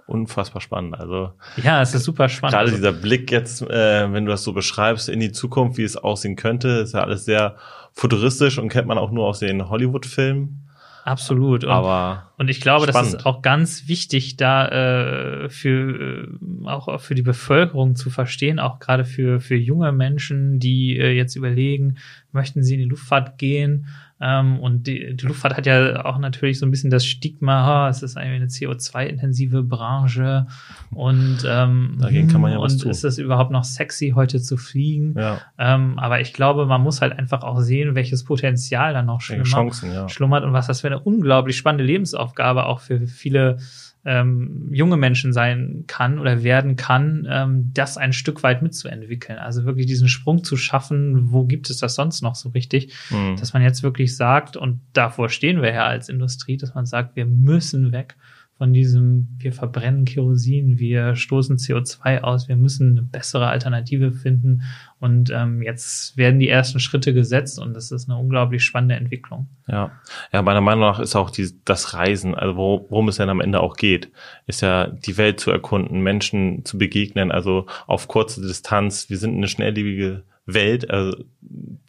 Unfassbar 0.07 0.61
spannend. 0.61 0.99
Also 0.99 1.33
ja, 1.63 1.81
es 1.81 1.95
ist 1.95 2.05
super 2.05 2.29
spannend. 2.29 2.55
Gerade 2.55 2.71
dieser 2.71 2.93
Blick 2.93 3.33
jetzt, 3.33 3.63
äh, 3.63 4.13
wenn 4.13 4.27
du 4.27 4.31
das 4.31 4.45
so 4.45 4.53
beschreibst 4.53 5.09
in 5.09 5.21
die 5.21 5.33
Zukunft, 5.33 5.79
wie 5.79 5.85
es 5.85 5.97
aussehen 5.97 6.37
könnte, 6.37 6.69
ist 6.69 6.93
ja 6.93 7.01
alles 7.01 7.25
sehr 7.25 7.57
futuristisch 7.93 8.59
und 8.59 8.69
kennt 8.69 8.89
man 8.89 8.99
auch 8.99 9.11
nur 9.11 9.27
aus 9.27 9.39
den 9.39 9.71
Hollywood-Filmen. 9.71 10.62
Absolut. 11.05 11.65
Und, 11.65 11.71
Aber 11.71 12.33
und 12.39 12.49
ich 12.49 12.61
glaube, 12.61 12.87
spannend. 12.89 13.15
das 13.15 13.21
ist 13.21 13.27
auch 13.27 13.43
ganz 13.43 13.89
wichtig, 13.89 14.37
da 14.37 14.69
äh, 14.69 15.49
für 15.49 16.29
äh, 16.29 16.67
auch 16.67 17.01
für 17.01 17.15
die 17.15 17.23
Bevölkerung 17.23 17.97
zu 17.97 18.09
verstehen, 18.09 18.61
auch 18.61 18.79
gerade 18.79 19.05
für 19.05 19.41
für 19.41 19.57
junge 19.57 19.91
Menschen, 19.93 20.61
die 20.61 20.97
äh, 20.97 21.11
jetzt 21.11 21.35
überlegen, 21.35 21.97
möchten 22.31 22.63
sie 22.63 22.75
in 22.75 22.81
die 22.81 22.87
Luftfahrt 22.87 23.39
gehen? 23.39 23.89
Ähm, 24.25 24.61
und 24.61 24.87
die, 24.87 25.17
die 25.17 25.27
Luftfahrt 25.27 25.57
hat 25.57 25.67
ja 25.67 26.05
auch 26.05 26.17
natürlich 26.19 26.61
so 26.61 26.65
ein 26.65 26.71
bisschen 26.71 26.91
das 26.91 27.05
Stigma, 27.05 27.87
oh, 27.87 27.91
es 27.91 28.05
ist 28.05 28.17
eine 28.17 28.47
CO2-intensive 28.47 29.65
Branche 29.65 30.47
und 30.93 31.39
ähm, 31.45 31.97
Dagegen 31.99 32.29
kann 32.29 32.41
man 32.41 32.53
ja 32.53 32.61
was 32.61 32.75
und 32.75 32.83
tun. 32.83 32.91
ist 32.93 33.03
es 33.03 33.19
überhaupt 33.19 33.51
noch 33.51 33.65
sexy, 33.65 34.13
heute 34.15 34.41
zu 34.41 34.57
fliegen? 34.57 35.15
Ja, 35.19 35.41
Ähm, 35.59 35.99
aber 35.99 36.21
ich 36.21 36.33
glaube, 36.33 36.67
man 36.67 36.83
muss 36.83 37.01
halt 37.01 37.19
einfach 37.19 37.43
auch 37.43 37.59
sehen, 37.59 37.97
welches 37.97 38.23
Potenzial 38.23 38.93
da 38.93 39.03
noch 39.03 39.21
schlummert, 39.21 39.49
Chancen, 39.49 39.93
ja. 39.93 40.09
schlummert 40.09 40.45
und 40.45 40.53
was 40.53 40.69
das 40.69 40.83
für 40.83 40.87
eine 40.87 41.01
unglaublich 41.01 41.57
spannende 41.57 41.85
Lebensaufgabe 41.85 42.67
auch 42.67 42.79
für 42.79 43.07
viele 43.09 43.59
ähm, 44.05 44.69
junge 44.73 44.97
Menschen 44.97 45.33
sein 45.33 45.85
kann 45.87 46.19
oder 46.19 46.43
werden 46.43 46.77
kann, 46.77 47.27
ähm, 47.31 47.71
das 47.73 47.97
ein 47.97 48.13
Stück 48.13 48.43
weit 48.43 48.63
mitzuentwickeln. 48.63 49.39
Also 49.39 49.65
wirklich 49.65 49.87
diesen 49.87 50.09
Sprung 50.09 50.43
zu 50.43 50.57
schaffen, 50.57 51.33
wo 51.33 51.45
gibt 51.45 51.71
es 51.71 51.79
das 51.79 51.95
sonst 51.95 52.23
noch 52.23 52.35
so 52.35 52.49
richtig, 52.51 52.93
Mhm. 53.11 53.37
dass 53.37 53.53
man 53.53 53.63
jetzt 53.63 53.83
wirklich 53.83 54.17
sagt, 54.17 54.57
und 54.57 54.81
davor 54.93 55.29
stehen 55.29 55.63
wir 55.63 55.73
ja 55.73 55.87
als 55.87 56.09
Industrie, 56.09 56.57
dass 56.57 56.75
man 56.75 56.87
sagt, 56.87 57.15
wir 57.17 57.27
müssen 57.27 57.93
weg 57.93 58.17
von 58.63 58.73
diesem, 58.73 59.27
wir 59.39 59.53
verbrennen 59.53 60.05
Kerosin, 60.05 60.79
wir 60.79 61.17
stoßen 61.17 61.57
CO2 61.57 62.21
aus, 62.21 62.47
wir 62.47 62.55
müssen 62.55 62.93
eine 62.93 63.03
bessere 63.03 63.49
Alternative 63.49 64.13
finden. 64.13 64.63
Und 65.01 65.33
ähm, 65.35 65.63
jetzt 65.63 66.17
werden 66.17 66.39
die 66.39 66.49
ersten 66.49 66.79
Schritte 66.79 67.13
gesetzt 67.13 67.59
und 67.59 67.75
das 67.75 67.91
ist 67.91 68.09
eine 68.09 68.17
unglaublich 68.21 68.63
spannende 68.63 68.95
Entwicklung. 68.95 69.49
Ja, 69.67 69.91
ja, 70.33 70.43
meiner 70.43 70.61
Meinung 70.61 70.83
nach 70.83 71.01
ist 71.01 71.17
auch 71.17 71.31
die, 71.31 71.51
das 71.65 71.95
Reisen, 71.95 72.37
also 72.37 72.57
wo- 72.57 72.87
worum 72.89 73.09
es 73.09 73.17
denn 73.17 73.31
am 73.31 73.41
Ende 73.41 73.59
auch 73.59 73.75
geht, 73.75 74.13
ist 74.47 74.63
ja 74.63 74.87
die 74.87 75.19
Welt 75.19 75.41
zu 75.41 75.51
erkunden, 75.51 76.01
Menschen 76.01 76.65
zu 76.65 76.79
begegnen, 76.79 77.33
also 77.33 77.67
auf 77.89 78.07
kurze 78.07 78.43
Distanz. 78.43 79.11
Wir 79.11 79.19
sind 79.19 79.35
eine 79.37 79.49
schnelllebige 79.49 80.23
Welt, 80.47 80.89
also 80.89 81.17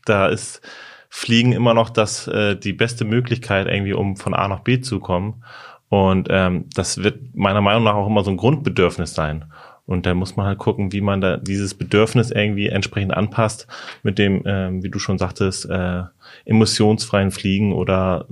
da 0.06 0.26
ist 0.26 0.62
Fliegen 1.08 1.52
immer 1.52 1.76
noch 1.76 1.92
das 1.92 2.28
äh, 2.28 2.56
die 2.56 2.74
beste 2.74 3.06
Möglichkeit 3.06 3.68
irgendwie, 3.68 3.94
um 3.94 4.18
von 4.18 4.34
A 4.34 4.48
nach 4.48 4.62
B 4.62 4.82
zu 4.82 5.00
kommen. 5.00 5.44
Und 5.94 6.28
ähm, 6.32 6.66
das 6.74 7.04
wird 7.04 7.36
meiner 7.36 7.62
Meinung 7.62 7.84
nach 7.84 7.94
auch 7.94 8.08
immer 8.08 8.24
so 8.24 8.32
ein 8.32 8.38
Grundbedürfnis 8.38 9.14
sein. 9.14 9.46
Und 9.86 10.08
da 10.08 10.16
muss 10.16 10.36
man 10.36 10.48
halt 10.48 10.58
gucken, 10.58 10.92
wie 10.92 11.02
man 11.02 11.22
da 11.22 11.38
dieses 11.38 11.76
Bedürfnis 11.76 12.32
irgendwie 12.32 12.68
entsprechend 12.70 13.14
anpasst 13.14 13.68
mit 14.02 14.18
dem, 14.18 14.42
ähm, 14.48 14.82
wie 14.82 14.90
du 14.90 14.98
schon 14.98 15.20
sagtest, 15.20 15.70
äh, 15.70 16.02
emissionsfreien 16.46 17.30
Fliegen 17.30 17.74
oder 17.74 18.26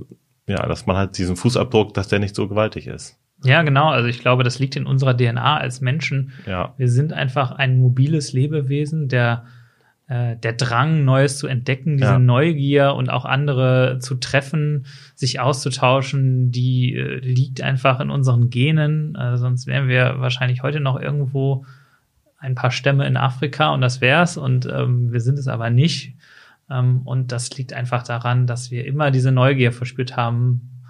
ja, 0.48 0.66
dass 0.66 0.86
man 0.86 0.96
halt 0.96 1.16
diesen 1.16 1.36
Fußabdruck, 1.36 1.94
dass 1.94 2.08
der 2.08 2.18
nicht 2.18 2.34
so 2.34 2.48
gewaltig 2.48 2.88
ist. 2.88 3.16
Ja, 3.44 3.62
genau. 3.62 3.90
Also 3.90 4.08
ich 4.08 4.18
glaube, 4.18 4.42
das 4.42 4.58
liegt 4.58 4.74
in 4.74 4.84
unserer 4.84 5.16
DNA 5.16 5.58
als 5.58 5.80
Menschen. 5.80 6.32
Ja, 6.48 6.74
Wir 6.78 6.88
sind 6.88 7.12
einfach 7.12 7.52
ein 7.52 7.78
mobiles 7.78 8.32
Lebewesen, 8.32 9.06
der 9.06 9.44
äh, 10.12 10.36
der 10.36 10.52
Drang, 10.52 11.04
Neues 11.04 11.38
zu 11.38 11.46
entdecken, 11.46 11.96
diese 11.96 12.12
Ja. 12.12 12.18
Neugier 12.18 12.94
und 12.94 13.08
auch 13.10 13.24
andere 13.24 13.98
zu 14.00 14.16
treffen, 14.16 14.84
sich 15.14 15.40
auszutauschen, 15.40 16.50
die 16.50 16.94
äh, 16.94 17.18
liegt 17.20 17.62
einfach 17.62 18.00
in 18.00 18.10
unseren 18.10 18.50
Genen. 18.50 19.14
Äh, 19.14 19.36
sonst 19.38 19.66
wären 19.66 19.88
wir 19.88 20.16
wahrscheinlich 20.18 20.62
heute 20.62 20.80
noch 20.80 21.00
irgendwo 21.00 21.64
ein 22.38 22.54
paar 22.54 22.70
Stämme 22.72 23.06
in 23.06 23.16
Afrika 23.16 23.72
und 23.72 23.80
das 23.80 24.00
wär's. 24.00 24.36
Und 24.36 24.66
ähm, 24.66 25.12
wir 25.12 25.20
sind 25.20 25.38
es 25.38 25.48
aber 25.48 25.70
nicht. 25.70 26.14
Ähm, 26.68 27.02
und 27.04 27.32
das 27.32 27.56
liegt 27.56 27.72
einfach 27.72 28.02
daran, 28.02 28.46
dass 28.46 28.70
wir 28.70 28.84
immer 28.84 29.10
diese 29.10 29.32
Neugier 29.32 29.72
verspürt 29.72 30.16
haben, 30.16 30.82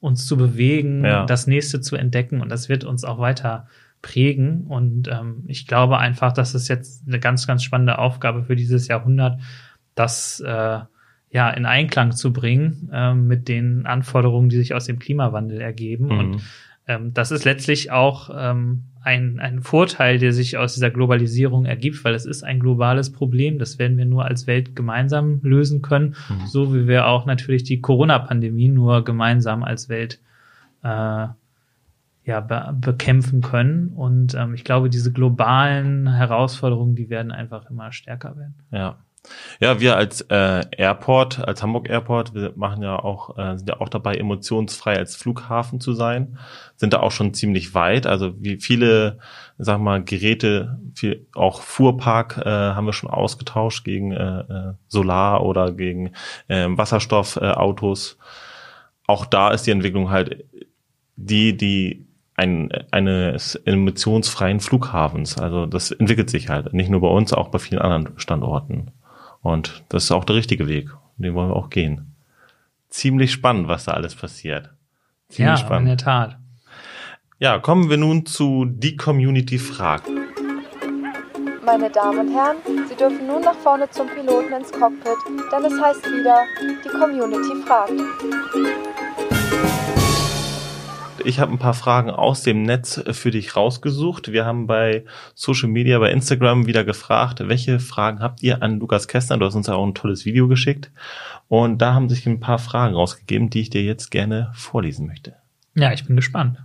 uns 0.00 0.26
zu 0.26 0.36
bewegen, 0.36 1.04
Ja. 1.04 1.26
das 1.26 1.46
nächste 1.46 1.80
zu 1.82 1.96
entdecken. 1.96 2.40
Und 2.40 2.48
das 2.48 2.68
wird 2.68 2.84
uns 2.84 3.04
auch 3.04 3.18
weiter 3.18 3.66
prägen. 4.02 4.66
Und 4.66 5.08
ähm, 5.08 5.44
ich 5.46 5.66
glaube 5.66 5.98
einfach, 5.98 6.32
das 6.32 6.54
ist 6.54 6.68
jetzt 6.68 7.06
eine 7.06 7.20
ganz, 7.20 7.46
ganz 7.46 7.62
spannende 7.62 7.98
Aufgabe 7.98 8.44
für 8.44 8.56
dieses 8.56 8.88
Jahrhundert, 8.88 9.40
das 9.94 10.40
äh, 10.40 10.78
ja 11.32 11.50
in 11.50 11.66
Einklang 11.66 12.12
zu 12.12 12.32
bringen 12.32 12.90
ähm, 12.92 13.26
mit 13.26 13.48
den 13.48 13.86
Anforderungen, 13.86 14.48
die 14.48 14.56
sich 14.56 14.74
aus 14.74 14.86
dem 14.86 14.98
Klimawandel 14.98 15.60
ergeben. 15.60 16.06
Mhm. 16.06 16.18
Und 16.18 16.42
ähm, 16.86 17.14
das 17.14 17.30
ist 17.30 17.44
letztlich 17.44 17.92
auch 17.92 18.30
ähm, 18.34 18.84
ein, 19.02 19.38
ein 19.38 19.62
Vorteil, 19.62 20.18
der 20.18 20.32
sich 20.32 20.58
aus 20.58 20.74
dieser 20.74 20.90
Globalisierung 20.90 21.64
ergibt, 21.64 22.04
weil 22.04 22.14
es 22.14 22.26
ist 22.26 22.42
ein 22.42 22.58
globales 22.58 23.12
Problem. 23.12 23.58
Das 23.58 23.78
werden 23.78 23.96
wir 23.96 24.06
nur 24.06 24.24
als 24.24 24.46
Welt 24.46 24.74
gemeinsam 24.74 25.40
lösen 25.42 25.82
können, 25.82 26.16
Mhm. 26.28 26.46
so 26.46 26.74
wie 26.74 26.88
wir 26.88 27.06
auch 27.06 27.26
natürlich 27.26 27.64
die 27.64 27.80
Corona-Pandemie 27.80 28.68
nur 28.68 29.04
gemeinsam 29.04 29.62
als 29.62 29.88
Welt 29.88 30.20
äh, 30.82 31.26
ja, 32.24 32.40
be 32.40 32.74
bekämpfen 32.78 33.40
können. 33.40 33.88
Und 33.88 34.34
ähm, 34.34 34.54
ich 34.54 34.64
glaube, 34.64 34.90
diese 34.90 35.12
globalen 35.12 36.12
Herausforderungen, 36.12 36.94
die 36.94 37.10
werden 37.10 37.32
einfach 37.32 37.70
immer 37.70 37.92
stärker 37.92 38.36
werden. 38.36 38.54
ja. 38.70 38.96
Ja, 39.60 39.80
wir 39.80 39.96
als 39.96 40.22
äh, 40.22 40.64
Airport, 40.76 41.46
als 41.46 41.62
Hamburg 41.62 41.90
Airport, 41.90 42.34
wir 42.34 42.52
machen 42.56 42.82
ja 42.82 42.98
auch, 42.98 43.36
äh, 43.36 43.56
sind 43.58 43.68
ja 43.68 43.80
auch 43.80 43.90
dabei, 43.90 44.14
emotionsfrei 44.14 44.96
als 44.96 45.14
Flughafen 45.14 45.80
zu 45.80 45.92
sein, 45.92 46.38
sind 46.76 46.94
da 46.94 47.00
auch 47.00 47.12
schon 47.12 47.34
ziemlich 47.34 47.74
weit. 47.74 48.06
Also 48.06 48.32
wie 48.42 48.56
viele, 48.56 49.18
sag 49.58 49.78
mal, 49.78 50.02
Geräte, 50.02 50.78
viel, 50.94 51.26
auch 51.34 51.60
Fuhrpark 51.60 52.38
äh, 52.38 52.48
haben 52.48 52.86
wir 52.86 52.94
schon 52.94 53.10
ausgetauscht 53.10 53.84
gegen 53.84 54.12
äh, 54.12 54.40
äh, 54.40 54.72
Solar 54.88 55.44
oder 55.44 55.72
gegen 55.72 56.12
äh, 56.48 56.66
Wasserstoffautos. 56.68 58.12
Äh, 58.18 58.24
auch 59.06 59.26
da 59.26 59.50
ist 59.50 59.66
die 59.66 59.72
Entwicklung 59.72 60.10
halt 60.10 60.46
die, 61.16 61.56
die 61.56 62.06
ein, 62.40 62.70
eines 62.90 63.54
emissionsfreien 63.54 64.60
Flughafens. 64.60 65.36
Also 65.38 65.66
das 65.66 65.90
entwickelt 65.90 66.30
sich 66.30 66.48
halt. 66.48 66.72
Nicht 66.72 66.90
nur 66.90 67.00
bei 67.02 67.08
uns, 67.08 67.32
auch 67.32 67.48
bei 67.48 67.58
vielen 67.58 67.82
anderen 67.82 68.18
Standorten. 68.18 68.90
Und 69.42 69.84
das 69.90 70.04
ist 70.04 70.12
auch 70.12 70.24
der 70.24 70.36
richtige 70.36 70.66
Weg. 70.66 70.88
Den 71.18 71.34
wollen 71.34 71.50
wir 71.50 71.56
auch 71.56 71.68
gehen. 71.70 72.14
Ziemlich 72.88 73.30
spannend, 73.32 73.68
was 73.68 73.84
da 73.84 73.92
alles 73.92 74.14
passiert. 74.14 74.64
ja, 74.64 74.70
Ziemlich 75.28 75.60
in 75.60 75.66
spannend. 75.66 75.88
der 75.88 75.96
Tat. 75.98 76.38
Ja, 77.38 77.58
kommen 77.58 77.88
wir 77.90 77.96
nun 77.98 78.26
zu 78.26 78.64
die 78.66 78.96
Community 78.96 79.58
fragt. 79.58 80.08
Meine 81.64 81.90
Damen 81.90 82.18
und 82.20 82.34
Herren, 82.34 82.56
Sie 82.88 82.96
dürfen 82.96 83.26
nun 83.26 83.42
nach 83.42 83.54
vorne 83.54 83.88
zum 83.90 84.08
Piloten 84.08 84.52
ins 84.52 84.72
Cockpit, 84.72 85.16
denn 85.52 85.64
es 85.64 85.80
heißt 85.80 86.04
wieder, 86.06 86.42
die 86.84 86.88
Community 86.88 87.54
fragt. 87.66 88.89
Ich 91.24 91.38
habe 91.38 91.52
ein 91.52 91.58
paar 91.58 91.74
Fragen 91.74 92.10
aus 92.10 92.42
dem 92.42 92.62
Netz 92.62 93.02
für 93.12 93.30
dich 93.30 93.56
rausgesucht. 93.56 94.32
Wir 94.32 94.44
haben 94.44 94.66
bei 94.66 95.04
Social 95.34 95.68
Media, 95.68 95.98
bei 95.98 96.10
Instagram 96.10 96.66
wieder 96.66 96.84
gefragt, 96.84 97.40
welche 97.46 97.78
Fragen 97.78 98.20
habt 98.20 98.42
ihr 98.42 98.62
an 98.62 98.78
Lukas 98.78 99.08
Kästner? 99.08 99.38
Du 99.38 99.46
hast 99.46 99.54
uns 99.54 99.66
ja 99.66 99.74
auch 99.74 99.86
ein 99.86 99.94
tolles 99.94 100.24
Video 100.24 100.48
geschickt. 100.48 100.90
Und 101.48 101.78
da 101.82 101.94
haben 101.94 102.08
sich 102.08 102.26
ein 102.26 102.40
paar 102.40 102.58
Fragen 102.58 102.94
rausgegeben, 102.94 103.50
die 103.50 103.60
ich 103.60 103.70
dir 103.70 103.82
jetzt 103.82 104.10
gerne 104.10 104.50
vorlesen 104.54 105.06
möchte. 105.06 105.36
Ja, 105.74 105.92
ich 105.92 106.06
bin 106.06 106.16
gespannt. 106.16 106.62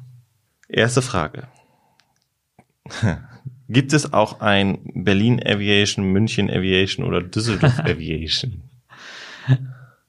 Erste 0.67 1.01
Frage. 1.01 1.47
Gibt 3.67 3.93
es 3.93 4.13
auch 4.13 4.41
ein 4.41 4.79
Berlin 4.93 5.41
Aviation, 5.43 6.05
München 6.11 6.49
Aviation 6.49 7.05
oder 7.05 7.21
Düsseldorf 7.21 7.79
Aviation? 7.83 8.63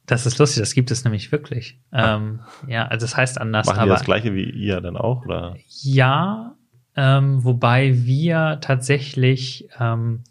Das 0.07 0.25
ist 0.25 0.39
lustig, 0.39 0.63
das 0.63 0.75
gibt 0.75 0.91
es 0.91 1.05
nämlich 1.05 1.33
wirklich. 1.33 1.81
Ähm, 1.93 2.41
ja, 2.69 2.87
also 2.87 3.05
es 3.05 3.17
heißt 3.17 3.41
anders, 3.41 3.67
Machen 3.67 3.79
die 3.79 3.83
aber 3.83 3.95
das 3.95 4.05
gleiche 4.05 4.35
wie 4.35 4.49
ihr 4.49 4.81
dann 4.81 4.97
auch? 4.97 5.25
Oder? 5.25 5.57
ja, 5.83 6.55
ähm, 6.97 7.45
wobei 7.45 8.05
wir 8.05 8.59
tatsächlich 8.61 9.69
ähm, 9.79 10.23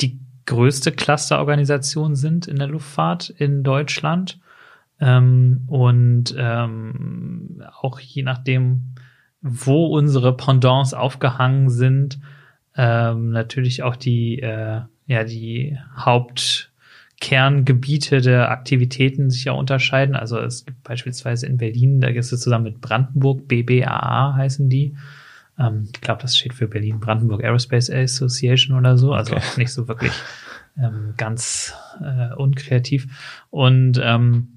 die 0.00 0.20
größte 0.46 0.92
Clusterorganisation 0.92 2.14
sind 2.14 2.46
in 2.46 2.56
der 2.56 2.68
Luftfahrt 2.68 3.30
in 3.30 3.62
Deutschland. 3.64 4.38
Ähm, 5.00 5.64
und 5.66 6.34
ähm, 6.38 7.62
auch 7.80 7.98
je 7.98 8.22
nachdem, 8.22 8.94
wo 9.40 9.86
unsere 9.86 10.36
Pendants 10.36 10.94
aufgehangen 10.94 11.70
sind, 11.70 12.20
ähm, 12.76 13.30
natürlich 13.30 13.82
auch 13.82 13.96
die, 13.96 14.40
äh, 14.40 14.82
ja, 15.06 15.24
die 15.24 15.78
Hauptkerngebiete 17.32 18.20
der 18.20 18.50
Aktivitäten 18.50 19.30
sich 19.30 19.44
ja 19.44 19.52
unterscheiden. 19.52 20.14
Also 20.16 20.38
es 20.38 20.64
gibt 20.64 20.82
beispielsweise 20.82 21.46
in 21.46 21.56
Berlin, 21.56 22.00
da 22.00 22.08
ist 22.08 22.32
es 22.32 22.40
zusammen 22.40 22.64
mit 22.64 22.80
Brandenburg, 22.80 23.48
BBAA 23.48 24.34
heißen 24.36 24.68
die. 24.68 24.96
Ähm, 25.58 25.88
ich 25.92 26.00
glaube, 26.00 26.22
das 26.22 26.36
steht 26.36 26.54
für 26.54 26.68
Berlin 26.68 27.00
Brandenburg 27.00 27.42
Aerospace 27.42 27.90
Association 27.90 28.76
oder 28.76 28.96
so. 28.98 29.12
Also 29.12 29.34
Okay. 29.36 29.44
nicht 29.56 29.72
so 29.72 29.88
wirklich 29.88 30.12
ähm, 30.78 31.14
ganz 31.16 31.74
äh, 32.02 32.34
unkreativ. 32.34 33.06
Und 33.50 34.00
ähm, 34.02 34.48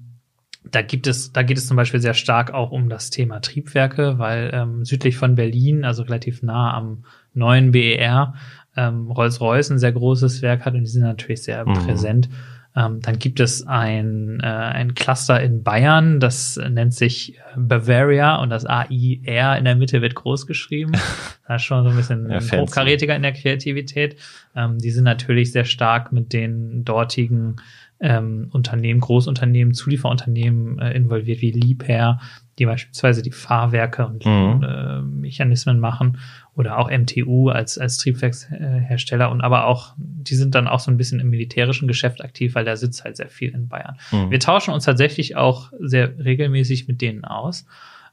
da 0.70 0.82
gibt 0.82 1.06
es, 1.06 1.32
da 1.32 1.42
geht 1.42 1.56
es 1.56 1.66
zum 1.66 1.76
Beispiel 1.76 2.00
sehr 2.00 2.14
stark 2.14 2.52
auch 2.52 2.72
um 2.72 2.88
das 2.90 3.10
Thema 3.10 3.40
Triebwerke, 3.40 4.18
weil 4.18 4.50
ähm, 4.52 4.84
südlich 4.84 5.16
von 5.16 5.34
Berlin, 5.34 5.84
also 5.84 6.02
relativ 6.02 6.42
nah 6.42 6.74
am 6.74 7.04
neuen 7.32 7.70
BER, 7.72 8.34
ähm, 8.76 9.10
Rolls-Royce 9.10 9.70
ein 9.70 9.78
sehr 9.78 9.92
großes 9.92 10.42
Werk 10.42 10.64
hat 10.66 10.74
und 10.74 10.80
die 10.80 10.86
sind 10.90 11.02
natürlich 11.02 11.42
sehr 11.42 11.66
Mhm. 11.66 11.72
präsent. 11.74 12.28
Ähm, 12.76 13.00
dann 13.00 13.18
gibt 13.18 13.40
es 13.40 13.66
ein, 13.66 14.40
äh, 14.40 14.46
ein 14.46 14.94
Cluster 14.94 15.40
in 15.42 15.62
Bayern, 15.64 16.20
das 16.20 16.60
nennt 16.70 16.94
sich 16.94 17.36
äh, 17.36 17.40
Bavaria 17.56 18.36
und 18.36 18.50
das 18.50 18.66
AIR 18.66 19.56
in 19.58 19.64
der 19.64 19.74
Mitte 19.74 20.00
wird 20.02 20.14
groß 20.14 20.46
geschrieben. 20.46 20.92
Das 21.48 21.62
ist 21.62 21.66
schon 21.66 21.82
so 21.82 21.88
ein 21.88 21.96
bisschen 21.96 22.30
Ja, 22.30 22.40
hochkarätiger 22.40 23.16
in 23.16 23.22
der 23.22 23.32
Kreativität. 23.32 24.16
Ähm, 24.54 24.78
die 24.78 24.90
sind 24.90 25.04
natürlich 25.04 25.50
sehr 25.50 25.64
stark 25.64 26.12
mit 26.12 26.34
den 26.34 26.84
dortigen 26.84 27.56
ähm, 28.00 28.48
Unternehmen, 28.52 29.00
Großunternehmen, 29.00 29.72
Zulieferunternehmen 29.72 30.78
äh, 30.78 30.92
involviert, 30.92 31.40
wie 31.40 31.50
Liebherr, 31.52 32.20
die 32.58 32.66
beispielsweise 32.66 33.22
die 33.22 33.30
Fahrwerke 33.32 34.06
und 34.06 34.26
Mhm. 34.26 34.62
äh, 34.62 35.00
Mechanismen 35.00 35.80
machen 35.80 36.18
oder 36.58 36.76
auch 36.78 36.90
MTU 36.90 37.48
als, 37.50 37.78
als 37.78 37.98
Triebwerkshersteller 37.98 39.30
und 39.30 39.40
aber 39.40 39.66
auch, 39.66 39.94
die 39.96 40.34
sind 40.34 40.54
dann 40.54 40.66
auch 40.66 40.80
so 40.80 40.90
ein 40.90 40.96
bisschen 40.96 41.20
im 41.20 41.30
militärischen 41.30 41.86
Geschäft 41.86 42.22
aktiv, 42.22 42.54
weil 42.56 42.64
da 42.64 42.76
sitzt 42.76 43.04
halt 43.04 43.16
sehr 43.16 43.28
viel 43.28 43.50
in 43.54 43.68
Bayern. 43.68 43.96
Mhm. 44.10 44.30
Wir 44.30 44.40
tauschen 44.40 44.74
uns 44.74 44.84
tatsächlich 44.84 45.36
auch 45.36 45.72
sehr 45.78 46.18
regelmäßig 46.18 46.88
mit 46.88 47.00
denen 47.00 47.24
aus, 47.24 47.64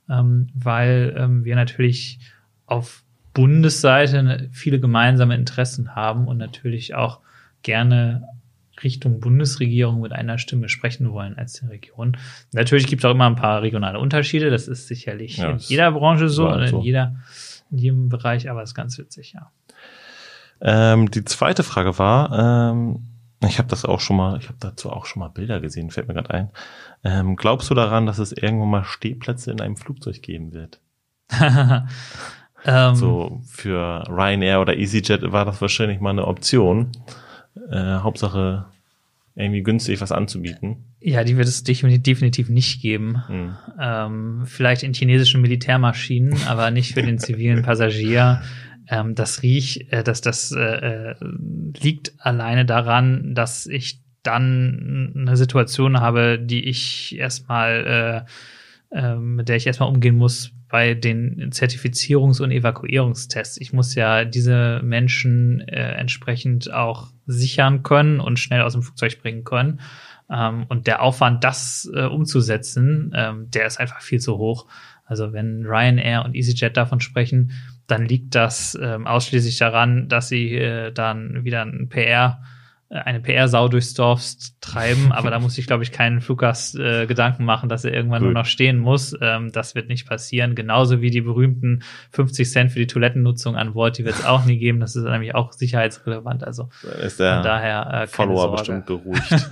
ähm, 0.10 0.48
weil 0.54 1.16
ähm, 1.18 1.44
wir 1.44 1.56
natürlich 1.56 2.20
auf 2.68 3.04
Bundesseite 3.34 4.24
ne- 4.24 4.50
viele 4.52 4.80
gemeinsame 4.80 5.36
Interessen 5.36 5.96
haben 5.96 6.28
und 6.28 6.38
natürlich 6.38 6.94
auch 6.94 7.20
gerne 7.64 8.28
Richtung 8.84 9.20
Bundesregierung 9.22 10.02
mit 10.02 10.12
einer 10.12 10.38
Stimme 10.38 10.70
sprechen 10.70 11.12
wollen 11.12 11.38
als 11.38 11.54
die 11.54 11.66
Region. 11.66 12.18
Natürlich 12.54 12.88
gibt 12.88 13.02
es 13.04 13.06
auch 13.06 13.12
immer 13.16 13.26
ein 13.26 13.36
paar 13.36 13.62
regionale 13.62 14.00
Unterschiede. 14.00 14.50
Das 14.50 14.68
ist 14.68 14.88
sicherlich 14.88 15.38
Ja, 15.38 15.52
in 15.52 15.58
jeder 15.60 15.92
Branche 15.92 16.28
so 16.30 16.44
überall 16.44 16.58
und 16.60 16.64
in 16.66 16.70
so. 16.72 16.82
jeder 16.82 17.16
in 17.72 17.78
jedem 17.78 18.10
Bereich, 18.10 18.50
aber 18.50 18.62
es 18.62 18.72
ist 18.72 18.76
ganz 18.76 18.98
witzig, 18.98 19.34
ja. 19.34 19.52
Ähm, 20.62 21.12
die 21.12 21.26
zweite 21.26 21.64
Frage 21.64 21.98
war, 22.00 22.72
ähm, 22.72 23.04
ich 23.48 23.58
habe 23.58 23.68
das 23.68 23.86
auch 23.86 24.00
schon 24.00 24.18
mal, 24.18 24.38
ich 24.40 24.48
habe 24.48 24.58
dazu 24.60 24.90
auch 24.92 25.06
schon 25.06 25.20
mal 25.20 25.30
Bilder 25.30 25.60
gesehen, 25.60 25.92
fällt 25.92 26.08
mir 26.08 26.14
gerade 26.14 26.32
ein. 26.32 26.50
Ähm, 27.04 27.36
glaubst 27.36 27.70
du 27.70 27.74
daran, 27.74 28.06
dass 28.06 28.18
es 28.18 28.32
irgendwann 28.32 28.70
mal 28.70 28.84
Stehplätze 28.84 29.52
in 29.52 29.62
einem 29.62 29.78
Flugzeug 29.78 30.22
geben 30.22 30.54
wird? 30.54 30.80
ähm, 32.66 32.96
So 32.96 33.42
für 33.46 34.04
Ryanair 34.08 34.62
oder 34.62 34.78
EasyJet 34.78 35.32
war 35.32 35.46
das 35.46 35.62
wahrscheinlich 35.62 36.00
mal 36.00 36.12
eine 36.12 36.26
Option. 36.26 36.92
Äh, 37.70 37.98
Hauptsache 37.98 38.66
irgendwie 39.36 39.64
günstig 39.64 40.00
was 40.02 40.12
anzubieten. 40.12 40.96
Ja, 41.02 41.24
die 41.24 41.38
wird 41.38 41.48
es 41.48 41.66
defini- 41.66 42.02
definitiv 42.02 42.50
nicht 42.50 42.82
geben. 42.82 43.28
Hm. 43.28 43.56
Ähm, 43.80 44.42
vielleicht 44.46 44.84
in 44.84 44.94
chinesischen 44.94 45.42
Militärmaschinen, 45.42 46.38
aber 46.48 46.72
nicht 46.72 46.94
für 46.94 47.04
den 47.04 47.20
zivilen 47.20 47.62
Passagier. 47.62 48.42
Ähm, 48.88 49.14
das 49.14 49.44
riech, 49.44 49.88
äh, 49.92 50.04
das, 50.04 50.22
das 50.22 50.52
äh, 50.52 50.62
äh, 50.62 51.16
liegt 51.82 52.14
alleine 52.20 52.66
daran, 52.66 53.36
dass 53.36 53.66
ich 53.68 54.00
dann 54.24 55.14
eine 55.16 55.38
Situation 55.38 56.00
habe, 56.00 56.40
die 56.40 56.64
ich 56.64 57.18
erstmal, 57.18 58.26
äh, 58.94 58.98
äh, 58.98 59.16
mit 59.16 59.50
der 59.50 59.58
ich 59.58 59.68
erstmal 59.68 59.90
umgehen 59.90 60.16
muss 60.16 60.55
bei 60.68 60.94
den 60.94 61.52
Zertifizierungs- 61.52 62.42
und 62.42 62.52
Evakuierungstests. 62.52 63.58
Ich 63.62 63.74
muss 63.74 63.96
ja 63.96 64.26
diese 64.26 64.82
Menschen 64.84 65.62
äh, 65.62 65.94
entsprechend 65.94 66.72
auch 66.74 67.12
sichern 67.26 67.84
können 67.84 68.20
und 68.20 68.40
schnell 68.40 68.62
aus 68.62 68.74
dem 68.74 68.82
Flugzeug 68.82 69.22
bringen 69.22 69.44
können. 69.44 69.80
Ähm, 70.30 70.66
und 70.70 70.88
der 70.88 71.02
Aufwand, 71.02 71.44
das 71.44 71.90
äh, 71.94 72.06
umzusetzen, 72.06 73.12
ähm, 73.16 73.50
der 73.52 73.68
ist 73.68 73.80
einfach 73.80 74.02
viel 74.02 74.20
zu 74.20 74.38
hoch. 74.38 74.68
Also 75.06 75.34
wenn 75.34 75.66
Ryanair 75.66 76.26
und 76.26 76.36
EasyJet 76.36 76.76
davon 76.76 77.00
sprechen, 77.00 77.52
dann 77.88 78.06
liegt 78.06 78.34
das 78.34 78.78
ähm, 78.82 79.06
ausschließlich 79.06 79.58
daran, 79.60 80.10
dass 80.10 80.30
sie 80.30 80.56
äh, 80.56 80.92
dann 80.92 81.44
wieder 81.44 81.62
ein 81.62 81.90
PR, 81.90 82.42
eine 82.90 83.20
PR-Sau 83.20 83.68
durchs 83.68 83.94
Dorf 83.94 84.22
treiben. 84.62 85.12
Aber 85.12 85.32
da 85.32 85.40
muss 85.40 85.58
ich, 85.58 85.66
glaube 85.66 85.84
ich, 85.84 85.92
keinen 85.92 86.22
Fluggast 86.22 86.76
äh, 86.76 87.08
Gedanken 87.08 87.44
machen, 87.44 87.68
dass 87.68 87.84
er 87.84 87.94
irgendwann 87.94 88.20
Gut. 88.20 88.28
nur 88.28 88.34
noch 88.34 88.46
stehen 88.46 88.78
muss. 88.78 89.16
Ähm, 89.22 89.52
das 89.52 89.74
wird 89.74 89.90
nicht 89.90 90.08
passieren. 90.08 90.56
Genauso 90.56 91.02
wie 91.02 91.10
die 91.10 91.22
berühmten 91.22 91.84
50 92.12 92.50
Cent 92.50 92.72
für 92.72 92.80
die 92.80 92.88
Toilettennutzung 92.88 93.56
an 93.56 93.74
Bord, 93.74 93.98
die 93.98 94.06
wird 94.06 94.16
es 94.16 94.26
auch 94.26 94.46
nie 94.46 94.58
geben. 94.58 94.80
Das 94.80 94.96
ist 94.96 95.04
nämlich 95.04 95.34
auch 95.34 95.52
sicherheitsrelevant. 95.52 96.44
Also 96.44 96.70
ist 97.04 97.18
von 97.18 97.26
der 97.26 97.42
daher 97.42 98.04
äh, 98.04 98.08
Follower 98.08 98.52
bestimmt 98.52 98.86
beruhigt. 98.86 99.50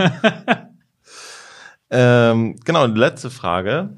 ähm, 1.89 2.55
genau, 2.63 2.85
letzte 2.85 3.31
Frage. 3.31 3.97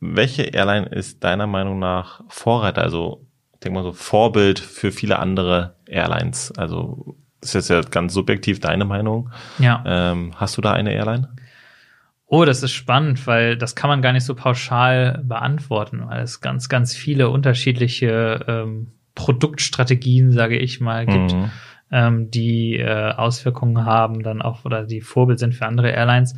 Welche 0.00 0.42
Airline 0.42 0.86
ist 0.86 1.22
deiner 1.22 1.46
Meinung 1.46 1.78
nach 1.78 2.22
Vorreiter, 2.28 2.82
also 2.82 3.24
ich 3.54 3.60
denke 3.60 3.78
mal 3.78 3.84
so 3.84 3.92
Vorbild 3.92 4.58
für 4.58 4.92
viele 4.92 5.18
andere 5.18 5.76
Airlines? 5.86 6.52
Also 6.58 7.16
ist 7.44 7.54
jetzt 7.54 7.70
ja 7.70 7.80
ganz 7.82 8.14
subjektiv 8.14 8.60
deine 8.60 8.84
Meinung. 8.84 9.30
Ja. 9.58 9.82
Ähm, 9.86 10.32
hast 10.36 10.56
du 10.56 10.60
da 10.62 10.72
eine 10.72 10.92
Airline? 10.92 11.28
Oh, 12.26 12.44
das 12.44 12.62
ist 12.62 12.72
spannend, 12.72 13.26
weil 13.26 13.56
das 13.56 13.76
kann 13.76 13.88
man 13.88 14.02
gar 14.02 14.12
nicht 14.12 14.24
so 14.24 14.34
pauschal 14.34 15.22
beantworten, 15.24 16.02
weil 16.06 16.22
es 16.22 16.40
ganz, 16.40 16.68
ganz 16.68 16.94
viele 16.96 17.28
unterschiedliche 17.28 18.44
ähm, 18.48 18.92
Produktstrategien, 19.14 20.32
sage 20.32 20.58
ich 20.58 20.80
mal, 20.80 21.06
gibt, 21.06 21.32
Mhm. 21.34 21.50
ähm, 21.92 22.30
die 22.30 22.76
äh, 22.78 23.12
Auswirkungen 23.12 23.84
haben 23.84 24.22
dann 24.22 24.42
auch 24.42 24.64
oder 24.64 24.84
die 24.84 25.00
Vorbild 25.02 25.38
sind 25.38 25.54
für 25.54 25.66
andere 25.66 25.90
Airlines. 25.90 26.34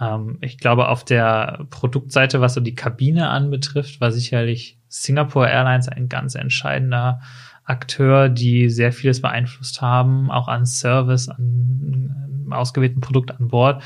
Ähm, 0.00 0.38
ich 0.40 0.58
glaube, 0.58 0.88
auf 0.88 1.04
der 1.04 1.66
Produktseite, 1.70 2.40
was 2.40 2.54
so 2.54 2.60
die 2.60 2.74
Kabine 2.74 3.28
anbetrifft, 3.28 4.00
war 4.00 4.12
sicherlich 4.12 4.78
Singapore 4.88 5.50
Airlines 5.50 5.88
ein 5.88 6.08
ganz 6.08 6.36
entscheidender 6.36 7.20
Akteur, 7.64 8.28
die 8.28 8.68
sehr 8.70 8.92
vieles 8.92 9.20
beeinflusst 9.22 9.80
haben, 9.80 10.30
auch 10.30 10.48
an 10.48 10.66
Service, 10.66 11.28
an 11.28 12.46
äh, 12.50 12.54
ausgewählten 12.54 13.00
Produkt 13.00 13.30
an 13.32 13.48
Bord. 13.48 13.82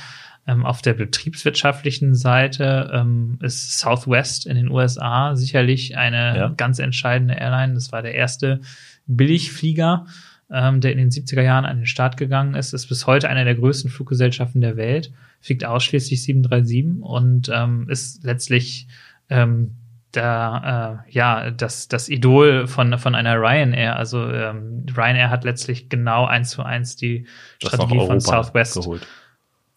Ähm, 0.47 0.65
auf 0.65 0.81
der 0.83 0.95
betriebswirtschaftlichen 0.95 2.15
Seite 2.15 2.91
ähm, 2.93 3.39
ist 3.43 3.79
Southwest 3.79 4.47
in 4.47 4.57
den 4.57 4.71
USA 4.71 5.37
sicherlich 5.37 5.97
eine 5.97 6.37
Ja. 6.37 6.49
ganz 6.57 6.79
entscheidende 6.79 7.35
Airline. 7.35 7.75
Das 7.75 7.93
war 7.93 8.03
der 8.03 8.15
erste 8.15 8.61
Billigflieger, 9.07 10.07
ähm, 10.51 10.81
der 10.81 10.93
in 10.93 10.99
den 10.99 11.11
70er 11.11 11.43
Jahren 11.43 11.65
an 11.67 11.77
den 11.79 11.87
Start 11.87 12.17
gegangen 12.17 12.55
ist. 12.55 12.73
Ist 12.73 12.89
bis 12.89 13.07
heute 13.07 13.29
eine 13.29 13.45
der 13.45 13.55
größten 13.57 13.91
Fluggesellschaften 13.91 14.61
der 14.61 14.77
Welt. 14.77 15.13
Fliegt 15.41 15.65
ausschließlich 15.65 16.23
737 16.23 17.03
und 17.03 17.51
ähm, 17.53 17.87
ist 17.89 18.25
letztlich 18.25 18.89
ähm, 19.29 19.77
da, 20.13 21.03
äh, 21.07 21.11
ja, 21.11 21.51
das, 21.51 21.89
das 21.89 22.09
Idol 22.09 22.67
von, 22.67 22.99
von 22.99 23.15
einer 23.15 23.37
Ryanair. 23.37 23.97
Also 23.97 24.31
ähm, 24.31 24.87
Ryanair 24.97 25.31
hat 25.31 25.45
letztlich 25.45 25.89
genau 25.89 26.25
eins 26.25 26.51
zu 26.51 26.63
eins 26.63 26.97
die 26.97 27.27
Das 27.61 27.75
Strategie 27.75 28.01
von 28.07 28.21
Southwest 28.21 28.75
geholt. 28.75 29.07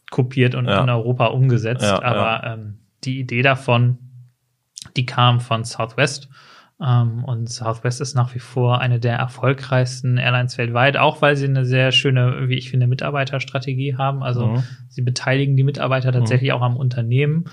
kopiert 0.09 0.55
und 0.55 0.67
Ja. 0.67 0.83
in 0.83 0.89
Europa 0.89 1.27
umgesetzt. 1.27 1.83
Ja, 1.83 2.01
Aber 2.01 2.43
Ähm, 2.45 2.79
die 3.03 3.19
Idee 3.19 3.41
davon, 3.41 3.97
die 4.95 5.05
kam 5.05 5.39
von 5.39 5.63
Southwest. 5.63 6.29
Ähm, 6.81 7.23
und 7.25 7.47
Southwest 7.49 8.01
ist 8.01 8.15
nach 8.15 8.33
wie 8.33 8.39
vor 8.39 8.79
eine 8.81 8.99
der 8.99 9.15
erfolgreichsten 9.17 10.17
Airlines 10.17 10.57
weltweit, 10.57 10.97
auch 10.97 11.21
weil 11.21 11.35
sie 11.35 11.45
eine 11.45 11.65
sehr 11.65 11.91
schöne, 11.91 12.47
wie 12.49 12.55
ich 12.57 12.69
finde, 12.71 12.87
Mitarbeiterstrategie 12.87 13.97
haben. 13.97 14.23
Also 14.23 14.47
Mhm. 14.47 14.63
sie 14.89 15.01
beteiligen 15.01 15.55
die 15.55 15.63
Mitarbeiter 15.63 16.11
tatsächlich 16.11 16.53
auch 16.53 16.61
am 16.61 16.77
Unternehmen. 16.77 17.45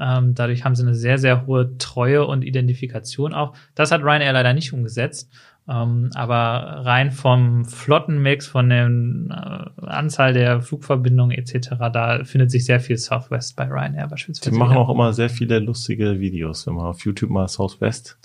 Ähm, 0.00 0.34
dadurch 0.34 0.64
haben 0.64 0.74
sie 0.74 0.82
eine 0.82 0.94
sehr, 0.94 1.18
sehr 1.18 1.46
hohe 1.46 1.76
Treue 1.78 2.26
und 2.26 2.42
Identifikation 2.42 3.34
auch. 3.34 3.54
Das 3.74 3.92
hat 3.92 4.02
Ryanair 4.02 4.32
leider 4.32 4.52
nicht 4.54 4.72
umgesetzt. 4.72 5.30
Ähm, 5.68 6.10
aber 6.14 6.82
rein 6.84 7.12
vom 7.12 7.64
Flottenmix, 7.64 8.48
von 8.48 8.68
der 8.68 8.86
äh, 8.88 9.86
Anzahl 9.86 10.32
der 10.32 10.60
Flugverbindungen 10.60 11.36
etc., 11.38 11.68
da 11.92 12.24
findet 12.24 12.50
sich 12.50 12.64
sehr 12.64 12.80
viel 12.80 12.96
Southwest 12.96 13.54
bei 13.54 13.66
Ryanair 13.68 14.08
beispielsweise. 14.08 14.50
Die 14.50 14.56
machen 14.58 14.72
wieder. 14.72 14.80
auch 14.80 14.90
immer 14.90 15.12
sehr 15.12 15.30
viele 15.30 15.60
lustige 15.60 16.18
Videos, 16.18 16.66
wenn 16.66 16.74
man 16.74 16.86
auf 16.86 17.04
YouTube 17.04 17.30
mal 17.30 17.46
Southwest 17.46 18.18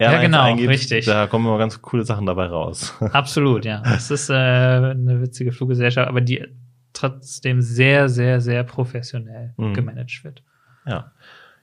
Ja, 0.00 0.06
Airlines 0.12 0.24
genau, 0.26 0.42
eingibt, 0.42 0.70
richtig. 0.70 1.04
Da 1.04 1.26
kommen 1.26 1.44
immer 1.46 1.58
ganz 1.58 1.82
coole 1.82 2.04
Sachen 2.04 2.24
dabei 2.24 2.46
raus. 2.46 2.94
Absolut, 3.12 3.66
ja. 3.66 3.82
Das 3.84 4.10
ist 4.10 4.30
äh, 4.30 4.32
eine 4.32 5.20
witzige 5.20 5.52
Fluggesellschaft, 5.52 6.08
aber 6.08 6.22
die 6.22 6.46
trotzdem 6.94 7.60
sehr, 7.60 8.08
sehr, 8.08 8.40
sehr 8.40 8.64
professionell 8.64 9.52
Mhm. 9.58 9.74
gemanagt 9.74 10.24
wird. 10.24 10.42
Ja. 10.86 11.10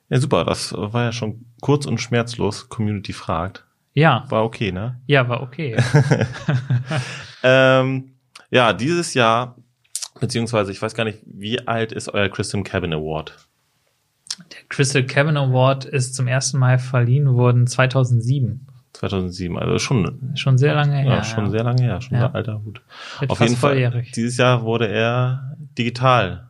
Ja, 0.10 0.20
super. 0.20 0.44
Das 0.44 0.74
war 0.76 1.04
ja 1.06 1.12
schon 1.14 1.46
kurz 1.62 1.86
und 1.86 2.00
schmerzlos. 2.00 2.68
Community 2.68 3.14
fragt. 3.14 3.66
Ja, 3.94 4.26
War 4.30 4.44
okay, 4.44 4.72
ne? 4.72 5.00
ja, 5.08 5.28
war 5.30 5.42
okay. 5.42 5.78
Ähm, 7.44 8.12
ja, 8.50 8.74
dieses 8.74 9.14
Jahr, 9.14 9.56
beziehungsweise 10.20 10.72
ich 10.72 10.82
weiß 10.82 10.94
gar 10.94 11.04
nicht, 11.06 11.20
wie 11.26 11.66
alt 11.68 11.92
ist 11.92 12.10
euer 12.14 12.30
Christian 12.30 12.64
Cabin 12.64 12.94
Award? 12.94 13.48
Der 14.52 14.60
Crystal 14.70 15.04
Cabin 15.06 15.38
Award 15.38 15.86
ist 15.86 16.16
zum 16.16 16.28
ersten 16.28 16.58
Mal 16.60 16.78
verliehen 16.80 17.34
worden 17.34 17.68
2007. 17.68 18.68
2007, 18.94 19.58
also 19.58 19.80
schon, 19.80 20.34
Schon 20.36 20.58
sehr 20.58 20.76
lange 20.76 20.98
her. 20.98 21.06
ja, 21.16 21.24
schon 21.24 21.50
sehr 21.50 21.64
lange 21.64 21.82
her, 21.82 22.02
schon 22.02 22.18
Ja. 22.18 22.28
ein 22.28 22.36
alter 22.36 22.62
Hut. 22.64 22.82
Auf 23.28 23.40
jeden 23.40 23.56
Fall. 23.56 23.72
volljährig. 23.72 24.12
Dieses 24.12 24.38
Jahr 24.38 24.64
wurde 24.64 24.88
er 24.88 25.56
digital. 25.78 26.50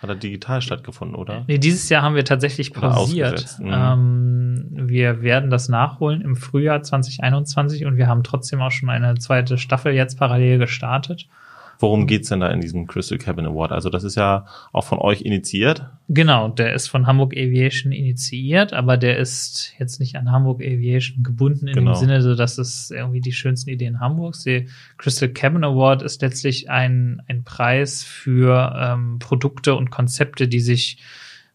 Hat 0.00 0.08
er 0.08 0.16
digital 0.16 0.62
stattgefunden, 0.62 1.14
oder? 1.14 1.44
Nee, 1.46 1.58
dieses 1.58 1.88
Jahr 1.90 2.02
haben 2.02 2.14
wir 2.14 2.24
tatsächlich 2.24 2.72
pausiert. 2.72 3.58
mhm. 3.58 3.70
Ähm, 3.70 4.66
wir 4.72 5.20
werden 5.20 5.50
das 5.50 5.68
nachholen 5.68 6.22
im 6.22 6.36
Frühjahr 6.36 6.82
2021 6.82 7.84
und 7.84 7.96
wir 7.98 8.06
haben 8.06 8.22
trotzdem 8.22 8.62
auch 8.62 8.70
schon 8.70 8.88
eine 8.88 9.16
zweite 9.16 9.58
Staffel 9.58 9.92
jetzt 9.92 10.18
parallel 10.18 10.58
gestartet. 10.58 11.28
Worum 11.80 12.06
geht's 12.06 12.28
denn 12.28 12.40
da 12.40 12.50
in 12.50 12.60
diesem 12.60 12.86
Crystal 12.86 13.16
Cabin 13.16 13.46
Award? 13.46 13.72
Also 13.72 13.88
das 13.88 14.04
ist 14.04 14.14
ja 14.14 14.44
auch 14.70 14.84
von 14.84 14.98
euch 14.98 15.22
initiiert. 15.22 15.86
Genau, 16.08 16.48
der 16.48 16.74
ist 16.74 16.88
von 16.88 17.06
Hamburg 17.06 17.32
Aviation 17.32 17.90
initiiert, 17.90 18.74
aber 18.74 18.98
der 18.98 19.16
ist 19.16 19.72
jetzt 19.78 19.98
nicht 19.98 20.16
an 20.16 20.30
Hamburg 20.30 20.60
Aviation 20.60 21.22
gebunden 21.22 21.68
in 21.68 21.74
Genau. 21.74 21.92
dem 21.92 21.98
Sinne, 21.98 22.20
so 22.20 22.34
dass 22.34 22.58
es 22.58 22.90
irgendwie 22.90 23.20
die 23.22 23.32
schönsten 23.32 23.70
Ideen 23.70 23.98
Hamburgs. 23.98 24.44
Der 24.44 24.64
Crystal 24.98 25.30
Cabin 25.30 25.64
Award 25.64 26.02
ist 26.02 26.20
letztlich 26.20 26.68
ein, 26.68 27.22
ein 27.28 27.44
Preis 27.44 28.04
für 28.04 28.74
ähm, 28.78 29.18
Produkte 29.18 29.74
und 29.74 29.90
Konzepte, 29.90 30.48
die 30.48 30.60
sich 30.60 30.98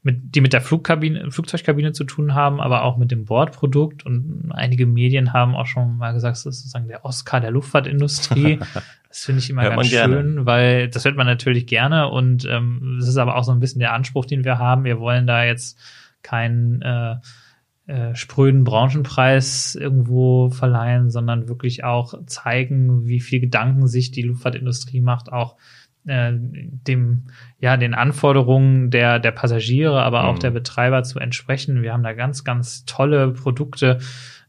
mit, 0.05 0.35
die 0.35 0.41
mit 0.41 0.53
der 0.53 0.61
Flugkabine, 0.61 1.31
Flugzeugkabine 1.31 1.91
zu 1.91 2.03
tun 2.03 2.35
haben, 2.35 2.61
aber 2.61 2.83
auch 2.83 2.97
mit 2.97 3.09
dem 3.09 3.25
Bordprodukt. 3.25 4.05
Und 4.05 4.51
einige 4.51 4.85
Medien 4.85 5.33
haben 5.33 5.55
auch 5.55 5.65
schon 5.65 5.97
mal 5.97 6.13
gesagt, 6.13 6.33
das 6.33 6.45
ist 6.45 6.59
sozusagen 6.59 6.87
der 6.87 7.03
Oscar 7.03 7.41
der 7.41 7.51
Luftfahrtindustrie. 7.51 8.59
Das 9.07 9.23
finde 9.23 9.39
ich 9.39 9.49
immer 9.49 9.61
Hört 9.61 9.77
ganz 9.77 9.83
man 9.83 9.89
gerne. 9.89 10.15
schön, 10.15 10.45
weil 10.45 10.89
das 10.89 11.05
hört 11.05 11.15
man 11.15 11.25
natürlich 11.25 11.67
gerne 11.67 12.09
und 12.09 12.43
ähm, 12.51 12.97
das 12.99 13.07
ist 13.07 13.15
aber 13.15 13.37
auch 13.37 13.45
so 13.45 13.53
ein 13.53 13.61
bisschen 13.61 13.79
der 13.79 13.93
Anspruch, 13.93 14.25
den 14.25 14.43
wir 14.43 14.59
haben. 14.59 14.83
Wir 14.83 14.99
wollen 14.99 15.25
da 15.25 15.45
jetzt 15.45 15.79
keinen 16.21 16.81
äh, 16.81 17.15
äh, 17.87 18.13
spröden 18.13 18.65
Branchenpreis 18.65 19.75
irgendwo 19.75 20.49
verleihen, 20.49 21.11
sondern 21.11 21.47
wirklich 21.47 21.85
auch 21.85 22.25
zeigen, 22.25 23.07
wie 23.07 23.21
viel 23.21 23.39
Gedanken 23.39 23.87
sich 23.87 24.11
die 24.11 24.23
Luftfahrtindustrie 24.23 24.99
macht, 24.99 25.31
auch 25.31 25.55
äh, 26.07 26.31
dem 26.33 27.23
ja 27.59 27.77
den 27.77 27.93
Anforderungen 27.93 28.91
der 28.91 29.19
der 29.19 29.31
Passagiere, 29.31 30.01
aber 30.03 30.25
auch 30.25 30.35
Mhm. 30.35 30.39
der 30.39 30.51
Betreiber 30.51 31.03
zu 31.03 31.19
entsprechen. 31.19 31.81
Wir 31.81 31.93
haben 31.93 32.03
da 32.03 32.13
ganz 32.13 32.43
ganz 32.43 32.85
tolle 32.85 33.31
Produkte, 33.31 33.99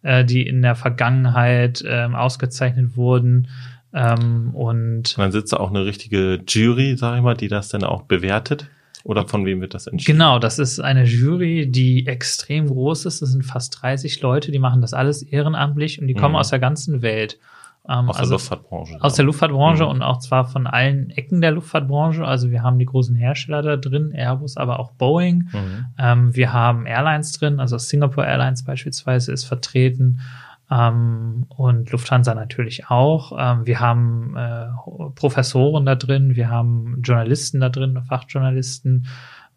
äh, 0.02 0.24
die 0.24 0.46
in 0.46 0.62
der 0.62 0.74
Vergangenheit 0.74 1.82
ähm, 1.86 2.14
ausgezeichnet 2.14 2.96
wurden 2.96 3.48
ähm, 3.94 4.50
und 4.54 5.16
dann 5.18 5.32
sitzt 5.32 5.52
da 5.52 5.56
auch 5.58 5.70
eine 5.70 5.84
richtige 5.86 6.40
Jury, 6.46 6.96
sag 6.96 7.16
ich 7.16 7.22
mal, 7.22 7.34
die 7.36 7.48
das 7.48 7.68
dann 7.68 7.84
auch 7.84 8.02
bewertet. 8.02 8.68
Oder 9.04 9.28
von 9.28 9.46
wem 9.46 9.60
wird 9.60 9.72
das 9.72 9.86
entschieden? 9.86 10.18
Genau, 10.18 10.40
das 10.40 10.58
ist 10.58 10.80
eine 10.80 11.04
Jury, 11.04 11.70
die 11.70 12.08
extrem 12.08 12.66
groß 12.66 13.04
ist. 13.06 13.22
Das 13.22 13.30
sind 13.30 13.44
fast 13.44 13.80
30 13.80 14.20
Leute, 14.20 14.50
die 14.50 14.58
machen 14.58 14.80
das 14.80 14.94
alles 14.94 15.22
ehrenamtlich 15.22 16.00
und 16.00 16.08
die 16.08 16.14
kommen 16.14 16.32
Mhm. 16.32 16.38
aus 16.40 16.50
der 16.50 16.58
ganzen 16.58 17.02
Welt. 17.02 17.38
Ähm, 17.88 18.08
Aus 18.08 18.16
der 18.16 18.26
Luftfahrtbranche. 18.26 18.96
Aus 19.00 19.14
der 19.14 19.24
Luftfahrtbranche 19.24 19.84
Mhm. 19.84 19.90
und 19.90 20.02
auch 20.02 20.18
zwar 20.18 20.44
von 20.44 20.66
allen 20.66 21.10
Ecken 21.10 21.40
der 21.40 21.52
Luftfahrtbranche. 21.52 22.24
Also 22.24 22.50
wir 22.50 22.62
haben 22.62 22.78
die 22.78 22.86
großen 22.86 23.14
Hersteller 23.14 23.62
da 23.62 23.76
drin, 23.76 24.12
Airbus, 24.12 24.56
aber 24.56 24.80
auch 24.80 24.92
Boeing. 24.92 25.48
Mhm. 25.52 25.86
Ähm, 25.98 26.34
wir 26.36 26.52
haben 26.52 26.86
Airlines 26.86 27.32
drin, 27.32 27.60
also 27.60 27.78
Singapore 27.78 28.26
Airlines 28.26 28.64
beispielsweise 28.64 29.32
ist 29.32 29.44
vertreten 29.44 30.20
ähm, 30.70 31.46
und 31.48 31.90
Lufthansa 31.92 32.34
natürlich 32.34 32.88
auch. 32.90 33.32
Ähm, 33.38 33.66
wir 33.66 33.78
haben 33.78 34.36
äh, 34.36 34.66
Professoren 35.14 35.86
da 35.86 35.94
drin, 35.94 36.34
wir 36.34 36.50
haben 36.50 37.00
Journalisten 37.02 37.60
da 37.60 37.68
drin, 37.68 38.02
Fachjournalisten 38.08 39.06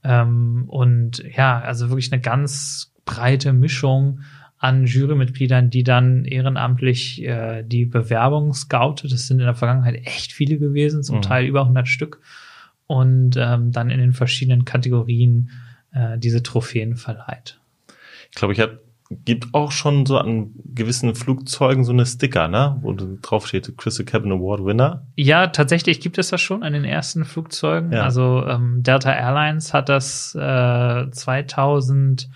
ähm, 0.04 0.66
und 0.68 1.24
ja, 1.36 1.60
also 1.60 1.90
wirklich 1.90 2.12
eine 2.12 2.22
ganz 2.22 2.94
breite 3.06 3.54
Mischung 3.54 4.20
an 4.60 4.86
Jurymitgliedern, 4.86 5.70
die 5.70 5.84
dann 5.84 6.26
ehrenamtlich 6.26 7.24
äh, 7.24 7.64
die 7.64 7.86
Bewerbung 7.86 8.54
scoutet. 8.54 9.12
Das 9.12 9.28
sind 9.28 9.40
in 9.40 9.46
der 9.46 9.56
Vergangenheit 9.56 10.06
echt 10.06 10.34
viele 10.34 10.60
gewesen, 10.60 11.02
zum 11.02 11.18
Mhm. 11.18 11.22
Teil 11.22 11.46
über 11.46 11.62
100 11.62 11.88
Stück. 11.88 12.22
Und 12.86 13.36
ähm, 13.38 13.72
dann 13.72 13.90
in 13.90 14.00
den 14.00 14.14
verschiedenen 14.14 14.66
Kategorien 14.66 15.52
äh, 15.94 16.18
diese 16.18 16.44
Trophäen 16.44 16.98
verleiht. 16.98 17.60
Ich 18.32 18.36
glaube, 18.36 18.54
ich 18.54 18.60
habe 18.60 18.82
gibt 19.26 19.54
auch 19.54 19.72
schon 19.72 20.06
so 20.06 20.18
an 20.20 20.52
gewissen 20.76 21.16
Flugzeugen 21.16 21.84
so 21.84 21.92
eine 21.92 22.06
Sticker, 22.06 22.48
ne, 22.48 22.78
wo 22.82 22.94
drauf 22.94 23.48
steht 23.48 23.76
Crystal 23.76 24.06
Cabin 24.06 24.32
Award 24.32 24.66
Winner. 24.66 25.08
Ja, 25.16 25.48
tatsächlich 25.48 26.00
gibt 26.00 26.20
es 26.20 26.30
das 26.30 26.42
schon 26.42 26.62
an 26.62 26.74
den 26.74 26.84
ersten 26.84 27.26
Flugzeugen. 27.26 27.92
Ja. 27.92 28.04
Also 28.04 28.46
ähm, 28.46 28.84
Delta 28.84 29.12
Airlines 29.12 29.74
hat 29.74 29.90
das 29.90 30.36
äh, 30.36 31.10
2000, 31.10 32.30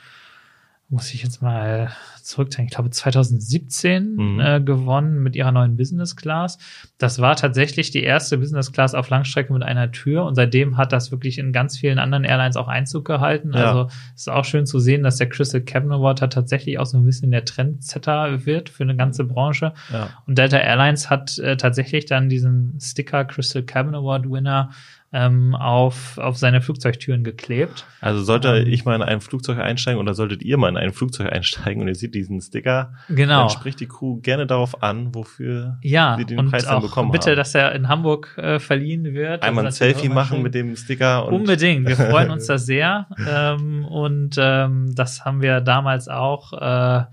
muss 0.90 1.14
ich 1.14 1.24
jetzt 1.24 1.42
mal 1.42 1.90
zurückdenken, 2.22 2.68
ich 2.70 2.76
glaube 2.76 2.90
2017 2.92 4.16
Mhm. 4.16 4.40
äh, 4.40 4.62
gewonnen 4.62 5.24
mit 5.24 5.36
ihrer 5.36 5.52
neuen 5.52 5.76
Business 5.76 6.16
Class. 6.16 6.58
Das 6.98 7.20
war 7.20 7.36
tatsächlich 7.36 7.92
die 7.92 8.04
erste 8.04 8.38
Business 8.38 8.72
Class 8.72 8.94
auf 8.94 9.10
Langstrecke 9.10 9.52
mit 9.52 9.64
einer 9.64 9.92
Tür 9.92 10.26
und 10.26 10.36
seitdem 10.36 10.78
hat 10.78 10.92
das 10.94 11.12
wirklich 11.12 11.38
in 11.40 11.52
ganz 11.52 11.78
vielen 11.78 12.00
anderen 12.00 12.24
Airlines 12.24 12.56
auch 12.56 12.68
Einzug 12.68 13.06
gehalten. 13.06 13.52
Ja. 13.54 13.66
Also 13.66 13.86
es 14.16 14.22
ist 14.22 14.30
auch 14.30 14.46
schön 14.46 14.66
zu 14.66 14.80
sehen, 14.80 15.04
dass 15.04 15.18
der 15.18 15.30
Crystal 15.30 15.62
Cabin 15.62 15.92
Award 15.92 16.22
hat 16.22 16.34
tatsächlich 16.34 16.80
auch 16.80 16.86
so 16.86 16.98
ein 16.98 17.06
bisschen 17.06 17.32
der 17.32 17.46
Trendsetter 17.46 18.46
wird 18.46 18.70
für 18.70 18.84
eine 18.84 18.96
ganze 18.96 19.24
Branche. 19.26 19.74
Ja. 19.92 20.10
Und 20.28 20.38
Delta 20.38 20.58
Airlines 20.58 21.10
hat 21.10 21.38
äh, 21.40 21.58
tatsächlich 21.58 22.06
dann 22.06 22.30
diesen 22.30 22.78
Sticker 22.80 23.26
Crystal 23.26 23.64
Cabin 23.64 23.96
Award 23.96 24.30
Winner 24.30 24.70
ähm, 25.14 25.54
auf, 25.56 26.18
auf 26.18 26.38
seine 26.38 26.62
Flugzeugtüren 26.62 27.24
geklebt. 27.24 27.86
Also 28.02 28.24
sollte 28.24 28.58
Ähm. 28.58 28.68
ich 28.68 28.84
mal 28.84 28.96
in 28.96 29.04
ein 29.04 29.22
Flugzeug 29.22 29.60
einsteigen 29.60 30.00
oder 30.02 30.14
solltet 30.16 30.42
ihr 30.44 30.58
mal 30.58 30.70
in 30.70 30.78
ein 30.78 30.92
Flugzeug 30.92 31.32
einsteigen 31.32 31.82
und 31.82 31.88
ihr 31.88 31.96
seht 31.96 32.16
diesen 32.16 32.42
Sticker, 32.42 32.94
Genau. 33.10 33.42
dann 33.42 33.50
spricht 33.50 33.80
die 33.80 33.88
Crew 33.88 34.20
gerne 34.22 34.48
darauf 34.48 34.82
an, 34.84 35.14
wofür 35.14 35.78
Ja, 35.84 36.16
sie 36.18 36.26
den 36.26 36.50
Preis 36.50 36.66
dann 36.66 36.82
bekommen 36.82 37.12
bitte, 37.12 37.30
haben. 37.32 37.38
dass 37.38 37.54
er 37.56 37.74
in 37.74 37.88
Hamburg 37.88 38.36
äh, 38.38 38.60
verliehen 38.60 39.14
wird. 39.14 39.44
Einmal 39.44 39.64
ein 39.66 39.70
ist 39.70 39.80
natürlich 39.80 39.98
Selfie 39.98 40.14
machen 40.14 40.36
schön. 40.36 40.44
mit 40.44 40.56
dem 40.56 40.76
Sticker 40.76 41.28
und 41.28 41.34
Unbedingt, 41.36 41.88
wir 41.88 41.96
freuen 41.96 42.32
uns 42.32 42.48
da 42.48 42.58
sehr. 42.58 43.08
ähm, 43.30 43.86
und 43.86 44.36
ähm, 44.40 44.94
das 44.96 45.24
haben 45.26 45.42
wir 45.42 45.62
damals 45.62 46.08
auch 46.08 46.54
äh, 46.54 47.04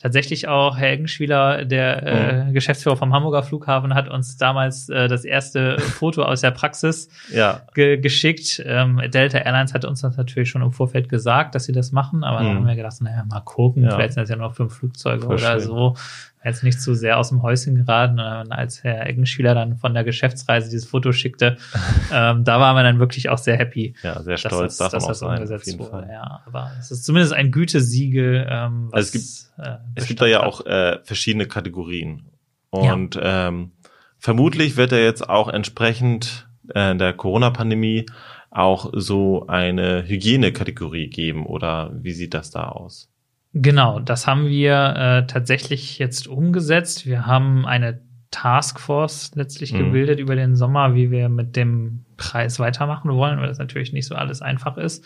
tatsächlich 0.00 0.48
auch 0.48 0.76
Herr 0.78 0.92
Eggenschwieler, 0.92 1.64
der 1.64 2.02
Mhm. 2.44 2.48
äh, 2.50 2.52
Geschäftsführer 2.52 2.96
vom 2.96 3.12
Hamburger 3.12 3.42
Flughafen, 3.42 3.94
hat 3.94 4.08
uns 4.08 4.36
damals 4.38 4.88
äh, 4.88 5.08
das 5.08 5.24
erste 5.24 5.78
Foto 5.78 6.22
aus 6.22 6.40
der 6.40 6.50
Praxis 6.52 7.08
ja, 7.32 7.60
ge 7.74 7.98
geschickt. 7.98 8.62
Ähm, 8.64 9.00
Delta 9.12 9.38
Airlines 9.38 9.74
hat 9.74 9.84
uns 9.84 10.00
das 10.00 10.16
natürlich 10.16 10.48
schon 10.50 10.62
im 10.62 10.72
Vorfeld 10.72 11.08
gesagt, 11.08 11.54
dass 11.54 11.64
sie 11.64 11.72
das 11.72 11.92
machen, 11.92 12.24
aber 12.24 12.40
Mhm. 12.40 12.46
dann 12.46 12.56
haben 12.56 12.66
wir 12.66 12.76
gedacht, 12.76 13.00
naja, 13.02 13.24
mal 13.28 13.40
gucken, 13.40 13.84
Ja. 13.84 13.90
vielleicht 13.94 14.14
sind 14.14 14.22
das 14.22 14.30
ja 14.30 14.36
nur 14.36 14.50
fünf 14.50 14.74
Flugzeuge 14.74 15.26
Voll 15.26 15.36
oder 15.36 15.52
schön. 15.52 15.60
so. 15.60 15.94
Jetzt 16.42 16.62
nicht 16.62 16.80
zu 16.80 16.94
sehr 16.94 17.18
aus 17.18 17.28
dem 17.28 17.42
Häuschen 17.42 17.74
geraten. 17.74 18.18
Und 18.18 18.50
als 18.52 18.82
Herr 18.82 19.06
Eggenschwieler 19.06 19.54
dann 19.54 19.76
von 19.76 19.92
der 19.92 20.04
Geschäftsreise 20.04 20.70
dieses 20.70 20.88
Foto 20.88 21.12
schickte, 21.12 21.58
ähm, 22.12 22.44
da 22.44 22.58
waren 22.60 22.74
wir 22.76 22.82
dann 22.82 22.98
wirklich 22.98 23.28
auch 23.28 23.36
sehr 23.38 23.56
happy. 23.58 23.94
ja, 24.02 24.22
sehr 24.22 24.32
dass 24.36 24.40
stolz 24.40 24.76
das, 24.78 24.92
dass 24.92 25.06
das 25.06 25.18
sein, 25.18 25.28
auf 25.28 25.34
umgesetzt 25.36 25.78
wurde. 25.78 25.90
Fall. 25.90 26.08
Ja, 26.10 26.42
aber 26.46 26.70
es 26.78 26.90
ist 26.90 27.04
zumindest 27.04 27.34
ein 27.34 27.50
Gütesiegel. 27.52 28.46
Ähm, 28.48 28.88
was, 28.90 28.94
Also 29.12 29.18
es 29.18 29.52
gibt- 29.56 29.66
äh, 29.68 29.76
Es 29.96 30.06
gibt 30.06 30.20
da 30.22 30.26
ja 30.26 30.38
Bestand 30.44 30.62
auch 30.62 30.66
äh, 30.66 30.98
verschiedene 31.04 31.46
Kategorien. 31.46 32.22
Und 32.70 33.18
ähm, 33.20 33.72
vermutlich 34.18 34.76
wird 34.76 34.92
er 34.92 35.02
jetzt 35.02 35.28
auch 35.28 35.48
entsprechend 35.48 36.48
äh, 36.72 36.94
der 36.96 37.12
Corona-Pandemie 37.12 38.06
auch 38.50 38.90
so 38.94 39.46
eine 39.48 40.06
Hygienekategorie 40.08 41.08
geben 41.08 41.44
oder 41.46 41.90
wie 41.94 42.12
sieht 42.12 42.32
das 42.34 42.50
da 42.50 42.68
aus? 42.68 43.09
Genau, 43.52 43.98
das 43.98 44.26
haben 44.26 44.46
wir 44.46 44.94
äh, 44.96 45.26
tatsächlich 45.26 45.98
jetzt 45.98 46.28
umgesetzt. 46.28 47.06
Wir 47.06 47.26
haben 47.26 47.66
eine 47.66 48.00
Taskforce 48.30 49.32
letztlich 49.34 49.72
Mhm. 49.72 49.78
gebildet 49.78 50.20
über 50.20 50.36
den 50.36 50.54
Sommer, 50.54 50.94
wie 50.94 51.10
wir 51.10 51.28
mit 51.28 51.56
dem 51.56 52.04
Preis 52.16 52.60
weitermachen 52.60 53.10
wollen, 53.10 53.40
weil 53.40 53.48
das 53.48 53.58
natürlich 53.58 53.92
nicht 53.92 54.06
so 54.06 54.14
alles 54.14 54.40
einfach 54.40 54.76
ist. 54.76 55.04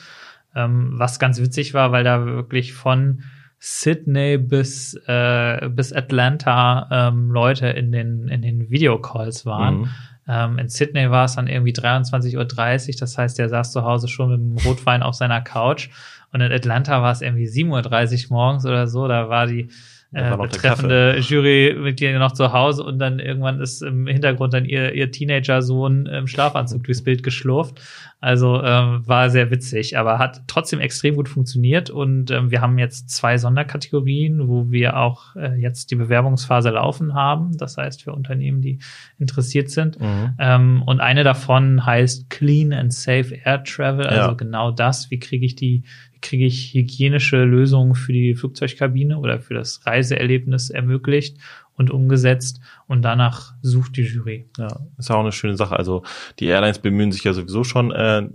Ähm, 0.54 0.92
was 0.98 1.18
ganz 1.18 1.40
witzig 1.40 1.72
war, 1.74 1.90
weil 1.90 2.04
da 2.04 2.26
wirklich 2.26 2.74
von 2.74 3.22
Sydney 3.58 4.36
bis, 4.36 4.94
äh, 5.06 5.68
bis 5.70 5.92
Atlanta 5.94 6.86
ähm, 6.90 7.30
Leute 7.30 7.68
in 7.68 7.92
den, 7.92 8.28
in 8.28 8.42
den 8.42 8.68
Videocalls 8.68 9.46
waren. 9.46 9.78
Mhm. 9.78 9.88
Ähm, 10.28 10.58
in 10.58 10.68
Sydney 10.68 11.10
war 11.10 11.24
es 11.24 11.36
dann 11.36 11.46
irgendwie 11.46 11.72
23.30 11.72 12.88
Uhr, 12.88 12.94
das 13.00 13.16
heißt, 13.18 13.38
der 13.38 13.48
saß 13.48 13.72
zu 13.72 13.82
Hause 13.82 14.08
schon 14.08 14.30
mit 14.30 14.38
dem 14.38 14.66
Rotwein 14.66 15.02
auf 15.02 15.14
seiner 15.14 15.40
Couch. 15.40 15.88
Und 16.34 16.40
in 16.40 16.50
Atlanta 16.50 17.00
war 17.00 17.12
es 17.12 17.22
irgendwie 17.22 17.46
7.30 17.46 18.24
Uhr 18.24 18.36
morgens 18.36 18.66
oder 18.66 18.88
so, 18.88 19.06
da 19.06 19.28
war 19.28 19.46
die 19.46 19.68
äh, 20.12 20.30
war 20.30 20.38
betreffende 20.38 21.18
Jurymitglieder 21.18 22.18
noch 22.18 22.32
zu 22.32 22.52
Hause 22.52 22.84
und 22.84 22.98
dann 22.98 23.18
irgendwann 23.18 23.60
ist 23.60 23.82
im 23.82 24.06
Hintergrund 24.06 24.52
dann 24.54 24.64
ihr, 24.64 24.94
ihr 24.94 25.10
Teenager-Sohn 25.10 26.06
im 26.06 26.26
Schlafanzug 26.26 26.84
durchs 26.84 27.02
Bild 27.02 27.22
geschlurft. 27.22 27.80
Also 28.20 28.62
ähm, 28.62 29.02
war 29.06 29.28
sehr 29.30 29.50
witzig, 29.50 29.98
aber 29.98 30.18
hat 30.18 30.42
trotzdem 30.46 30.80
extrem 30.80 31.16
gut 31.16 31.28
funktioniert 31.28 31.90
und 31.90 32.30
ähm, 32.30 32.50
wir 32.50 32.60
haben 32.60 32.78
jetzt 32.78 33.10
zwei 33.10 33.38
Sonderkategorien, 33.38 34.48
wo 34.48 34.70
wir 34.70 34.96
auch 34.96 35.36
äh, 35.36 35.56
jetzt 35.56 35.90
die 35.90 35.96
Bewerbungsphase 35.96 36.70
laufen 36.70 37.14
haben. 37.14 37.56
Das 37.58 37.76
heißt 37.76 38.02
für 38.02 38.12
Unternehmen, 38.12 38.62
die 38.62 38.78
interessiert 39.18 39.68
sind. 39.70 40.00
Mhm. 40.00 40.34
Ähm, 40.38 40.82
und 40.86 41.00
eine 41.00 41.22
davon 41.22 41.84
heißt 41.84 42.30
Clean 42.30 42.72
and 42.72 42.92
Safe 42.94 43.34
Air 43.44 43.62
Travel, 43.64 44.06
also 44.06 44.30
Ja. 44.30 44.34
genau 44.34 44.70
das. 44.70 45.10
Wie 45.10 45.18
kriege 45.18 45.44
ich 45.44 45.54
die, 45.54 45.82
kriege 46.24 46.46
ich 46.46 46.74
hygienische 46.74 47.44
Lösungen 47.44 47.94
für 47.94 48.12
die 48.12 48.34
Flugzeugkabine 48.34 49.18
oder 49.18 49.40
für 49.40 49.54
das 49.54 49.86
Reiseerlebnis 49.86 50.70
ermöglicht 50.70 51.36
und 51.76 51.90
umgesetzt? 51.90 52.60
Und 52.88 53.02
danach 53.02 53.52
sucht 53.62 53.96
die 53.96 54.02
Jury. 54.02 54.46
Ja, 54.58 54.80
ist 54.98 55.10
auch 55.10 55.20
eine 55.20 55.32
schöne 55.32 55.56
Sache. 55.56 55.76
Also 55.76 56.02
die 56.40 56.46
Airlines 56.46 56.78
bemühen 56.80 57.12
sich 57.12 57.24
ja 57.24 57.32
sowieso 57.32 57.62
schon, 57.62 57.92
äh, 57.92 58.26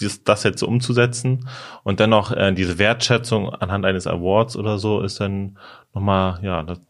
dies, 0.00 0.24
das 0.24 0.44
jetzt 0.44 0.60
so 0.60 0.66
umzusetzen. 0.66 1.48
Und 1.82 2.00
dennoch 2.00 2.32
äh, 2.32 2.52
diese 2.52 2.78
Wertschätzung 2.78 3.50
anhand 3.50 3.84
eines 3.84 4.06
Awards 4.06 4.56
oder 4.56 4.78
so 4.78 5.02
ist 5.02 5.20
dann 5.20 5.58
nochmal, 5.92 6.38
ja, 6.42 6.62
das 6.62 6.80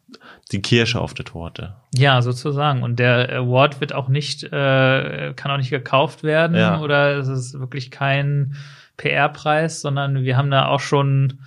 die 0.52 0.60
Kirsche 0.60 1.00
auf 1.00 1.14
der 1.14 1.24
Torte. 1.24 1.74
Ja, 1.94 2.20
sozusagen. 2.20 2.82
Und 2.82 2.98
der 2.98 3.30
Award 3.32 3.80
wird 3.80 3.94
auch 3.94 4.08
nicht, 4.08 4.44
äh, 4.44 5.32
kann 5.34 5.50
auch 5.50 5.56
nicht 5.56 5.70
gekauft 5.70 6.22
werden 6.22 6.56
Ja. 6.56 6.80
oder 6.80 7.16
es 7.16 7.28
ist 7.28 7.58
wirklich 7.58 7.90
kein 7.90 8.54
PR-Preis, 9.02 9.80
sondern 9.80 10.22
wir 10.22 10.36
haben 10.36 10.50
da 10.50 10.66
auch 10.66 10.80
schon 10.80 11.40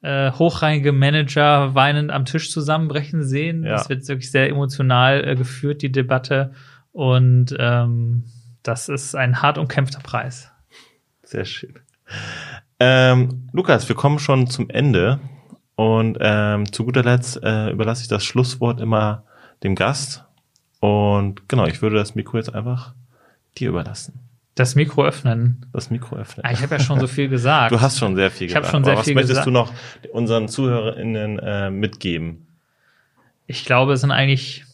äh, 0.00 0.32
hochrangige 0.32 0.92
Manager 0.92 1.74
weinend 1.74 2.10
am 2.10 2.24
Tisch 2.24 2.50
zusammenbrechen 2.50 3.22
sehen. 3.24 3.64
Ja. 3.64 3.72
Das 3.72 3.88
wird 3.88 4.08
wirklich 4.08 4.30
sehr 4.30 4.48
emotional 4.48 5.26
äh, 5.26 5.36
geführt, 5.36 5.82
die 5.82 5.92
Debatte. 5.92 6.52
Und 6.92 7.54
ähm, 7.58 8.24
das 8.62 8.88
ist 8.88 9.14
ein 9.14 9.42
hart 9.42 9.58
umkämpfter 9.58 10.00
Preis. 10.00 10.50
Sehr 11.22 11.44
schön. 11.44 11.74
Ähm, 12.80 13.48
Lukas, 13.52 13.88
wir 13.88 13.96
kommen 13.96 14.18
schon 14.18 14.46
zum 14.46 14.70
Ende 14.70 15.20
und 15.76 16.18
ähm, 16.20 16.70
zu 16.72 16.84
guter 16.84 17.02
Letzt 17.02 17.42
äh, 17.42 17.70
überlasse 17.70 18.02
ich 18.02 18.08
das 18.08 18.24
Schlusswort 18.24 18.80
immer 18.80 19.24
dem 19.62 19.74
Gast. 19.74 20.24
Und 20.80 21.48
genau, 21.48 21.66
ich 21.66 21.80
würde 21.82 21.96
das 21.96 22.14
Mikro 22.14 22.38
jetzt 22.38 22.54
einfach 22.54 22.94
dir 23.56 23.68
überlassen. 23.68 24.31
Das 24.54 24.74
Mikro 24.74 25.04
öffnen. 25.04 25.64
Das 25.72 25.90
Mikro 25.90 26.16
öffnen. 26.16 26.44
Ah, 26.44 26.52
ich 26.52 26.60
habe 26.62 26.74
ja 26.74 26.80
schon 26.80 27.00
so 27.00 27.06
viel 27.06 27.28
gesagt. 27.28 27.72
Du 27.72 27.80
hast 27.80 27.98
schon 27.98 28.16
sehr 28.16 28.30
viel 28.30 28.48
Ich 28.48 28.54
gesagt. 28.54 28.70
schon 28.70 28.84
sehr 28.84 28.92
aber 28.92 29.00
was 29.00 29.06
viel 29.06 29.14
möchtest 29.14 29.32
gesagt. 29.44 29.46
du 29.46 29.50
noch 29.50 29.72
unseren 30.12 30.48
ZuhörerInnen 30.48 31.38
äh, 31.38 31.70
mitgeben? 31.70 32.46
Ich 33.46 33.64
glaube, 33.64 33.94
es 33.94 34.02
sind 34.02 34.10
eigentlich, 34.10 34.64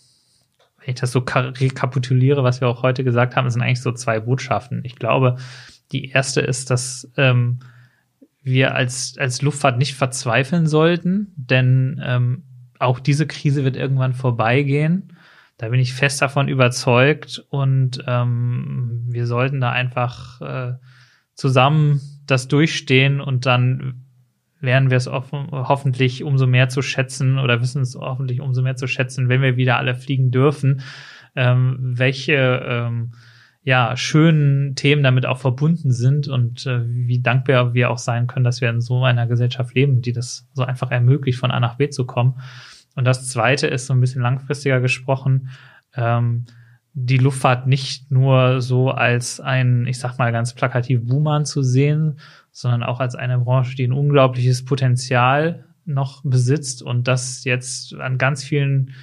wenn 0.81 0.95
ich 0.95 1.01
das 1.01 1.13
so 1.13 1.21
ka- 1.21 1.53
rekapituliere, 1.61 2.43
was 2.43 2.61
wir 2.61 2.67
auch 2.69 2.83
heute 2.83 3.05
gesagt 3.05 3.37
haben, 3.37 3.47
es 3.47 3.53
sind 3.55 3.63
eigentlich 3.63 3.81
so 3.83 3.93
zwei 3.93 4.19
Botschaften. 4.19 4.81
Ich 4.85 4.97
glaube, 4.97 5.37
die 5.93 6.11
erste 6.11 6.41
ist, 6.41 6.71
dass 6.71 7.09
ähm, 7.17 7.61
wir 8.43 8.75
als, 8.75 9.15
als 9.19 9.43
Luftfahrt 9.43 9.79
nicht 9.79 9.95
verzweifeln 9.95 10.67
sollten, 10.67 11.33
denn 11.37 12.01
ähm, 12.05 12.43
auch 12.81 12.99
diese 12.99 13.27
Krise 13.27 13.63
wird 13.65 13.77
irgendwann 13.77 14.13
vorbeigehen. 14.15 15.13
Da 15.59 15.69
bin 15.69 15.81
ich 15.81 15.93
fest 15.93 16.23
davon 16.23 16.49
überzeugt 16.49 17.45
und 17.51 18.03
ähm, 18.07 19.05
wir 19.09 19.27
sollten 19.27 19.61
da 19.61 19.71
einfach 19.71 20.41
äh, 20.41 20.75
zusammen 21.35 22.01
das 22.27 22.49
durchstehen 22.49 23.21
und 23.21 23.45
dann 23.45 24.05
lernen 24.61 24.91
wir 24.91 24.97
es 24.97 25.09
offen, 25.09 25.49
hoffentlich 25.51 26.25
umso 26.25 26.47
mehr 26.47 26.69
zu 26.69 26.81
schätzen 26.81 27.39
oder 27.39 27.61
wissen 27.61 27.83
es 27.83 27.97
hoffentlich 27.97 28.41
umso 28.41 28.63
mehr 28.63 28.77
zu 28.77 28.87
schätzen, 28.87 29.29
wenn 29.29 29.43
wir 29.43 29.57
wieder 29.57 29.77
alle 29.77 29.95
fliegen 29.95 30.31
dürfen, 30.31 30.83
ähm, 31.37 31.77
welche 31.81 32.35
ähm, 32.65 33.13
ja, 33.63 33.97
schönen 33.97 34.77
Themen 34.77 35.03
damit 35.03 35.27
auch 35.27 35.39
verbunden 35.39 35.91
sind 35.91 36.29
und 36.29 36.67
äh, 36.67 36.85
wie 36.87 37.21
dankbar 37.21 37.75
wir 37.75 37.91
auch 37.91 37.99
sein 37.99 38.27
können, 38.27 38.45
dass 38.45 38.61
wir 38.61 38.71
in 38.71 38.81
so 38.81 39.05
einer 39.05 39.27
Gesellschaft 39.27 39.75
leben, 39.75 40.03
die 40.03 40.13
das 40.13 40.49
so 40.55 40.63
einfach 40.63 40.91
ermöglicht, 40.91 41.39
von 41.39 41.51
A 41.51 41.61
nach 41.61 41.77
B 41.77 41.91
zu 41.91 42.07
kommen. 42.07 42.41
Und 42.99 43.05
das 43.05 43.29
Zweite 43.29 43.69
ist 43.69 43.87
so 43.87 43.95
ein 43.95 44.01
bisschen 44.01 44.23
langfristiger 44.23 44.81
gesprochen, 44.81 45.51
ähm, 45.95 46.47
die 46.95 47.19
Luftfahrt 47.19 47.69
nicht 47.69 48.11
nur 48.11 48.61
so 48.61 48.91
als 48.91 49.39
ein, 49.39 49.87
ich 49.87 50.01
sag 50.01 50.19
mal 50.19 50.33
ganz 50.33 50.53
plakativ 50.53 51.07
Buhmann 51.07 51.45
zu 51.45 51.63
sehen, 51.63 52.19
sondern 52.51 52.83
auch 52.83 52.99
als 52.99 53.15
eine 53.15 53.39
Branche, 53.39 53.77
die 53.77 53.87
ein 53.87 53.93
unglaubliches 53.93 54.65
Potenzial 54.65 55.65
noch 55.85 56.25
besitzt 56.25 56.83
und 56.83 57.07
das 57.07 57.45
jetzt 57.45 57.95
an 57.95 58.19
ganz 58.19 58.43
vielen 58.43 58.95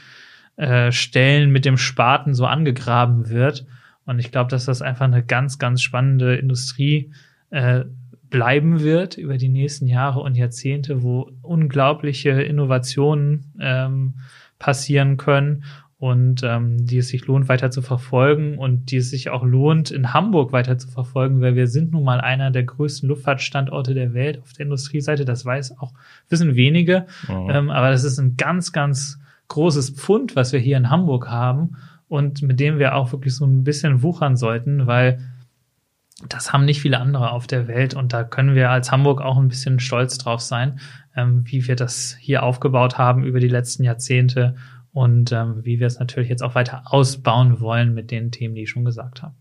äh, 0.57 0.91
Stellen 0.91 1.51
mit 1.51 1.63
dem 1.63 1.77
Spaten 1.77 2.33
so 2.33 2.45
angegraben 2.45 3.29
wird. 3.29 3.65
Und 4.03 4.19
ich 4.19 4.29
glaube, 4.29 4.49
dass 4.49 4.65
das 4.65 4.81
einfach 4.81 5.05
eine 5.05 5.23
ganz, 5.23 5.57
ganz 5.57 5.81
spannende 5.81 6.35
Industrie 6.35 7.13
äh, 7.49 7.85
bleiben 8.29 8.81
wird 8.81 9.17
über 9.17 9.37
die 9.37 9.49
nächsten 9.49 9.87
Jahre 9.87 10.19
und 10.19 10.35
Jahrzehnte, 10.35 11.03
wo 11.03 11.31
unglaubliche 11.41 12.31
Innovationen 12.31 13.53
ähm, 13.59 14.15
passieren 14.59 15.17
können 15.17 15.63
und 15.97 16.43
ähm, 16.43 16.85
die 16.85 16.97
es 16.97 17.07
sich 17.07 17.25
lohnt, 17.25 17.47
weiter 17.47 17.71
zu 17.71 17.81
verfolgen 17.81 18.57
und 18.57 18.91
die 18.91 18.97
es 18.97 19.09
sich 19.09 19.29
auch 19.29 19.43
lohnt, 19.43 19.91
in 19.91 20.13
Hamburg 20.13 20.51
weiter 20.51 20.77
zu 20.77 20.89
verfolgen, 20.89 21.41
weil 21.41 21.55
wir 21.55 21.67
sind 21.67 21.91
nun 21.93 22.03
mal 22.03 22.19
einer 22.19 22.51
der 22.51 22.63
größten 22.63 23.07
Luftfahrtstandorte 23.07 23.93
der 23.93 24.13
Welt 24.13 24.41
auf 24.41 24.53
der 24.53 24.65
Industrieseite. 24.65 25.25
Das 25.25 25.45
weiß 25.45 25.79
auch, 25.79 25.93
wissen 26.29 26.55
wenige, 26.55 27.05
Mhm. 27.27 27.49
ähm, 27.49 27.69
aber 27.69 27.91
das 27.91 28.03
ist 28.03 28.19
ein 28.19 28.35
ganz, 28.37 28.71
ganz 28.71 29.19
großes 29.47 29.91
Pfund, 29.91 30.35
was 30.35 30.51
wir 30.51 30.59
hier 30.59 30.77
in 30.77 30.89
Hamburg 30.89 31.29
haben 31.29 31.77
und 32.07 32.41
mit 32.41 32.59
dem 32.59 32.77
wir 32.77 32.95
auch 32.95 33.11
wirklich 33.11 33.35
so 33.35 33.45
ein 33.45 33.63
bisschen 33.63 34.01
wuchern 34.03 34.35
sollten, 34.35 34.87
weil 34.87 35.19
das 36.29 36.53
haben 36.53 36.65
nicht 36.65 36.81
viele 36.81 36.99
andere 36.99 37.31
auf 37.31 37.45
der 37.45 37.67
Welt 37.67 37.93
und 37.93 38.13
da 38.13 38.23
können 38.23 38.55
wir 38.55 38.69
als 38.69 38.91
Hamburg 38.91 39.21
auch 39.21 39.37
ein 39.37 39.49
bisschen 39.49 39.79
stolz 39.79 40.17
drauf 40.17 40.39
sein, 40.39 40.79
ähm, 41.15 41.43
wie 41.45 41.67
wir 41.67 41.75
das 41.75 42.15
hier 42.19 42.43
aufgebaut 42.43 42.97
haben 42.97 43.23
über 43.23 43.39
die 43.39 43.49
letzten 43.49 43.83
Jahrzehnte 43.83 44.55
und 44.93 45.33
ähm, 45.33 45.65
wie 45.65 45.79
wir 45.79 45.87
es 45.87 45.99
natürlich 45.99 46.29
jetzt 46.29 46.41
auch 46.41 46.55
weiter 46.55 46.83
ausbauen 46.85 47.59
wollen 47.59 47.93
mit 47.93 48.11
den 48.11 48.31
Themen, 48.31 48.55
die 48.55 48.63
ich 48.63 48.69
schon 48.69 48.85
gesagt 48.85 49.23
habe. 49.23 49.35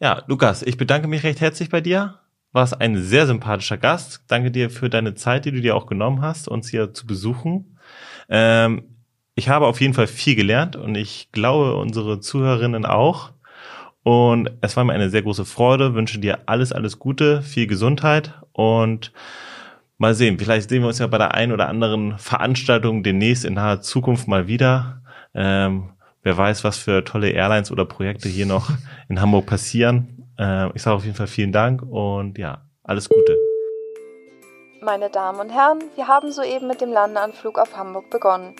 Ja, 0.00 0.22
Lukas, 0.26 0.62
ich 0.62 0.78
bedanke 0.78 1.08
mich 1.08 1.24
recht 1.24 1.40
herzlich 1.40 1.68
bei 1.68 1.82
dir. 1.82 2.20
Warst 2.52 2.80
ein 2.80 2.96
sehr 2.96 3.26
sympathischer 3.26 3.76
Gast. 3.76 4.24
Danke 4.28 4.50
dir 4.50 4.70
für 4.70 4.88
deine 4.88 5.14
Zeit, 5.14 5.44
die 5.44 5.52
du 5.52 5.60
dir 5.60 5.76
auch 5.76 5.86
genommen 5.86 6.22
hast, 6.22 6.48
uns 6.48 6.68
hier 6.68 6.94
zu 6.94 7.06
besuchen. 7.06 7.76
Ähm, 8.30 8.84
ich 9.34 9.48
habe 9.48 9.66
auf 9.66 9.80
jeden 9.80 9.92
Fall 9.92 10.06
viel 10.06 10.36
gelernt 10.36 10.74
und 10.76 10.94
ich 10.94 11.32
glaube, 11.32 11.76
unsere 11.76 12.20
Zuhörerinnen 12.20 12.86
auch. 12.86 13.33
Und 14.04 14.50
es 14.60 14.76
war 14.76 14.84
mir 14.84 14.92
eine 14.92 15.10
sehr 15.10 15.22
große 15.22 15.44
Freude. 15.44 15.94
Wünsche 15.94 16.18
dir 16.18 16.40
alles, 16.46 16.72
alles 16.72 16.98
Gute, 16.98 17.42
viel 17.42 17.66
Gesundheit 17.66 18.34
und 18.52 19.12
mal 19.98 20.14
sehen. 20.14 20.38
Vielleicht 20.38 20.68
sehen 20.68 20.82
wir 20.82 20.88
uns 20.88 20.98
ja 20.98 21.06
bei 21.06 21.18
der 21.18 21.34
einen 21.34 21.52
oder 21.52 21.68
anderen 21.68 22.18
Veranstaltung 22.18 23.02
demnächst 23.02 23.44
in 23.44 23.54
naher 23.54 23.80
Zukunft 23.80 24.28
mal 24.28 24.46
wieder. 24.46 25.00
Ähm, 25.34 25.90
wer 26.22 26.36
weiß, 26.36 26.64
was 26.64 26.78
für 26.78 27.02
tolle 27.04 27.30
Airlines 27.30 27.72
oder 27.72 27.86
Projekte 27.86 28.28
hier 28.28 28.46
noch 28.46 28.70
in 29.08 29.20
Hamburg 29.20 29.46
passieren. 29.46 30.28
Ähm, 30.38 30.72
ich 30.74 30.82
sage 30.82 30.96
auf 30.96 31.04
jeden 31.04 31.16
Fall 31.16 31.26
vielen 31.26 31.52
Dank 31.52 31.82
und 31.82 32.36
ja, 32.36 32.62
alles 32.82 33.08
Gute. 33.08 33.36
Meine 34.82 35.08
Damen 35.08 35.40
und 35.40 35.48
Herren, 35.48 35.78
wir 35.94 36.08
haben 36.08 36.30
soeben 36.30 36.66
mit 36.66 36.82
dem 36.82 36.92
Landeanflug 36.92 37.58
auf 37.58 37.74
Hamburg 37.74 38.10
begonnen. 38.10 38.54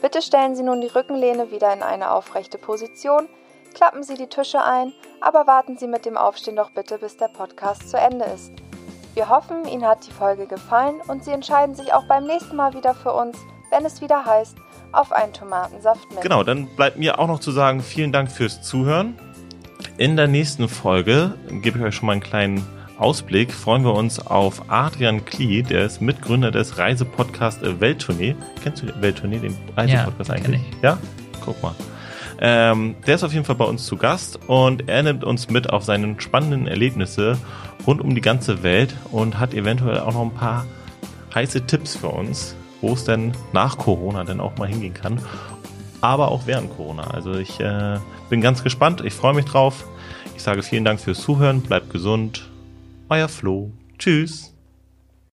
Bitte 0.00 0.22
stellen 0.22 0.56
Sie 0.56 0.62
nun 0.62 0.80
die 0.80 0.86
Rückenlehne 0.86 1.50
wieder 1.50 1.72
in 1.74 1.82
eine 1.82 2.12
aufrechte 2.12 2.56
Position, 2.56 3.28
klappen 3.76 4.02
Sie 4.02 4.14
die 4.14 4.26
Tische 4.26 4.64
ein, 4.64 4.92
aber 5.20 5.46
warten 5.46 5.76
Sie 5.76 5.86
mit 5.86 6.06
dem 6.06 6.16
Aufstehen 6.16 6.56
doch 6.56 6.70
bitte, 6.70 6.96
bis 6.98 7.18
der 7.18 7.28
Podcast 7.28 7.90
zu 7.90 7.98
Ende 7.98 8.24
ist. 8.24 8.50
Wir 9.12 9.28
hoffen, 9.28 9.66
Ihnen 9.68 9.84
hat 9.84 10.06
die 10.06 10.12
Folge 10.12 10.46
gefallen 10.46 10.96
und 11.08 11.24
Sie 11.24 11.30
entscheiden 11.30 11.74
sich 11.74 11.92
auch 11.92 12.04
beim 12.08 12.24
nächsten 12.24 12.56
Mal 12.56 12.72
wieder 12.72 12.94
für 12.94 13.12
uns, 13.12 13.36
wenn 13.70 13.84
es 13.84 14.00
wieder 14.00 14.24
heißt, 14.24 14.56
auf 14.92 15.12
einen 15.12 15.34
Tomatensaft 15.34 16.10
mit. 16.10 16.22
Genau, 16.22 16.42
dann 16.42 16.66
bleibt 16.74 16.96
mir 16.96 17.18
auch 17.18 17.26
noch 17.26 17.38
zu 17.38 17.50
sagen, 17.50 17.82
vielen 17.82 18.12
Dank 18.12 18.30
fürs 18.30 18.62
Zuhören. 18.62 19.18
In 19.98 20.16
der 20.16 20.26
nächsten 20.26 20.70
Folge 20.70 21.34
gebe 21.60 21.78
ich 21.78 21.84
euch 21.84 21.94
schon 21.96 22.06
mal 22.06 22.12
einen 22.12 22.22
kleinen 22.22 22.66
Ausblick. 22.98 23.52
Freuen 23.52 23.84
wir 23.84 23.92
uns 23.92 24.26
auf 24.26 24.70
Adrian 24.70 25.26
Klee, 25.26 25.60
der 25.62 25.84
ist 25.84 26.00
Mitgründer 26.00 26.50
des 26.50 26.78
Reisepodcast 26.78 27.62
äh, 27.62 27.78
Welttournee. 27.78 28.36
Kennst 28.62 28.82
du 28.82 29.02
Welttournee, 29.02 29.38
den 29.38 29.56
Reisepodcast 29.76 30.30
Ja, 30.30 30.34
eigentlich? 30.36 30.62
kenn 30.62 30.72
ich. 30.78 30.82
Ja? 30.82 30.98
Guck 31.44 31.62
mal. 31.62 31.74
Ähm, 32.38 32.96
der 33.06 33.14
ist 33.14 33.24
auf 33.24 33.32
jeden 33.32 33.44
Fall 33.44 33.56
bei 33.56 33.64
uns 33.64 33.86
zu 33.86 33.96
Gast 33.96 34.38
und 34.46 34.88
er 34.88 35.02
nimmt 35.02 35.24
uns 35.24 35.48
mit 35.48 35.70
auf 35.70 35.84
seine 35.84 36.20
spannenden 36.20 36.66
Erlebnisse 36.66 37.38
rund 37.86 38.00
um 38.00 38.14
die 38.14 38.20
ganze 38.20 38.62
Welt 38.62 38.94
und 39.10 39.38
hat 39.38 39.54
eventuell 39.54 40.00
auch 40.00 40.12
noch 40.12 40.22
ein 40.22 40.34
paar 40.34 40.66
heiße 41.34 41.66
Tipps 41.66 41.96
für 41.96 42.08
uns, 42.08 42.54
wo 42.80 42.92
es 42.92 43.04
denn 43.04 43.32
nach 43.52 43.78
Corona 43.78 44.24
denn 44.24 44.40
auch 44.40 44.56
mal 44.58 44.68
hingehen 44.68 44.94
kann, 44.94 45.20
aber 46.00 46.28
auch 46.28 46.42
während 46.46 46.74
Corona. 46.76 47.04
Also 47.04 47.34
ich 47.34 47.60
äh, 47.60 47.98
bin 48.28 48.40
ganz 48.40 48.62
gespannt, 48.62 49.02
ich 49.04 49.14
freue 49.14 49.34
mich 49.34 49.44
drauf. 49.44 49.84
Ich 50.36 50.42
sage 50.42 50.62
vielen 50.62 50.84
Dank 50.84 51.00
fürs 51.00 51.20
Zuhören, 51.20 51.62
bleibt 51.62 51.90
gesund. 51.90 52.50
Euer 53.08 53.28
Flo. 53.28 53.72
Tschüss. 53.98 54.55